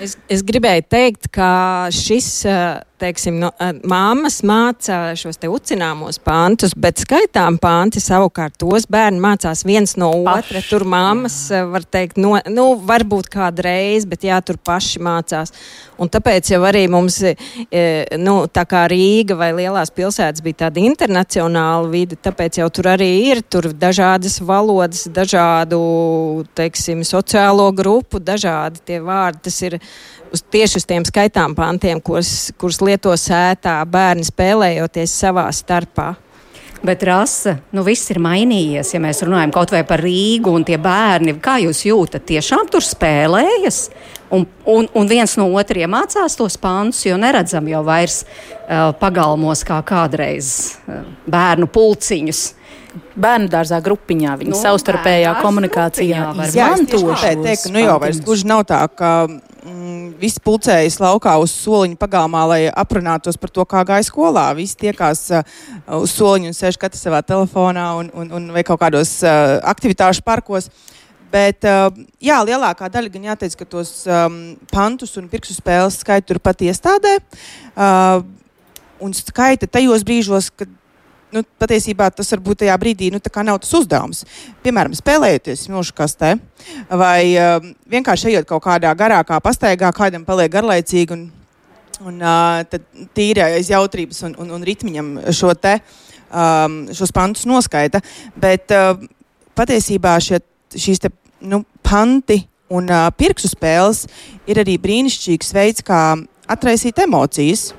Es, 0.00 0.18
es 0.28 0.44
gribēju 0.46 0.84
teikt, 0.88 1.32
ka 1.32 1.88
šis 1.94 2.28
teiksim, 3.00 3.38
no, 3.42 3.50
māmas 3.88 4.40
māca 4.46 5.14
šos 5.18 5.40
te 5.40 5.50
ucināmos 5.50 6.20
pāntus, 6.22 6.74
bet 6.76 7.02
skaitām 7.02 7.58
pānti 7.62 8.02
savukārt 8.02 8.58
tos 8.60 8.88
bērni 8.90 9.22
mācās 9.22 9.64
viens 9.68 9.96
no 10.00 10.10
otra. 10.24 10.62
Tur 10.68 10.86
māmas 10.88 11.36
var 11.72 11.86
teikt, 11.86 12.18
no, 12.20 12.36
nu, 12.50 12.70
varbūt 12.88 13.30
kādreiz, 13.32 14.08
bet 14.08 14.26
jā, 14.28 14.40
tur 14.44 14.60
paši 14.60 15.02
mācās. 15.04 15.54
Un 15.98 16.10
tāpēc 16.12 16.52
jau 16.52 16.60
arī 16.66 16.84
mums, 16.90 17.16
e, 17.26 17.82
nu, 18.22 18.34
tā 18.46 18.62
kā 18.70 18.84
Rīga 18.90 19.34
vai 19.38 19.50
lielās 19.56 19.90
pilsētas 19.94 20.44
bija 20.44 20.64
tāda 20.64 20.82
internacionāla 20.84 21.90
vide, 21.90 22.18
tāpēc 22.22 22.60
jau 22.60 22.68
tur 22.70 22.90
arī 22.94 23.08
ir 23.32 23.42
tur 23.42 23.70
dažādas 23.74 24.38
valodas, 24.38 25.08
dažādu, 25.10 25.80
teiksim, 26.58 27.02
sociālo 27.06 27.66
grupu, 27.74 28.22
dažādi 28.22 28.84
tie 28.86 29.00
vārdi. 29.02 29.42
Tas 29.48 29.58
ir 29.66 29.78
uz, 30.30 30.42
tieši 30.42 30.78
uz 30.78 30.86
tiem 30.86 31.06
skaitām 31.08 31.58
pantiem, 31.58 32.00
kurus 32.02 32.80
lieto 32.84 33.14
sētā 33.18 33.80
bērni 33.90 34.26
spēlējoties 34.28 35.18
savā 35.26 35.48
starpā. 35.54 36.12
Bet 36.82 37.02
rasa, 37.02 37.56
nu 37.74 37.82
viss 37.82 38.10
ir 38.12 38.20
mainījies. 38.22 38.92
Ja 38.94 39.00
mēs 39.02 39.24
runājam 39.26 39.50
kaut 39.54 39.72
vai 39.74 39.82
par 39.86 40.02
Rīgu 40.04 40.52
un 40.54 40.66
tie 40.66 40.78
bērni, 40.80 41.34
kā 41.42 41.56
jūs 41.62 41.82
jūtat, 41.88 42.26
tiešām 42.28 42.70
tur 42.70 42.84
spēlējas? 42.86 43.88
Un, 44.34 44.44
un, 44.68 44.86
un 44.94 45.08
viens 45.08 45.34
no 45.40 45.48
otriem 45.56 45.90
mācās 45.90 46.36
tos 46.38 46.58
pantus, 46.60 47.00
jo 47.08 47.16
neredzam 47.18 47.66
jau 47.70 47.80
vairs 47.86 48.20
uh, 48.22 48.92
pagalmos 49.00 49.64
kā 49.66 49.80
kādreiz 49.88 50.52
uh, 50.84 51.02
bērnu 51.26 51.66
pulciņus. 51.72 52.44
Bērnu 53.18 53.50
dārzā 53.50 53.80
grupiņā 53.84 54.36
viņi 54.38 54.52
nu, 54.52 54.58
savstarpējā 54.58 55.32
komunikācijā 55.42 56.28
izmanto 56.46 57.00
šo 57.00 57.34
teikt, 57.42 57.68
nu 57.74 57.82
jau 57.82 57.98
vairs 58.02 58.20
gluži 58.24 58.48
nav 58.48 58.64
tā, 58.68 58.84
ka 58.90 59.12
visi 60.20 60.40
pulcējas 60.44 60.98
laukā 61.02 61.34
uz 61.42 61.52
soliņa 61.64 61.98
pagalmā, 62.00 62.44
lai 62.50 62.60
aprunātos 62.68 63.38
par 63.40 63.52
to, 63.54 63.64
kā 63.68 63.82
gāja 63.88 64.06
skolā. 64.06 64.46
Visi 64.58 64.76
tiekās 64.80 65.26
uh, 65.32 65.42
uz 65.98 66.14
soliņa 66.16 66.50
un 66.50 66.56
sēž 66.56 66.78
katrs 66.80 67.02
savā 67.06 67.22
telefonā 67.26 67.88
un, 68.00 68.12
un, 68.14 68.30
un 68.38 68.48
vai 68.54 68.64
kaut 68.66 68.80
kādos 68.82 69.18
uh, 69.24 69.58
aktivitāšu 69.72 70.24
parkos. 70.26 70.70
Bet, 71.32 71.66
uh, 71.68 71.92
jā, 72.24 72.38
lielākā 72.48 72.88
daļa 72.92 73.12
gan 73.12 73.28
jāteic, 73.32 73.58
ka 73.60 73.68
tos 73.68 73.92
um, 74.08 74.56
pantus 74.72 75.16
un 75.20 75.28
pirkstu 75.28 75.58
spēles 75.58 76.00
skaita 76.00 76.30
turpat 76.30 76.64
iestādē. 76.70 77.18
Uh, 77.74 78.24
un 79.04 79.12
skaita 79.14 79.68
tajos 79.70 80.04
brīžos, 80.06 80.48
kad 80.56 80.70
nu, 81.34 81.42
patiesībā 81.60 82.08
tas 82.14 82.30
varbūt 82.34 82.62
tajā 82.64 82.76
brīdī 82.80 83.10
nu, 83.12 83.20
nav 83.44 83.60
tas 83.62 83.74
uzdevums. 83.78 84.24
Piemēram, 84.64 84.96
spēlējoties 84.96 85.66
mūža 85.72 85.96
kastē, 85.96 86.34
vai 86.90 87.34
uh, 87.34 87.58
vienkārši 87.90 88.32
ejot 88.32 88.48
kaut 88.48 88.64
kādā 88.66 88.92
garākā 88.98 89.40
pastaigā, 89.44 89.92
kādam 89.96 90.24
paliek 90.28 90.52
garlaicīgi, 90.52 91.16
un, 91.16 91.28
un 92.08 92.20
uh, 92.22 92.78
tīri 93.16 93.44
aiz 93.44 93.70
jautrības 93.72 94.24
un, 94.28 94.36
un, 94.42 94.52
un 94.58 94.66
ritmiņam 94.66 95.14
šo 95.36 95.54
te, 95.58 95.78
um, 96.30 96.84
šos 96.94 97.14
pantus 97.14 97.48
noskaita. 97.48 98.02
Bet 98.36 98.74
uh, 98.74 98.94
patiesībā 99.58 100.16
šie, 100.24 100.40
šīs 100.76 101.04
te, 101.04 101.12
nu, 101.40 101.64
panti 101.86 102.42
un 102.72 102.88
uh, 102.92 103.08
pirkstu 103.16 103.50
spēles 103.52 104.04
ir 104.48 104.60
arī 104.62 104.76
brīnišķīgs 104.80 105.54
veids, 105.56 105.84
kā 105.86 106.02
atraisīt 106.48 107.00
emocijas. 107.04 107.72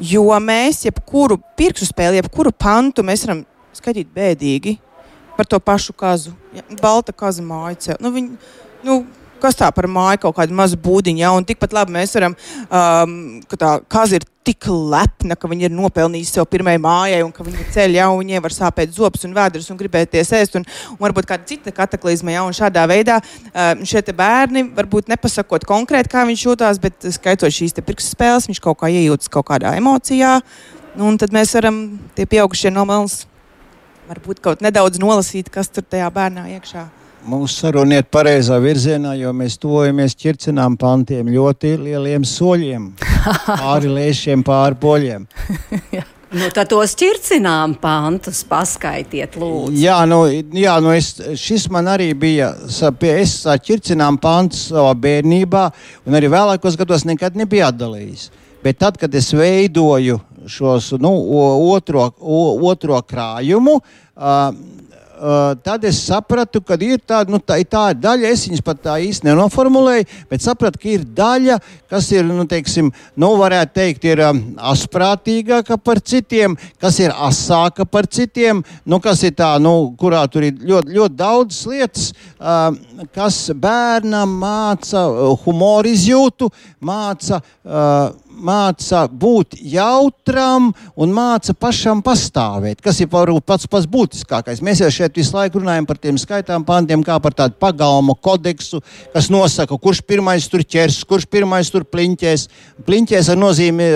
Jo 0.00 0.24
mēs 0.42 0.82
jebkuru 0.84 1.38
pirkstu 1.56 1.88
spēli, 1.88 2.20
jebkuru 2.20 2.52
pantu 2.52 3.04
mēs 3.06 3.24
varam 3.24 3.44
skaitīt 3.76 4.10
bēdīgi 4.12 4.76
par 5.36 5.48
to 5.48 5.60
pašu 5.60 5.94
kazu. 5.96 6.32
Ja, 6.56 6.64
balta 6.80 7.14
kaza 7.16 7.44
māja. 7.44 7.96
Nu, 8.00 8.12
viņi, 8.12 8.36
nu, 8.84 8.98
kas 9.42 9.58
tā 9.58 9.68
par 9.74 9.88
māju, 9.90 10.22
kaut 10.26 10.36
kāda 10.38 10.56
maza 10.56 10.78
būdiņa, 10.80 11.22
ja, 11.22 11.34
tikpat 11.46 11.74
labi 11.76 11.94
mēs 11.96 12.14
varam, 12.16 12.36
um, 12.66 13.14
ka 13.50 13.58
tā 13.60 13.72
kaza 13.92 14.18
ir 14.18 14.26
tik 14.46 14.68
lepna, 14.70 15.34
ka 15.34 15.48
viņi 15.50 15.66
ir 15.66 15.74
nopelnījuši 15.74 16.36
sev 16.36 16.46
pirmajai 16.50 16.78
mājai, 16.82 17.22
un 17.26 17.32
ka 17.34 17.44
viņi 17.46 17.66
ceļ 17.74 17.96
jau, 17.98 18.08
un 18.14 18.20
viņiem 18.22 18.44
var 18.44 18.54
sāpēt 18.54 18.92
zopas 18.94 19.26
un 19.26 19.34
vēders 19.34 19.66
un 19.72 19.80
gribēties 19.80 20.30
ēst, 20.38 20.58
un, 20.60 20.66
un 20.94 21.00
varbūt 21.02 21.26
kāda 21.30 21.48
cita 21.50 21.74
kataklizma, 21.74 22.34
ja, 22.36 22.44
un 22.46 22.54
šādā 22.56 22.86
veidā 22.90 23.18
um, 23.18 23.82
šie 23.86 24.04
bērni, 24.16 24.68
varbūt 24.76 25.10
nepasakot 25.10 25.66
konkrēti, 25.66 26.12
kā 26.12 26.22
viņš 26.28 26.44
jūtās, 26.46 26.82
bet 26.82 27.08
skaitot 27.18 27.54
šīs 27.54 27.74
pirkstu 27.80 28.14
spēles, 28.14 28.46
viņš 28.50 28.62
kaut 28.62 28.78
kā 28.82 28.92
iejūtas 28.92 29.32
kaut 29.34 29.48
kādā 29.50 29.74
emocijā, 29.80 30.36
un 31.02 31.18
tad 31.18 31.34
mēs 31.34 31.56
varam 31.58 31.80
tie 32.14 32.28
pieaugušie 32.30 32.70
no 32.70 32.86
malas 32.86 33.24
varbūt 34.06 34.38
kaut 34.44 34.62
nedaudz 34.62 35.02
nolasīt, 35.02 35.50
kas 35.50 35.72
tur 35.74 35.82
tajā 35.82 36.06
bērnā 36.14 36.46
iekšā 36.54 36.86
ir 36.86 37.05
mūsu 37.26 37.60
saruna 37.60 38.00
iet 38.00 38.10
pareizā 38.12 38.58
virzienā, 38.62 39.14
jo 39.18 39.32
mēs 39.36 39.58
tuvojamies 39.62 40.16
ķircinām 40.18 40.76
pantiem 40.80 41.30
ļoti 41.34 41.76
lieliem 41.80 42.26
soļiem, 42.26 42.90
pāri 43.62 43.90
lēšiem, 43.90 44.44
pāri 44.46 44.78
poļiem. 44.82 45.26
Nu, 46.36 46.48
tad 46.54 46.68
tos 46.72 46.96
ķircinām 46.98 47.76
pantus 47.80 48.42
paskaitiet, 48.48 49.36
lūdzu. 49.38 49.78
Jā, 49.78 50.00
nu, 50.10 50.24
jā 50.58 50.74
nu 50.82 50.90
es, 50.94 51.12
šis 51.38 51.68
man 51.72 51.86
arī 51.92 52.10
bija, 52.18 52.50
es 52.66 53.36
ķircinām 53.68 54.18
pantus 54.22 54.66
savā 54.72 54.90
bērnībā, 55.06 55.68
un 56.06 56.18
arī 56.18 56.30
vēlākos 56.32 56.78
gados 56.78 57.06
nekad 57.08 57.38
nebija 57.38 57.70
atdalījis. 57.70 58.30
Bet 58.64 58.80
tad, 58.82 58.98
kad 58.98 59.14
es 59.14 59.30
veidoju 59.36 60.18
šos 60.50 60.92
nu, 61.02 61.12
otro, 61.70 62.08
otro 62.66 62.98
krājumu, 63.06 63.78
uh, 63.78 64.50
Uh, 65.16 65.54
tad 65.64 65.84
es 65.88 65.96
sapratu, 66.04 66.60
ka 66.60 66.76
ir 66.84 66.98
tāda, 67.00 67.32
nu, 67.32 67.38
tā, 67.40 67.56
tā 67.64 67.86
daļa, 67.96 68.28
es 68.28 68.42
viņas 68.50 68.60
pat 68.66 68.82
tā 68.84 68.96
īsti 69.00 69.24
nenoformulēju, 69.24 70.04
bet 70.28 70.44
sapratu, 70.44 70.80
ka 70.82 70.90
ir 70.92 71.06
daļa, 71.16 71.56
kas 71.88 72.10
ir, 72.12 72.26
nu, 72.28 72.44
teiksim, 72.44 72.90
nu, 73.16 73.30
varētu 73.40 73.72
teikt, 73.78 74.04
ir 74.10 74.20
um, 74.26 74.42
asprātīgāka 74.74 75.78
par 75.80 76.02
citiem, 76.04 76.58
kas 76.82 77.00
ir 77.00 77.16
asāka 77.16 77.86
par 77.88 78.10
citiem, 78.12 78.60
nu, 78.84 79.00
kas 79.00 79.24
ir 79.24 79.32
tā, 79.38 79.54
nu, 79.56 79.72
kurā 79.96 80.20
tur 80.28 80.44
ir 80.50 80.60
ļoti, 80.60 80.92
ļoti 80.98 81.16
daudz 81.16 81.62
lietas, 81.72 82.10
uh, 82.36 82.68
kas 83.16 83.40
bērnam 83.56 84.36
māca 84.44 85.06
humoru 85.46 85.96
izjūtu, 85.96 86.52
māca. 86.84 87.40
Uh, 87.64 88.25
māca 88.36 89.06
būt 89.08 89.56
jautram 89.72 90.68
un 90.96 91.12
māca 91.14 91.54
pašam 91.56 92.02
pastāvēt, 92.04 92.82
kas 92.84 93.00
ir 93.00 93.10
varbūt 93.12 93.46
pats 93.48 93.68
pats 93.70 93.88
būtiskākais. 93.90 94.62
Mēs 94.64 94.82
jau 94.84 94.90
šeit 94.92 95.16
visu 95.16 95.36
laiku 95.36 95.62
runājam 95.62 95.88
par 95.88 96.00
tiem 96.00 96.18
skaitām 96.20 96.64
pantiem, 96.66 97.04
kā 97.06 97.18
par 97.22 97.36
tādu 97.36 97.56
pagalmu 97.60 98.16
kodeksu, 98.20 98.82
kas 99.14 99.30
nosaka, 99.32 99.78
kurš 99.80 100.02
pirmais 100.06 100.48
tur 100.52 100.64
ķers, 100.64 101.02
kurš 101.08 101.28
pirmais 101.32 101.70
tur 101.72 101.86
pliņķēs. 101.88 102.46
Pliņķēs 102.86 103.32
nozīmē, 103.36 103.88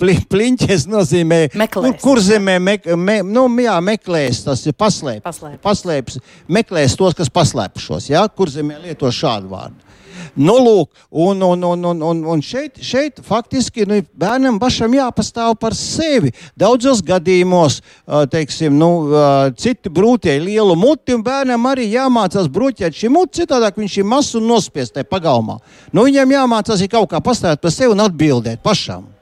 pli, 0.00 0.16
pliņķēs 0.32 0.86
nozīmē 0.90 1.40
meklēs. 1.54 1.96
kur, 2.00 2.02
kur 2.02 2.22
zemē 2.24 2.58
me, 2.62 2.78
me, 2.96 3.20
nu, 3.26 3.46
jā, 3.62 3.76
meklēs, 3.84 4.44
tas 4.46 4.64
ir 4.66 4.76
paslēp, 4.78 5.22
paslēp. 5.26 5.60
paslēps, 5.64 6.20
meklēs 6.52 6.96
tos, 6.98 7.16
kas 7.16 7.32
paslēpušos, 7.32 8.10
jā, 8.12 8.24
kur 8.36 8.52
zemē 8.52 8.80
lieto 8.86 9.12
šādu 9.12 9.52
vārdu. 9.52 9.82
Nu, 10.36 10.58
lūk, 10.60 10.90
un, 11.10 11.40
un, 11.42 11.62
un, 11.64 11.84
un, 11.90 12.02
un, 12.04 12.20
un 12.34 12.42
šeit, 12.44 12.76
šeit 12.84 13.22
faktiski 13.24 13.86
nu, 13.88 14.02
bērnam 14.20 14.58
pašam 14.60 14.92
jāpastāv 14.92 15.54
par 15.60 15.74
sevi. 15.76 16.34
Daudzos 16.60 17.00
gadījumos, 17.06 17.80
teiksim, 18.32 18.76
nu, 18.76 18.90
citi 19.56 19.92
brūķēji 19.96 20.44
lielu 20.44 20.76
muti, 20.76 21.16
un 21.16 21.24
bērnam 21.24 21.70
arī 21.72 21.88
jāmācās 21.94 22.50
brūķēt 22.52 23.00
šī 23.00 23.12
muti, 23.16 23.40
citādāk 23.40 23.80
viņš 23.80 23.98
ir 24.02 24.08
mazs 24.12 24.36
un 24.36 24.48
nospiest 24.52 24.98
tajā 24.98 25.08
pagalmā. 25.08 25.58
Nu, 25.90 26.04
viņam 26.04 26.36
jāmācās 26.36 26.84
kaut 26.92 27.10
kā 27.10 27.24
pastāvēt 27.24 27.64
par 27.64 27.72
sevi 27.72 27.96
un 27.96 28.04
atbildēt 28.04 28.60
pašam. 28.64 29.15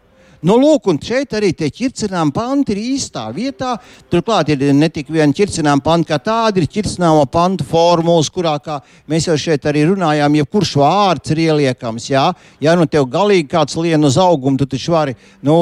Nu, 0.45 0.59
lūk, 0.61 0.91
un 0.93 0.99
šeit 1.01 1.33
arī 1.33 1.55
tie 1.57 1.71
ķircinām 1.73 2.29
panti 2.37 2.75
ir 2.75 2.81
īstā 2.83 3.23
vietā. 3.33 3.79
Turklāt 4.13 4.51
ir 4.53 4.61
ne 4.77 4.91
tikai 4.93 5.15
viena 5.17 5.33
ķircinām 5.33 5.81
panta, 5.81 6.11
kā 6.11 6.19
tāda 6.21 6.61
ir 6.61 6.67
ķircināma 6.69 7.25
panta 7.33 7.65
formulas, 7.65 8.29
kurā, 8.29 8.59
kā 8.61 8.77
mēs 9.09 9.31
jau 9.31 9.39
šeit 9.41 9.65
arī 9.71 9.87
runājām, 9.89 10.37
jebkurš 10.43 10.75
vārds 10.83 11.33
ir 11.33 11.41
ieliekams. 11.47 12.11
Jā, 12.13 12.27
ja 12.61 12.77
nu 12.77 12.85
tev 12.85 13.09
galīgi 13.09 13.49
kāds 13.55 13.79
lien 13.81 14.05
uz 14.05 14.19
augumu, 14.21 14.61
tu 14.61 14.69
taču 14.69 14.93
vari 14.93 15.17
nu, 15.41 15.57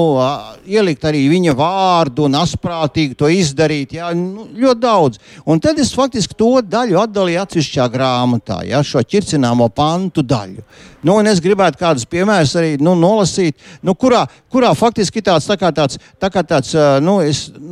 ielikt 0.66 1.06
arī 1.06 1.28
viņa 1.30 1.54
vārdu 1.62 2.26
un 2.26 2.40
asprātīgi 2.42 3.14
to 3.22 3.30
izdarīt. 3.30 3.94
Jā, 4.00 4.10
nu, 4.18 4.48
ļoti 4.50 4.82
daudz. 4.82 5.22
Un 5.46 5.62
tad 5.62 5.78
es 5.78 5.94
faktiski 5.94 6.34
to 6.34 6.56
daļu 6.66 6.98
atdalīju 7.04 7.44
atsevišķā 7.44 7.86
grāmatā, 7.94 8.64
jā, 8.66 8.82
šo 8.82 9.06
ķircināmo 9.06 9.70
pantu 9.70 10.26
daļu. 10.26 10.66
Nu, 11.02 11.16
es 11.26 11.40
gribētu 11.42 11.80
kādus 11.80 12.04
piemērus 12.06 12.52
arī 12.60 12.76
nu, 12.78 12.92
nolasīt, 12.98 13.56
nu, 13.82 13.94
kurā, 13.98 14.22
kurā 14.52 14.70
faktiski 14.78 15.22
tāds, 15.24 15.48
tā 15.50 15.70
tāds, 15.74 15.98
tā 16.22 16.30
tāds 16.30 16.76
nu, 17.02 17.16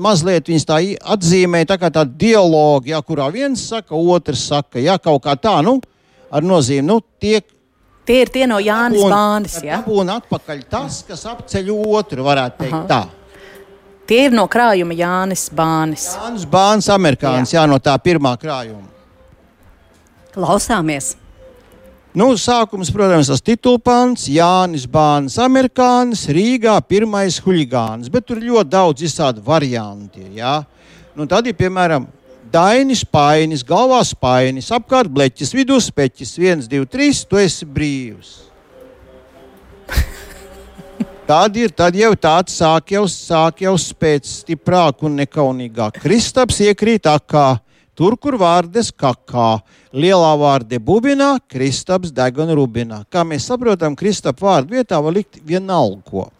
mazliet 0.02 0.50
viņas 0.50 0.66
tā 0.66 0.80
atzīmē, 1.14 1.62
tā 1.70 1.76
kā 1.78 1.92
tāda 1.94 2.10
dialoga, 2.10 2.90
ja, 2.90 2.98
kurā 3.06 3.28
viens 3.30 3.62
saka, 3.70 3.94
otrs 3.94 4.48
saka, 4.50 4.82
ja 4.82 4.98
kaut 4.98 5.22
kā 5.28 5.36
tā, 5.38 5.60
nu, 5.62 5.78
ar 6.30 6.42
nozīmi, 6.42 6.88
nu, 6.90 6.98
tiek. 7.22 7.46
Tie 8.10 8.18
ir 8.24 8.34
tie 8.34 8.50
no 8.50 8.58
Jānis 8.58 9.06
Bānis. 9.06 9.60
Ja? 9.62 9.78
Un 9.86 10.10
atpakaļ 10.10 10.66
tas, 10.72 11.04
kas 11.06 11.22
apceļ 11.30 11.70
otru, 11.76 12.26
varētu 12.26 12.64
teikt 12.64 12.78
Aha. 12.80 12.86
tā. 12.90 13.02
Tie 14.10 14.24
ir 14.26 14.34
no 14.34 14.48
krājuma 14.50 14.96
Jānis 14.98 15.46
Bānis. 15.54 16.08
Jānis 16.18 16.50
Bānis, 16.50 16.90
amerikānis, 16.90 17.54
jā. 17.54 17.62
jā, 17.62 17.70
no 17.70 17.78
tā 17.78 17.94
pirmā 18.02 18.34
krājuma. 18.42 18.88
Klausāmies! 20.34 21.19
Nu, 22.10 22.32
sākums, 22.34 22.88
protams, 22.90 23.28
tas 23.30 23.38
titulpants, 23.38 24.24
Jānis 24.34 24.82
Bānis, 24.90 25.36
amerikānis, 25.38 26.24
Rīgā 26.34 26.74
pirmais 26.82 27.36
huligāns, 27.44 28.10
bet 28.10 28.26
tur 28.26 28.40
ir 28.40 28.48
ļoti 28.50 28.72
daudz 28.72 29.04
izsādu 29.06 29.44
varianti. 29.46 30.24
Ja? 30.34 30.56
Nu, 31.14 31.28
tad 31.30 31.46
ir, 31.46 31.54
piemēram, 31.54 32.08
Dainis, 32.50 33.04
Painis, 33.06 33.62
galvā 33.62 34.00
spainis, 34.02 34.72
apkārt 34.74 35.06
bleķis, 35.14 35.54
vidū 35.54 35.78
speķis, 35.78 36.34
viens, 36.42 36.66
divi, 36.66 36.88
trīs, 36.90 37.22
tu 37.30 37.38
esi 37.38 37.62
brīvs. 37.62 38.32
Tad 41.30 41.54
ir, 41.54 41.70
tad 41.70 41.94
jau 41.94 42.10
tāds 42.18 42.56
sāk 42.58 42.90
jau, 42.90 43.04
sāk 43.06 43.60
jau 43.62 43.76
spēc 43.78 44.26
stiprāk 44.40 45.04
un 45.06 45.14
nekaunīgāk. 45.20 46.00
Kristaps 46.02 46.58
iekrīt 46.66 47.06
akā 47.06 47.52
Tur, 48.00 48.14
kur 48.16 48.38
vārdes 48.40 48.88
kakā, 48.96 49.58
lielā 49.92 50.30
vārde 50.40 50.78
bubinā, 50.80 51.34
kristaps 51.52 52.08
deg 52.16 52.38
un 52.40 52.48
rubinā. 52.56 53.02
Kā 53.12 53.26
mēs 53.28 53.50
saprotam, 53.50 53.92
kristapa 53.92 54.46
vārdu 54.46 54.78
vietā 54.78 54.96
var 55.04 55.12
likt 55.12 55.36
vienalga. 55.44 56.30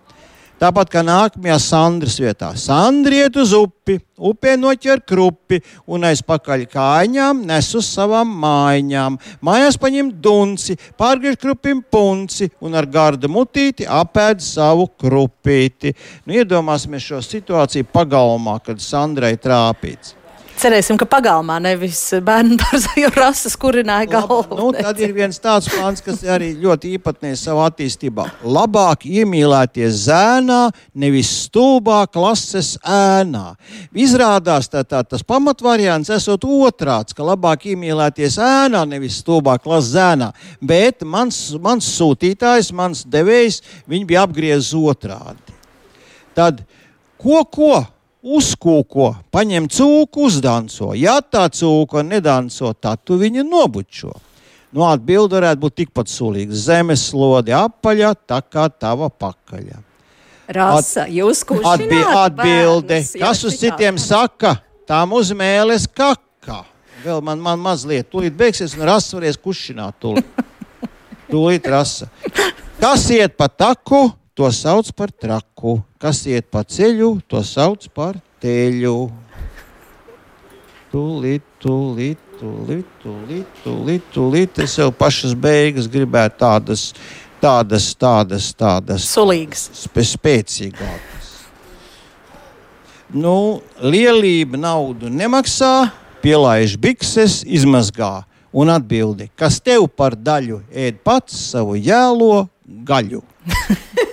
Tāpat 0.61 0.88
kā 0.92 1.02
nākamajā 1.04 1.58
Sandras 1.61 2.14
vietā. 2.20 2.50
Sandra 2.56 3.18
iet 3.22 3.36
uz 3.40 3.52
upi, 3.56 3.98
upē 4.16 4.54
noķer 4.61 5.00
krupi 5.08 5.58
un 5.88 6.04
aizpakaļ 6.08 6.64
kājām 6.72 7.42
nes 7.48 7.68
uz 7.76 7.88
savām 7.88 8.32
mājām. 8.42 9.16
Mājās 9.44 9.76
paņem 9.80 10.14
dunci, 10.20 10.78
pārgriež 11.00 11.36
krupim 11.40 11.80
punci 11.80 12.48
un 12.61 12.76
ar 12.76 12.88
gardu 12.88 13.28
mutīti 13.32 13.88
apēd 13.88 14.44
savu 14.44 14.88
krupīti. 15.00 15.92
Nu, 16.24 16.36
iedomāsimies 16.40 17.08
šo 17.08 17.20
situāciju 17.24 17.88
pagalmā, 17.92 18.56
kad 18.64 18.80
Sandrai 18.84 19.36
trāpīts. 19.40 20.20
Cerēsim, 20.61 20.98
ka 21.00 21.06
pagalmā 21.08 21.54
nevis 21.62 21.98
bērnu 22.20 22.58
dārzā 22.61 22.92
jau 23.00 23.08
rases 23.14 23.54
kurināja 23.56 24.11
galvu. 24.12 24.56
Nu, 24.58 24.66
tad 24.76 24.98
ir 25.00 25.14
viens 25.16 25.38
tāds 25.40 25.70
plāns, 25.72 26.02
kas 26.04 26.18
arī 26.28 26.50
ļoti 26.61 26.90
īpatnējs 26.98 27.44
savā 27.46 27.64
attīstībā. 27.70 28.26
Labāk 28.44 29.06
iemīlēties 29.08 30.02
zēnā, 30.02 30.58
nevis 31.00 31.30
stulbā 31.46 32.02
klases 32.12 32.74
ēnā. 32.84 33.54
Izrādās, 34.04 34.68
tā, 34.68 34.82
tā, 34.84 35.00
tas 35.08 35.24
pamatvariants 35.24 36.12
esot 36.12 36.44
otrāds, 36.44 37.16
ka 37.16 37.24
labāk 37.24 37.64
iemīlēties 37.72 38.36
ēnā, 38.44 38.82
nevis 38.90 39.22
stulbā 39.22 39.56
klases 39.64 39.94
zēnā. 39.94 40.28
Bet 40.61 41.06
mans, 41.08 41.38
mans 41.56 41.88
sūtītājs, 41.94 42.68
mans 42.76 43.06
devējs, 43.08 43.62
viņi 43.88 44.11
bija 44.12 44.26
apgriezis 44.28 44.76
otrādi. 44.76 45.56
Tad 46.36 46.61
ko, 47.16 47.46
ko? 47.48 47.80
Uzkūko, 48.23 49.11
paņem 49.33 49.68
cūku, 49.73 50.27
uzdanco. 50.29 50.93
Ja 50.99 51.21
tā 51.25 51.47
cūka 51.53 52.05
nedanco, 52.07 52.73
tad 52.77 53.05
tu 53.05 53.18
viņu 53.21 53.45
nobučo. 53.49 54.12
Nu, 54.71 54.85
atbilde 54.87 55.35
varētu 55.35 55.64
būt 55.64 55.77
tikpat 55.83 56.11
sulīga. 56.11 56.55
Zemeslode 56.55 57.55
apaļa, 57.57 58.12
tā 58.29 58.39
kā 58.47 58.68
tava 58.71 59.09
pakaļa. 59.11 59.81
Rasa, 60.51 61.07
jūs 61.11 61.43
kurš 61.47 61.66
Atbi 61.73 61.99
atbilde, 62.03 63.01
kas 63.18 63.43
uz 63.47 63.57
citiem 63.59 63.99
saka, 64.03 64.57
tām 64.87 65.14
uz 65.14 65.31
mēles 65.35 65.87
kaka. 65.87 66.64
Vēl 67.05 67.23
man, 67.25 67.39
man 67.43 67.61
mazliet, 67.62 68.09
tūlīt 68.12 68.35
beigsies, 68.37 68.75
un 68.77 68.85
rasa 68.87 69.16
varēs 69.16 69.39
kušināt. 69.41 69.97
Tūlīt, 70.03 70.43
tūlīt 71.33 71.71
rasa. 71.71 72.11
Kas 72.81 73.07
iet 73.14 73.39
pa 73.39 73.47
taku, 73.49 74.09
to 74.35 74.51
sauc 74.55 74.91
par 74.97 75.11
traku. 75.12 75.78
Kas 76.01 76.24
iet 76.26 76.51
pa 76.51 76.62
ceļu, 76.64 77.18
to 77.28 77.43
sauc 77.45 77.87
par 77.95 78.18
teļu. 78.43 79.11
Tūlīt, 80.91 81.45
tūlīt, 81.62 82.18
tūlīt, 82.41 82.87
tūlīt, 83.03 83.59
tūlīt, 83.62 84.07
tūlīt. 84.14 84.62
Es 84.64 84.78
jau 84.81 84.89
pašas 84.91 85.37
beigas 85.39 85.87
gribētu 85.91 86.41
tādas, 86.41 86.89
tādas, 87.43 87.93
tādas, 87.95 88.51
tādas 88.59 89.07
sulīgas, 89.12 89.68
spē, 89.85 90.07
spēcīgākas. 90.14 91.28
Nu, 93.14 93.61
lielība 93.83 94.59
naudu 94.59 95.11
nemaksā, 95.11 95.91
pielaiž 96.22 96.76
bikses, 96.78 97.41
izmazgā 97.47 98.20
un 98.51 98.70
atbildi, 98.70 99.31
kas 99.39 99.59
tev 99.62 99.87
par 99.95 100.14
daļu 100.18 100.61
ēd 100.70 101.03
pats 101.07 101.39
savu 101.53 101.78
jēlo 101.78 102.49
gaļu. 102.87 103.22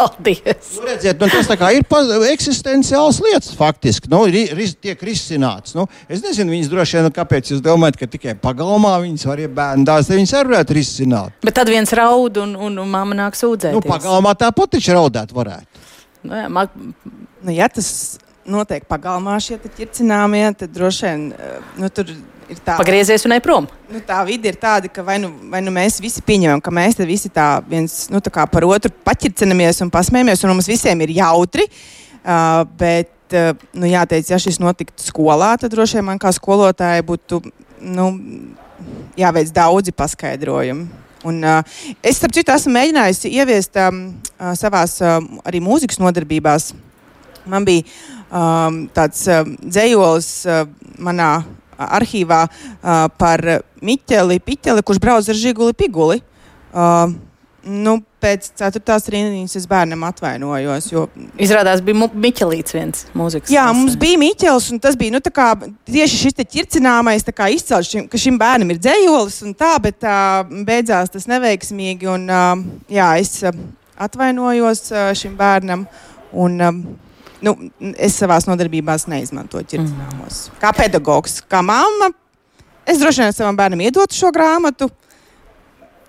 Paldies! 0.00 0.76
Nu, 0.76 0.86
redziet, 0.86 1.20
nu, 1.20 1.28
tas 1.28 1.48
ir 1.50 2.24
eksistenciāls 2.30 3.18
lietas, 3.20 3.50
faktiski. 3.56 4.08
Nu, 4.12 4.22
ri, 4.30 4.46
ri, 4.56 4.68
tiek 4.72 5.02
risināts. 5.04 5.74
Nu, 5.76 5.84
es 6.08 6.22
nezinu, 6.24 6.54
viņas 6.54 6.70
droši 6.72 6.96
vien, 6.96 7.08
nu, 7.08 7.12
kāpēc 7.18 7.52
jūs 7.52 7.60
domājat, 7.64 7.98
ka 8.00 8.08
tikai 8.08 8.34
pagalmā 8.40 8.94
viņas 9.04 9.26
var 9.28 9.42
iet 9.44 9.52
bērnu 9.56 9.84
dārzā, 9.88 10.16
viņas 10.16 10.34
arī 10.38 10.54
varētu 10.54 10.78
risināt. 10.78 11.36
Bet 11.44 11.58
tad 11.60 11.72
viens 11.72 11.92
raud 11.96 12.40
un, 12.40 12.56
un, 12.56 12.80
un 12.80 12.90
mamma 12.96 13.18
nāk 13.26 13.36
sūdzēt. 13.36 13.76
Nu, 13.76 13.84
pagalmā 13.84 14.32
tāpat 14.40 14.76
taču 14.78 14.96
raudāt 14.96 15.36
varētu. 15.36 15.86
Nu, 16.24 16.36
jā, 16.36 16.48
mag... 16.52 16.72
nu, 17.44 17.52
ja 17.52 17.68
tas 17.72 18.18
notiek 18.48 18.88
pagalmā 18.88 19.36
šie 19.42 19.60
ķircināmie, 19.60 20.46
tad 20.58 20.72
droši 20.74 21.08
vien 21.10 21.30
nu, 21.80 21.92
tur 21.92 22.08
ir 22.08 22.20
tā. 22.58 22.76
Pagriezies 22.80 23.24
un 23.26 23.34
ej 23.36 23.42
prom. 23.44 23.68
Nu, 23.90 24.00
tā 24.06 24.18
vide 24.26 24.50
ir 24.50 24.58
tāda, 24.60 24.90
ka 24.92 25.04
vai 25.06 25.18
nu, 25.22 25.30
vai 25.52 25.62
nu 25.64 25.72
mēs 25.74 26.00
visi 26.02 26.22
pieņemam, 26.26 26.62
ka 26.64 26.72
mēs 26.74 26.98
visi 27.06 27.30
tā 27.32 27.62
viens 27.66 28.08
nu, 28.10 28.20
tā 28.24 28.46
par 28.50 28.66
otru 28.66 28.92
paķircinamies 29.06 29.82
un 29.84 29.92
pasmējamies, 29.94 30.44
un 30.44 30.54
mums 30.54 30.70
visiem 30.70 31.06
ir 31.06 31.14
jautri. 31.20 31.68
Uh, 32.20 32.66
bet, 32.76 33.12
uh, 33.32 33.54
nu, 33.72 33.88
jāteic, 33.88 34.28
ja 34.28 34.38
šis 34.40 34.58
notiktu 34.60 35.06
skolā, 35.06 35.54
tad 35.60 35.72
droši 35.72 35.98
vien 35.98 36.08
man 36.10 36.18
kā 36.20 36.32
skolotājai 36.36 37.06
būtu 37.08 37.40
nu, 37.80 38.10
jāveic 39.16 39.54
daudzi 39.56 39.94
paskaidrojumi. 39.96 40.88
Un, 41.24 41.40
uh, 41.44 41.60
es, 42.00 42.16
starp 42.16 42.32
citu, 42.36 42.52
esmu 42.52 42.72
mēģinājusi 42.76 43.32
ieviest 43.36 43.76
um, 43.80 44.04
uh, 44.38 44.52
savās 44.56 44.96
uh, 45.04 45.18
arī 45.48 45.60
mūzikas 45.64 46.00
nodarbībās. 46.00 46.70
Man 47.48 47.64
bija 47.68 47.84
um, 48.28 48.82
tāds 48.96 49.26
um, 49.28 49.56
dzējolis 49.60 50.30
uh, 50.48 50.62
manā 51.00 51.32
arhīvā 52.00 52.44
uh, 52.46 53.06
par 53.20 53.44
Miķeli 53.84 54.40
Piķeli, 54.44 54.84
kurš 54.86 55.02
brauc 55.02 55.28
ar 55.28 55.38
žiguli 55.38 55.76
piguli. 55.76 56.20
Uh, 56.70 57.16
Nu, 57.60 57.98
pēc 58.24 58.46
ceturtās 58.56 59.04
rindiņas 59.12 59.58
es 59.58 59.66
bērnam 59.68 60.04
atvainojos. 60.08 60.86
Jo... 60.94 61.02
Izrādās, 61.40 61.82
bija 61.84 62.08
Miķelīts 62.08 62.72
viens 62.72 63.02
mūzikas. 63.16 63.52
Jā, 63.52 63.66
mums 63.76 63.98
bija 64.00 64.16
Miķels, 64.20 64.70
un 64.72 64.80
tas 64.80 64.96
bija 64.96 65.12
nu, 65.12 65.20
kā, 65.34 65.50
tieši 65.88 66.22
šis 66.22 66.38
ķircināmais 66.40 67.26
izcelts, 67.28 67.90
šim, 67.92 68.06
ka 68.08 68.20
šim 68.20 68.38
bērnam 68.40 68.72
ir 68.72 68.80
dzējolis, 68.80 69.42
un 69.44 69.52
tā, 69.60 69.74
bet 69.82 70.08
uh, 70.08 70.40
beidzās 70.64 71.12
tas 71.12 71.28
neveiksmīgi. 71.28 72.08
Un, 72.08 72.26
jā, 72.88 73.10
es 73.20 73.44
atvainojos 74.00 74.86
šim 75.20 75.36
bērnam. 75.36 75.84
Un, 76.32 76.60
uh, 76.64 77.09
nu, 77.44 77.54
es 77.96 78.18
savā 78.20 78.38
nodarbībās 78.46 79.06
neizmantoju 79.10 79.68
ķircināmos. 79.74 80.42
Mm. 80.48 80.58
Kā 80.62 80.72
pedagogs, 80.76 81.40
kā 81.50 81.62
mamma, 81.64 82.10
es 82.88 83.00
droši 83.00 83.26
vien 83.26 83.36
savam 83.36 83.58
bērnam 83.58 83.82
iedotu 83.84 84.18
šo 84.18 84.32
grāmatu. 84.34 84.90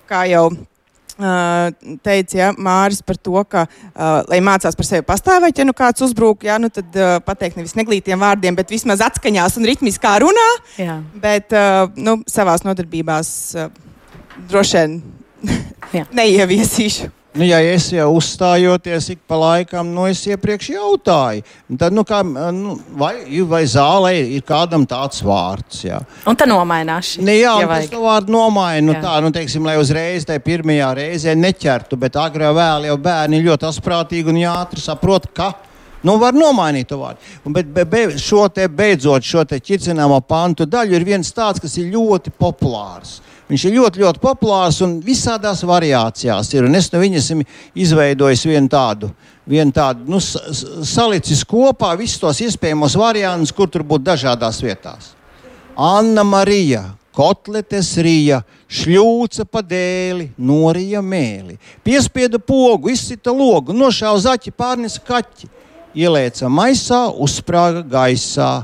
Kā 0.10 0.26
jau 0.28 0.50
uh, 0.52 1.94
teica 2.04 2.38
ja, 2.38 2.50
Māris 2.58 3.02
par 3.06 3.20
to, 3.20 3.38
ka, 3.48 3.66
uh, 3.68 4.18
lai 4.32 4.42
mācās 4.44 4.78
par 4.78 4.88
sevi 4.88 5.06
pastāvēt, 5.08 5.62
ja 5.62 5.68
nu 5.68 5.76
kāds 5.78 6.04
uzbrūk, 6.04 6.46
ja, 6.50 6.58
nu 6.62 6.72
tad 6.74 7.00
uh, 7.00 7.16
pateikt 7.26 7.60
nevis 7.60 7.78
neglītiem 7.80 8.20
vārdiem, 8.22 8.58
bet 8.58 8.74
vismaz 8.74 9.04
atskaņās 9.08 9.58
un 9.62 9.70
ritmiskā 9.72 10.18
runā. 10.24 10.50
Jā. 10.82 11.00
Bet 11.24 11.56
uh, 11.56 11.88
nu, 11.96 12.20
savās 12.32 12.66
nodarbībās 12.68 13.32
uh, 13.56 13.72
droši 14.52 14.84
vien 14.84 15.00
neieviesīšu. 16.22 17.12
Nu, 17.32 17.46
ja 17.48 17.62
es 17.64 17.86
jau 17.94 18.10
uzstājoties 18.18 19.06
ik 19.14 19.22
pa 19.24 19.38
laikam, 19.40 19.88
nu, 19.96 20.04
es 20.12 20.20
iepriekš 20.28 20.68
jautāju, 20.74 21.46
tad, 21.80 21.96
nu, 21.96 22.04
kā, 22.04 22.20
nu, 22.28 22.74
vai, 23.00 23.14
vai 23.48 23.62
zālē 23.72 24.12
ir 24.36 24.44
kādam 24.44 24.84
tāds 24.84 25.24
vārds. 25.24 25.86
Jā. 25.88 26.02
Un 26.28 26.36
tā 26.36 26.50
nomainās. 26.50 27.14
Ne, 27.24 27.38
jā, 27.40 27.54
ja 27.64 27.70
tas 27.72 27.88
vārdu 27.96 28.36
nomaina. 28.36 28.84
Nu, 28.84 28.98
tā, 29.00 29.16
nu, 29.24 29.32
teiksim, 29.32 29.64
lai 29.64 29.78
uzreiz 29.80 30.28
tajā 30.28 30.44
pirmajā 30.44 30.92
reizē 31.00 31.38
neķertu, 31.40 31.96
bet 32.04 32.20
agrāk 32.20 32.58
vēl 32.58 32.90
jau 32.90 33.00
bērni 33.00 33.40
ļoti 33.48 33.70
asprātīgi 33.70 34.34
un 34.34 34.44
ātri 34.52 34.84
saprot, 34.84 35.32
ka. 35.32 35.54
Nu, 36.04 36.18
var 36.20 36.36
nomainīt 36.36 36.90
to 36.90 37.00
vārdu. 37.00 37.24
Un, 37.46 37.56
bet, 37.56 37.72
bet, 37.72 37.88
bet 37.88 38.20
šo 38.20 38.48
te 38.52 38.68
beidzot, 38.68 39.24
šo 39.24 39.46
te 39.48 39.62
ķircināmo 39.62 40.20
pantu 40.28 40.68
daļu 40.68 41.00
ir 41.00 41.08
viens 41.08 41.32
tāds, 41.32 41.64
kas 41.64 41.78
ir 41.80 41.94
ļoti 41.94 42.34
populārs. 42.36 43.22
Viņš 43.52 43.66
ir 43.68 43.74
ļoti, 43.76 44.00
ļoti 44.00 44.22
populārs 44.24 44.78
un 44.86 44.94
visādās 45.04 45.66
variācijās 45.68 46.54
ir. 46.56 46.64
Un 46.70 46.78
es 46.80 46.88
no 46.94 47.02
viņas 47.02 47.26
esmu 47.34 47.44
izveidojis 47.84 48.46
vienu 48.48 48.72
tādu, 48.72 49.10
vienu 49.44 49.76
tādu 49.76 50.08
nu, 50.08 50.22
salicis 50.24 51.44
kopā 51.44 51.90
visus 52.00 52.22
tos 52.22 52.40
iespējamos 52.46 52.96
variantus, 52.96 53.52
kur 53.52 53.68
tur 53.68 53.84
būtu 53.84 54.08
dažādās 54.08 54.62
vietās. 54.64 55.12
Anna 55.76 56.24
Marija, 56.24 56.86
kotletes 57.12 57.92
rīja, 58.00 58.40
šļūca 58.72 59.44
pa 59.52 59.60
dēli, 59.68 60.30
norija 60.40 61.04
mēli, 61.04 61.58
piespieda 61.84 62.40
pogu, 62.40 62.94
izsita 62.94 63.36
logu, 63.36 63.76
nošāva 63.76 64.24
zaķi, 64.30 64.56
pārnesa 64.56 65.04
kaķi, 65.04 65.52
ielēca 66.00 66.48
maisā, 66.48 67.10
uzsprāga 67.12 67.84
gaisā 67.84 68.62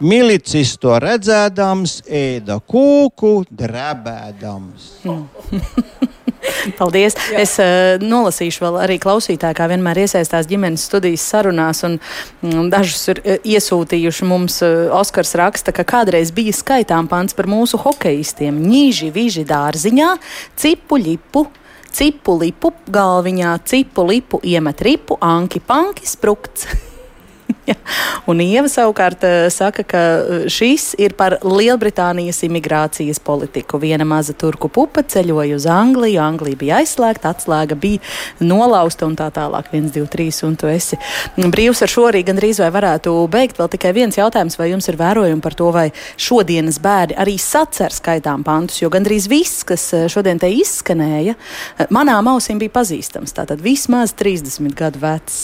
Milicis 0.00 0.78
to 0.80 0.94
redzēdams, 1.02 1.98
ēda 2.08 2.56
kūku, 2.64 3.42
drebēdams. 3.52 4.86
Paldies! 6.78 7.16
Jā. 7.28 7.42
Es 7.42 7.52
uh, 7.60 8.00
nolasīšu 8.00 8.64
vēl 8.64 8.78
arī 8.80 8.96
klausītāju, 9.02 9.58
kā 9.58 9.68
vienmēr 9.68 10.02
iesaistās 10.06 10.48
ģimenes 10.48 10.86
studijas 10.88 11.26
sarunās, 11.28 11.82
un, 11.84 11.98
un 12.48 12.72
dažus 12.72 13.12
ir 13.12 13.20
uh, 13.20 13.36
iesūtījuši 13.44 14.28
mums. 14.30 14.60
Uh, 14.64 14.88
Oskars 14.96 15.34
raksta, 15.36 15.74
ka 15.76 15.84
kādreiz 15.84 16.32
bija 16.32 16.56
skaitām 16.56 17.08
pants 17.10 17.36
par 17.36 17.50
mūsu 17.50 17.80
hokeistiem. 17.84 18.56
Ņīži, 18.64 19.12
viži 19.14 19.44
dārziņā, 19.48 20.14
cipu 20.60 21.00
lipu. 21.00 21.48
Cipu 21.90 22.36
lipu 22.38 22.70
galviņā, 22.88 23.56
cipu 23.66 24.04
lipu 24.06 24.38
iemet 24.46 24.80
ripu, 24.86 25.18
anki 25.20 25.60
panki 25.60 26.08
sprukts. 26.08 26.70
ja. 27.68 27.76
Un 28.30 28.40
Ieva 28.44 28.68
savukārt 28.70 29.24
uh, 29.26 29.46
saka, 29.52 29.84
ka 29.86 30.02
šis 30.50 30.92
ir 31.00 31.14
par 31.18 31.38
Lielbritānijas 31.44 32.42
imigrācijas 32.46 33.20
politiku. 33.22 33.80
Viena 33.82 34.06
maza 34.08 34.34
turku 34.36 34.70
pupa 34.72 35.02
ceļoja 35.02 35.56
uz 35.58 35.66
Angliju, 35.70 36.20
Anglija 36.22 36.60
bija 36.60 36.80
aizslēgta, 36.80 37.34
atslēga 37.34 37.78
bija 37.80 38.00
nolausta 38.44 39.08
un 39.08 39.16
tā 39.18 39.30
tālāk. 39.34 39.72
1, 39.76 39.90
2, 39.94 40.06
3, 40.10 40.42
un 40.48 40.56
tu 40.60 40.70
esi 40.70 40.98
brīvs 41.36 41.82
ar 41.84 41.92
šo 41.92 42.06
arī 42.10 42.24
gandrīz 42.26 42.60
vai 42.62 42.70
varētu 42.74 43.14
beigt. 43.32 43.60
Vēl 43.60 43.72
tikai 43.76 43.94
viens 43.96 44.18
jautājums, 44.18 44.58
vai 44.60 44.70
jums 44.72 44.88
ir 44.90 45.00
vērojumi 45.00 45.44
par 45.44 45.56
to, 45.58 45.70
vai 45.74 45.88
šodienas 46.20 46.80
bērni 46.82 47.18
arī 47.20 47.36
sacer 47.40 47.94
skaitām 47.94 48.44
pantus, 48.46 48.82
jo 48.82 48.90
gandrīz 48.92 49.28
viss, 49.30 49.64
kas 49.68 49.90
šodien 50.12 50.40
te 50.40 50.50
izskanēja, 50.60 51.36
manām 51.94 52.30
ausīm 52.34 52.60
bija 52.60 52.78
pazīstams. 52.80 53.34
Tātad 53.36 53.62
vismaz 53.64 54.14
30 54.18 54.76
gadu 54.76 55.02
vecs. 55.02 55.42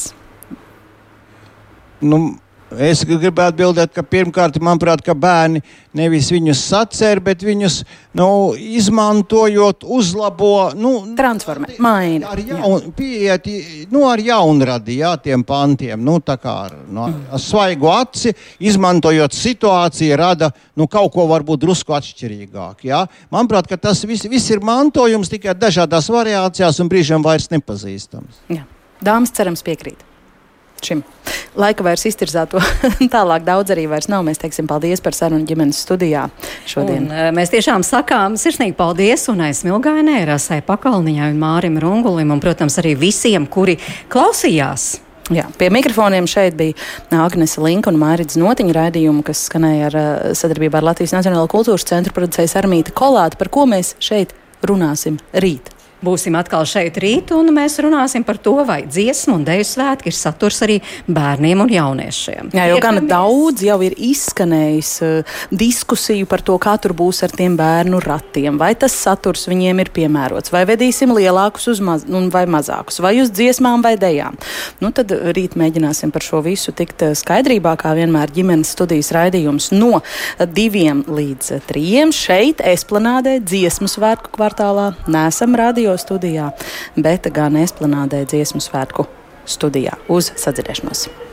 Nu, 2.01 2.37
Es 2.67 3.05
gribētu 3.07 3.53
atbildēt, 3.53 3.93
ka 3.95 4.03
pirmkārt, 4.03 4.57
manuprāt, 4.59 4.99
ka 5.07 5.15
bērni 5.15 5.61
nevis 5.95 6.33
viņus 6.35 6.65
sacer, 6.67 7.21
bet 7.23 7.45
viņus 7.47 7.77
nu, 8.19 8.27
izmantojot, 8.59 9.85
uzlabo, 9.87 10.73
nu, 10.75 10.91
transformē, 11.15 11.77
maina. 11.79 12.33
Ar, 12.35 12.43
jaun, 12.43 12.89
pieiet, 12.97 13.47
nu, 13.95 14.03
ar 14.11 14.19
jaunradi, 14.19 14.97
jā, 14.99 15.13
tiem 15.23 15.45
pantiem, 15.47 16.03
nu, 16.03 16.17
tā 16.19 16.35
kā 16.43 16.57
ar, 16.65 16.75
nu, 16.91 17.05
ar 17.07 17.45
svaigu 17.45 17.93
aci, 17.93 18.35
izmantojot 18.59 19.39
situāciju, 19.39 20.19
rada 20.19 20.51
nu, 20.75 20.89
kaut 20.91 21.15
ko 21.15 21.29
varbūt 21.31 21.63
drusku 21.63 21.95
atšķirīgāk. 21.95 22.83
Jā. 22.91 23.05
Manuprāt, 23.31 23.71
ka 23.71 23.79
tas 23.79 24.03
viss 24.11 24.27
vis 24.27 24.51
ir 24.51 24.65
mantojums 24.67 25.31
tikai 25.31 25.55
dažādās 25.55 26.11
variācijās 26.11 26.83
un 26.83 26.91
brīžiem 26.91 27.23
vairs 27.23 27.47
nepazīstams. 27.55 28.43
Jā. 28.51 28.67
Dāmas 29.07 29.31
cerams 29.37 29.63
piekrīt 29.63 30.03
šim. 30.85 31.03
Laika 31.57 31.85
vairs 31.87 32.05
iztirzāto 32.09 32.61
tālāk 33.15 33.47
daudz 33.47 33.73
arī 33.75 33.87
vairs 33.91 34.11
nav. 34.13 34.25
Mēs 34.27 34.41
teiksim 34.43 34.69
paldies 34.71 35.03
par 35.05 35.17
sarunu 35.17 35.47
ģimenes 35.49 35.81
studijā 35.87 36.27
šodien. 36.69 37.09
Un, 37.09 37.15
e, 37.15 37.31
mēs 37.37 37.53
tiešām 37.55 37.85
sakām 37.87 38.37
sirsnīgi 38.41 38.77
paldies 38.77 39.29
Unai 39.33 39.53
Smilgainē, 39.57 40.21
Rasai 40.29 40.61
Pakalniņai 40.67 41.33
un 41.33 41.41
Mārim 41.41 41.81
Rungulim 41.83 42.35
un, 42.35 42.43
protams, 42.45 42.79
arī 42.83 42.97
visiem, 43.01 43.49
kuri 43.49 43.79
klausījās. 44.13 44.97
Jā, 45.35 45.49
pie 45.59 45.73
mikrofoniem 45.75 46.29
šeit 46.31 46.55
bija 46.55 46.77
Agnese 47.19 47.59
Linka 47.59 47.91
un 47.91 47.97
Mārcis 47.99 48.39
Notiņa 48.39 48.77
raidījumu, 48.77 49.25
kas 49.27 49.49
skanēja 49.49 49.89
ar 49.89 49.97
e, 49.99 50.09
sadarbībā 50.39 50.79
ar 50.79 50.93
Latvijas 50.93 51.17
Nacionālo 51.17 51.49
kultūras 51.51 51.87
centru 51.89 52.15
producējas 52.15 52.55
Armīta 52.61 52.95
Kolāta, 52.95 53.41
par 53.41 53.51
ko 53.51 53.67
mēs 53.71 53.97
šeit 53.99 54.37
runāsim 54.67 55.19
rīt. 55.35 55.73
Būsim 56.07 56.37
atkal 56.39 56.63
šeit 56.69 56.99
rīt, 57.03 57.33
un 57.35 57.49
mēs 57.55 57.81
runāsim 57.83 58.23
par 58.27 58.39
to, 58.39 58.55
vai 58.67 58.83
dziesmu 58.87 59.41
un 59.41 59.45
dēļu 59.47 59.67
svētki 59.67 60.13
ir 60.13 60.15
saturs 60.15 60.61
arī 60.63 60.77
bērniem 61.11 61.65
un 61.65 61.73
jauniešiem. 61.73 62.53
Jā, 62.55 62.69
jau 62.71 62.77
gan 62.85 63.01
daudz 63.11 63.65
jau 63.67 63.79
ir 63.83 63.97
izskanējis 64.07 64.93
uh, 65.03 65.39
diskusiju 65.51 66.29
par 66.31 66.45
to, 66.47 66.55
kā 66.63 66.77
tur 66.83 66.95
būs 66.97 67.25
ar 67.27 67.35
tiem 67.35 67.57
bērnu 67.59 67.99
ratiem, 68.05 68.61
vai 68.61 68.73
tas 68.79 68.95
saturs 68.95 69.49
viņiem 69.51 69.83
ir 69.83 69.91
piemērots, 69.97 70.53
vai 70.55 70.63
vedīsim 70.69 71.15
lielākus 71.17 71.81
maz, 71.83 72.07
nu, 72.07 72.23
vai 72.31 72.45
mazākus, 72.51 73.01
vai 73.03 73.17
uz 73.25 73.33
dziesmām 73.35 73.83
vai 73.83 73.97
dejām. 73.99 74.39
Nu, 74.83 74.93
tad 74.95 75.11
rīt 75.11 75.59
mēģināsim 75.59 76.15
par 76.15 76.23
šo 76.23 76.45
visu 76.47 76.75
tikt 76.77 77.03
uh, 77.09 77.17
skaidrībā, 77.19 77.75
kā 77.83 77.97
vienmēr 77.99 78.31
ģimenes 78.37 78.77
studijas 78.77 79.11
raidījums 79.17 79.73
no 79.75 80.05
diviem 80.55 81.03
līdz 81.11 81.67
trījiem. 81.67 82.15
Šeit, 82.15 82.63
Esplanādē, 82.63 83.41
dziesmu 83.43 83.91
svētku 83.91 84.31
kvartālā, 84.39 84.93
nesam 85.11 85.59
radio 85.59 85.96
radio 85.97 86.05
studijā, 86.05 86.53
bet 86.97 87.29
gan 87.33 87.57
esplanādē 87.57 88.27
dziesmu 88.27 88.61
svētku 88.61 89.07
studijā. 89.47 89.97
Uz 90.09 90.33
sadzirdēšanos! 90.37 91.26